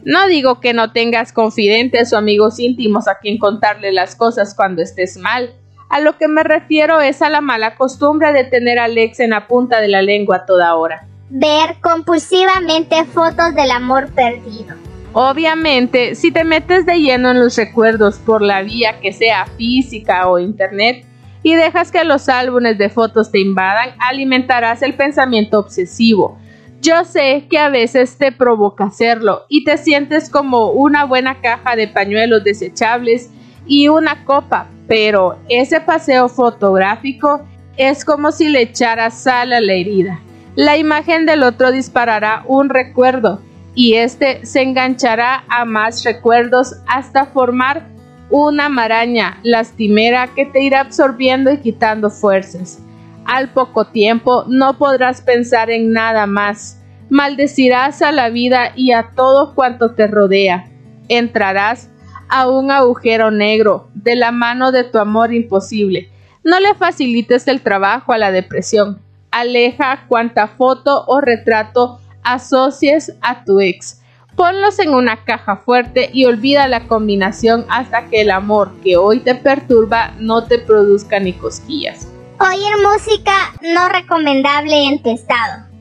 No 0.03 0.25
digo 0.25 0.59
que 0.59 0.73
no 0.73 0.91
tengas 0.91 1.31
confidentes 1.31 2.13
o 2.13 2.17
amigos 2.17 2.57
íntimos 2.57 3.07
a 3.07 3.19
quien 3.19 3.37
contarle 3.37 3.93
las 3.93 4.15
cosas 4.15 4.55
cuando 4.55 4.81
estés 4.81 5.17
mal. 5.17 5.53
A 5.93 5.99
lo 5.99 6.17
que 6.17 6.27
me 6.27 6.41
refiero 6.41 7.01
es 7.01 7.21
a 7.21 7.29
la 7.29 7.39
mala 7.39 7.75
costumbre 7.75 8.33
de 8.33 8.45
tener 8.45 8.79
a 8.79 8.85
Alex 8.85 9.19
en 9.19 9.29
la 9.29 9.45
punta 9.45 9.79
de 9.79 9.87
la 9.87 10.01
lengua 10.01 10.43
toda 10.47 10.73
hora. 10.73 11.05
Ver 11.29 11.75
compulsivamente 11.83 13.05
fotos 13.05 13.53
del 13.53 13.69
amor 13.69 14.09
perdido. 14.11 14.75
Obviamente, 15.13 16.15
si 16.15 16.31
te 16.31 16.45
metes 16.45 16.87
de 16.87 16.95
lleno 16.95 17.29
en 17.29 17.39
los 17.39 17.55
recuerdos 17.55 18.17
por 18.17 18.41
la 18.41 18.63
vía 18.63 18.99
que 19.01 19.13
sea 19.13 19.45
física 19.45 20.27
o 20.27 20.39
internet, 20.39 21.05
y 21.43 21.53
dejas 21.53 21.91
que 21.91 22.03
los 22.03 22.27
álbumes 22.27 22.79
de 22.79 22.89
fotos 22.89 23.29
te 23.29 23.37
invadan, 23.37 23.89
alimentarás 23.99 24.81
el 24.81 24.95
pensamiento 24.95 25.59
obsesivo. 25.59 26.39
Yo 26.81 27.05
sé 27.05 27.45
que 27.47 27.59
a 27.59 27.69
veces 27.69 28.17
te 28.17 28.31
provoca 28.31 28.85
hacerlo 28.85 29.43
y 29.47 29.63
te 29.63 29.77
sientes 29.77 30.31
como 30.31 30.71
una 30.71 31.05
buena 31.05 31.39
caja 31.39 31.75
de 31.75 31.87
pañuelos 31.87 32.43
desechables 32.43 33.29
y 33.65 33.87
una 33.87 34.25
copa, 34.25 34.67
pero 34.87 35.37
ese 35.49 35.81
paseo 35.81 36.29
fotográfico 36.29 37.41
es 37.77 38.05
como 38.05 38.31
si 38.31 38.49
le 38.49 38.61
echaras 38.61 39.21
sal 39.21 39.53
a 39.53 39.61
la 39.61 39.73
herida. 39.73 40.19
La 40.55 40.77
imagen 40.77 41.25
del 41.25 41.43
otro 41.43 41.71
disparará 41.71 42.43
un 42.47 42.69
recuerdo 42.69 43.41
y 43.75 43.95
este 43.95 44.45
se 44.45 44.61
enganchará 44.61 45.43
a 45.47 45.65
más 45.65 46.03
recuerdos 46.03 46.75
hasta 46.87 47.25
formar 47.25 47.87
una 48.29 48.69
maraña 48.69 49.39
lastimera 49.43 50.27
que 50.27 50.45
te 50.45 50.61
irá 50.61 50.81
absorbiendo 50.81 51.51
y 51.51 51.57
quitando 51.57 52.09
fuerzas. 52.09 52.79
Al 53.25 53.49
poco 53.49 53.85
tiempo 53.85 54.45
no 54.47 54.77
podrás 54.77 55.21
pensar 55.21 55.69
en 55.69 55.91
nada 55.91 56.25
más. 56.27 56.81
Maldecirás 57.09 58.01
a 58.01 58.11
la 58.11 58.29
vida 58.29 58.73
y 58.75 58.91
a 58.91 59.11
todo 59.15 59.55
cuanto 59.55 59.93
te 59.95 60.07
rodea. 60.07 60.65
Entrarás 61.09 61.89
a 62.33 62.47
un 62.47 62.71
agujero 62.71 63.29
negro 63.29 63.89
de 63.93 64.15
la 64.15 64.31
mano 64.31 64.71
de 64.71 64.83
tu 64.83 64.97
amor 64.97 65.31
imposible. 65.31 66.09
No 66.43 66.59
le 66.59 66.73
facilites 66.73 67.47
el 67.47 67.61
trabajo 67.61 68.11
a 68.11 68.17
la 68.17 68.31
depresión. 68.31 68.99
Aleja 69.29 70.05
cuanta 70.07 70.47
foto 70.47 71.05
o 71.05 71.21
retrato 71.21 71.99
asocies 72.23 73.13
a 73.21 73.43
tu 73.43 73.59
ex. 73.59 74.01
Ponlos 74.35 74.79
en 74.79 74.95
una 74.95 75.23
caja 75.25 75.57
fuerte 75.57 76.09
y 76.11 76.25
olvida 76.25 76.67
la 76.67 76.87
combinación 76.87 77.67
hasta 77.69 78.07
que 78.09 78.21
el 78.21 78.31
amor 78.31 78.71
que 78.83 78.97
hoy 78.97 79.19
te 79.19 79.35
perturba 79.35 80.15
no 80.17 80.45
te 80.45 80.57
produzca 80.57 81.19
ni 81.19 81.33
cosquillas. 81.33 82.07
Oír 82.39 82.73
música 82.81 83.53
no 83.61 83.89
recomendable 83.89 84.85
en 84.85 85.03
tu 85.03 85.11
estado. 85.11 85.72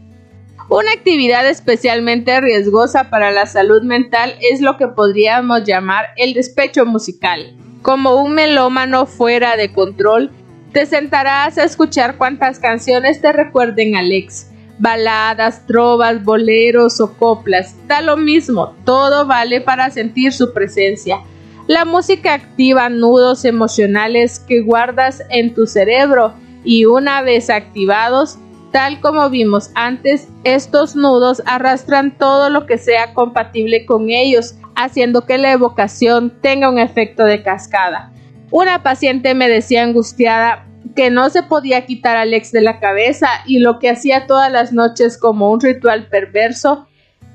Una 0.69 0.93
actividad 0.93 1.47
especialmente 1.49 2.41
riesgosa 2.41 3.11
para 3.11 3.31
la 3.33 3.47
salud 3.47 3.83
mental 3.83 4.35
es 4.41 4.61
lo 4.61 4.77
que 4.77 4.89
podríamos 4.89 5.65
llamar 5.65 6.07
el 6.17 6.35
despecho 6.35 6.87
musical. 6.87 7.57
Como 7.83 8.23
un 8.23 8.35
melómano 8.35 9.07
fuera 9.07 9.57
de 9.57 9.73
control, 9.73 10.31
te 10.73 10.87
sentarás 10.87 11.59
a 11.59 11.65
escuchar 11.65 12.17
cuantas 12.17 12.59
canciones 12.59 13.21
te 13.21 13.33
recuerden 13.33 13.97
al 13.97 14.13
ex. 14.13 14.51
Baladas, 14.79 15.67
trovas, 15.67 16.25
boleros 16.25 17.01
o 17.01 17.13
coplas, 17.15 17.77
da 17.87 18.01
lo 18.01 18.17
mismo, 18.17 18.75
todo 18.85 19.27
vale 19.27 19.61
para 19.61 19.91
sentir 19.91 20.33
su 20.33 20.53
presencia. 20.53 21.19
La 21.67 21.85
música 21.85 22.35
activa 22.35 22.89
nudos 22.89 23.45
emocionales 23.45 24.41
que 24.41 24.63
guardas 24.63 25.23
en 25.29 25.55
tu 25.55 25.67
cerebro 25.67 26.35
y 26.65 26.87
una 26.87 27.23
vez 27.23 27.51
activados 27.51 28.39
Tal 28.73 29.01
como 29.01 29.29
vimos 29.29 29.71
antes, 29.75 30.29
estos 30.45 30.97
nudos 30.97 31.43
arrastran 31.45 32.17
todo 32.17 32.49
lo 32.49 32.65
que 32.65 32.79
sea 32.79 33.13
compatible 33.13 33.85
con 33.85 34.09
ellos, 34.09 34.55
haciendo 34.75 35.27
que 35.27 35.37
la 35.37 35.53
evocación 35.53 36.33
tenga 36.41 36.71
un 36.71 36.79
efecto 36.79 37.25
de 37.25 37.43
cascada. 37.43 38.11
Una 38.51 38.83
paciente 38.83 39.35
me 39.35 39.51
decía 39.51 39.83
angustiada 39.83 40.67
que 40.97 41.11
no 41.11 41.29
se 41.29 41.43
podía 41.43 41.85
quitar 41.85 42.17
al 42.17 42.33
ex 42.33 42.51
de 42.51 42.63
la 42.63 42.81
cabeza 42.81 43.29
y 43.47 43.59
lo 43.59 43.79
que 43.79 43.91
hacía 43.91 44.27
todas 44.27 44.51
las 44.51 44.73
noches 44.73 45.19
como 45.19 45.51
un 45.51 45.61
ritual 45.61 46.09
perverso 46.09 46.87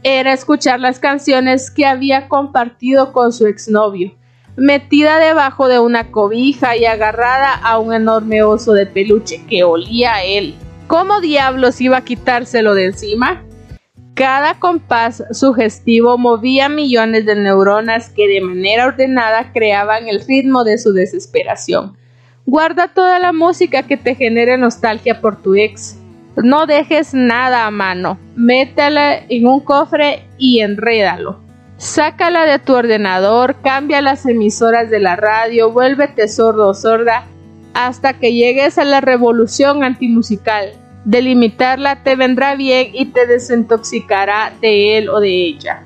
era 0.02 0.34
escuchar 0.34 0.80
las 0.80 1.00
canciones 1.00 1.70
que 1.70 1.86
había 1.86 2.28
compartido 2.30 3.14
con 3.14 3.32
su 3.32 3.46
exnovio, 3.46 4.16
metida 4.56 5.20
debajo 5.20 5.68
de 5.68 5.80
una 5.80 6.12
cobija 6.12 6.76
y 6.76 6.86
agarrada 6.86 7.54
a 7.54 7.78
un 7.78 7.94
enorme 7.94 8.42
oso 8.42 8.74
de 8.74 8.88
peluche 8.88 9.44
que 9.48 9.64
olía 9.64 10.16
a 10.16 10.24
él. 10.24 10.56
¿Cómo 10.88 11.20
diablos 11.20 11.82
iba 11.82 11.98
a 11.98 12.06
quitárselo 12.06 12.74
de 12.74 12.86
encima? 12.86 13.44
Cada 14.14 14.58
compás 14.58 15.22
sugestivo 15.32 16.18
movía 16.18 16.70
millones 16.70 17.26
de 17.26 17.36
neuronas 17.36 18.10
que 18.10 18.30
de 18.30 18.40
manera 18.40 18.88
ordenada 18.88 19.52
creaban 19.52 20.08
el 20.08 20.26
ritmo 20.26 20.64
de 20.64 20.78
su 20.78 20.94
desesperación. 20.94 21.98
Guarda 22.46 22.88
toda 22.88 23.20
la 23.20 23.34
música 23.34 23.84
que 23.84 23.98
te 23.98 24.16
genere 24.16 24.58
nostalgia 24.58 25.20
por 25.20 25.42
tu 25.42 25.56
ex. 25.56 25.98
No 26.38 26.66
dejes 26.66 27.14
nada 27.14 27.66
a 27.66 27.72
mano. 27.72 28.18
Métela 28.38 29.18
en 29.28 29.46
un 29.46 29.60
cofre 29.60 30.24
y 30.38 30.62
enrédalo. 30.62 31.42
Sácala 31.76 32.46
de 32.46 32.60
tu 32.60 32.74
ordenador, 32.74 33.58
cambia 33.62 34.02
las 34.02 34.26
emisoras 34.26 34.90
de 34.90 35.00
la 35.00 35.18
radio, 35.18 35.70
vuélvete 35.70 36.30
sordo 36.30 36.70
o 36.70 36.74
sorda 36.74 37.26
hasta 37.78 38.14
que 38.14 38.34
llegues 38.34 38.80
a 38.80 38.84
la 38.84 39.02
revolución 39.02 39.84
antimusical. 39.84 40.74
Delimitarla 41.06 42.02
te 42.04 42.16
vendrá 42.16 42.56
bien 42.56 42.88
y 42.92 43.06
te 43.06 43.28
desintoxicará 43.28 44.52
de 44.60 44.98
él 44.98 45.10
o 45.10 45.20
de 45.20 45.30
ella. 45.30 45.84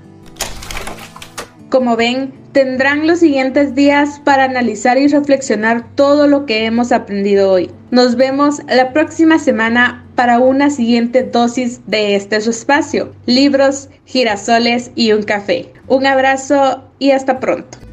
Como 1.70 1.98
ven, 1.98 2.34
tendrán 2.54 3.08
los 3.08 3.20
siguientes 3.20 3.76
días 3.76 4.22
para 4.24 4.46
analizar 4.46 4.98
y 4.98 5.08
reflexionar 5.10 5.94
todo 5.96 6.28
lo 6.28 6.46
que 6.46 6.66
hemos 6.66 6.94
aprendido 6.94 7.52
hoy. 7.52 7.70
Nos 7.92 8.16
vemos 8.16 8.62
la 8.70 8.94
próxima 8.94 9.38
semana 9.38 10.06
para 10.16 10.40
una 10.40 10.70
siguiente 10.70 11.24
dosis 11.24 11.82
de 11.88 12.16
este 12.16 12.40
su 12.40 12.52
espacio, 12.52 13.12
libros, 13.26 13.90
girasoles 14.06 14.92
y 14.96 15.12
un 15.12 15.24
café. 15.24 15.74
Un 15.88 16.06
abrazo 16.06 16.86
y 17.00 17.12
hasta 17.12 17.42
pronto. 17.42 17.91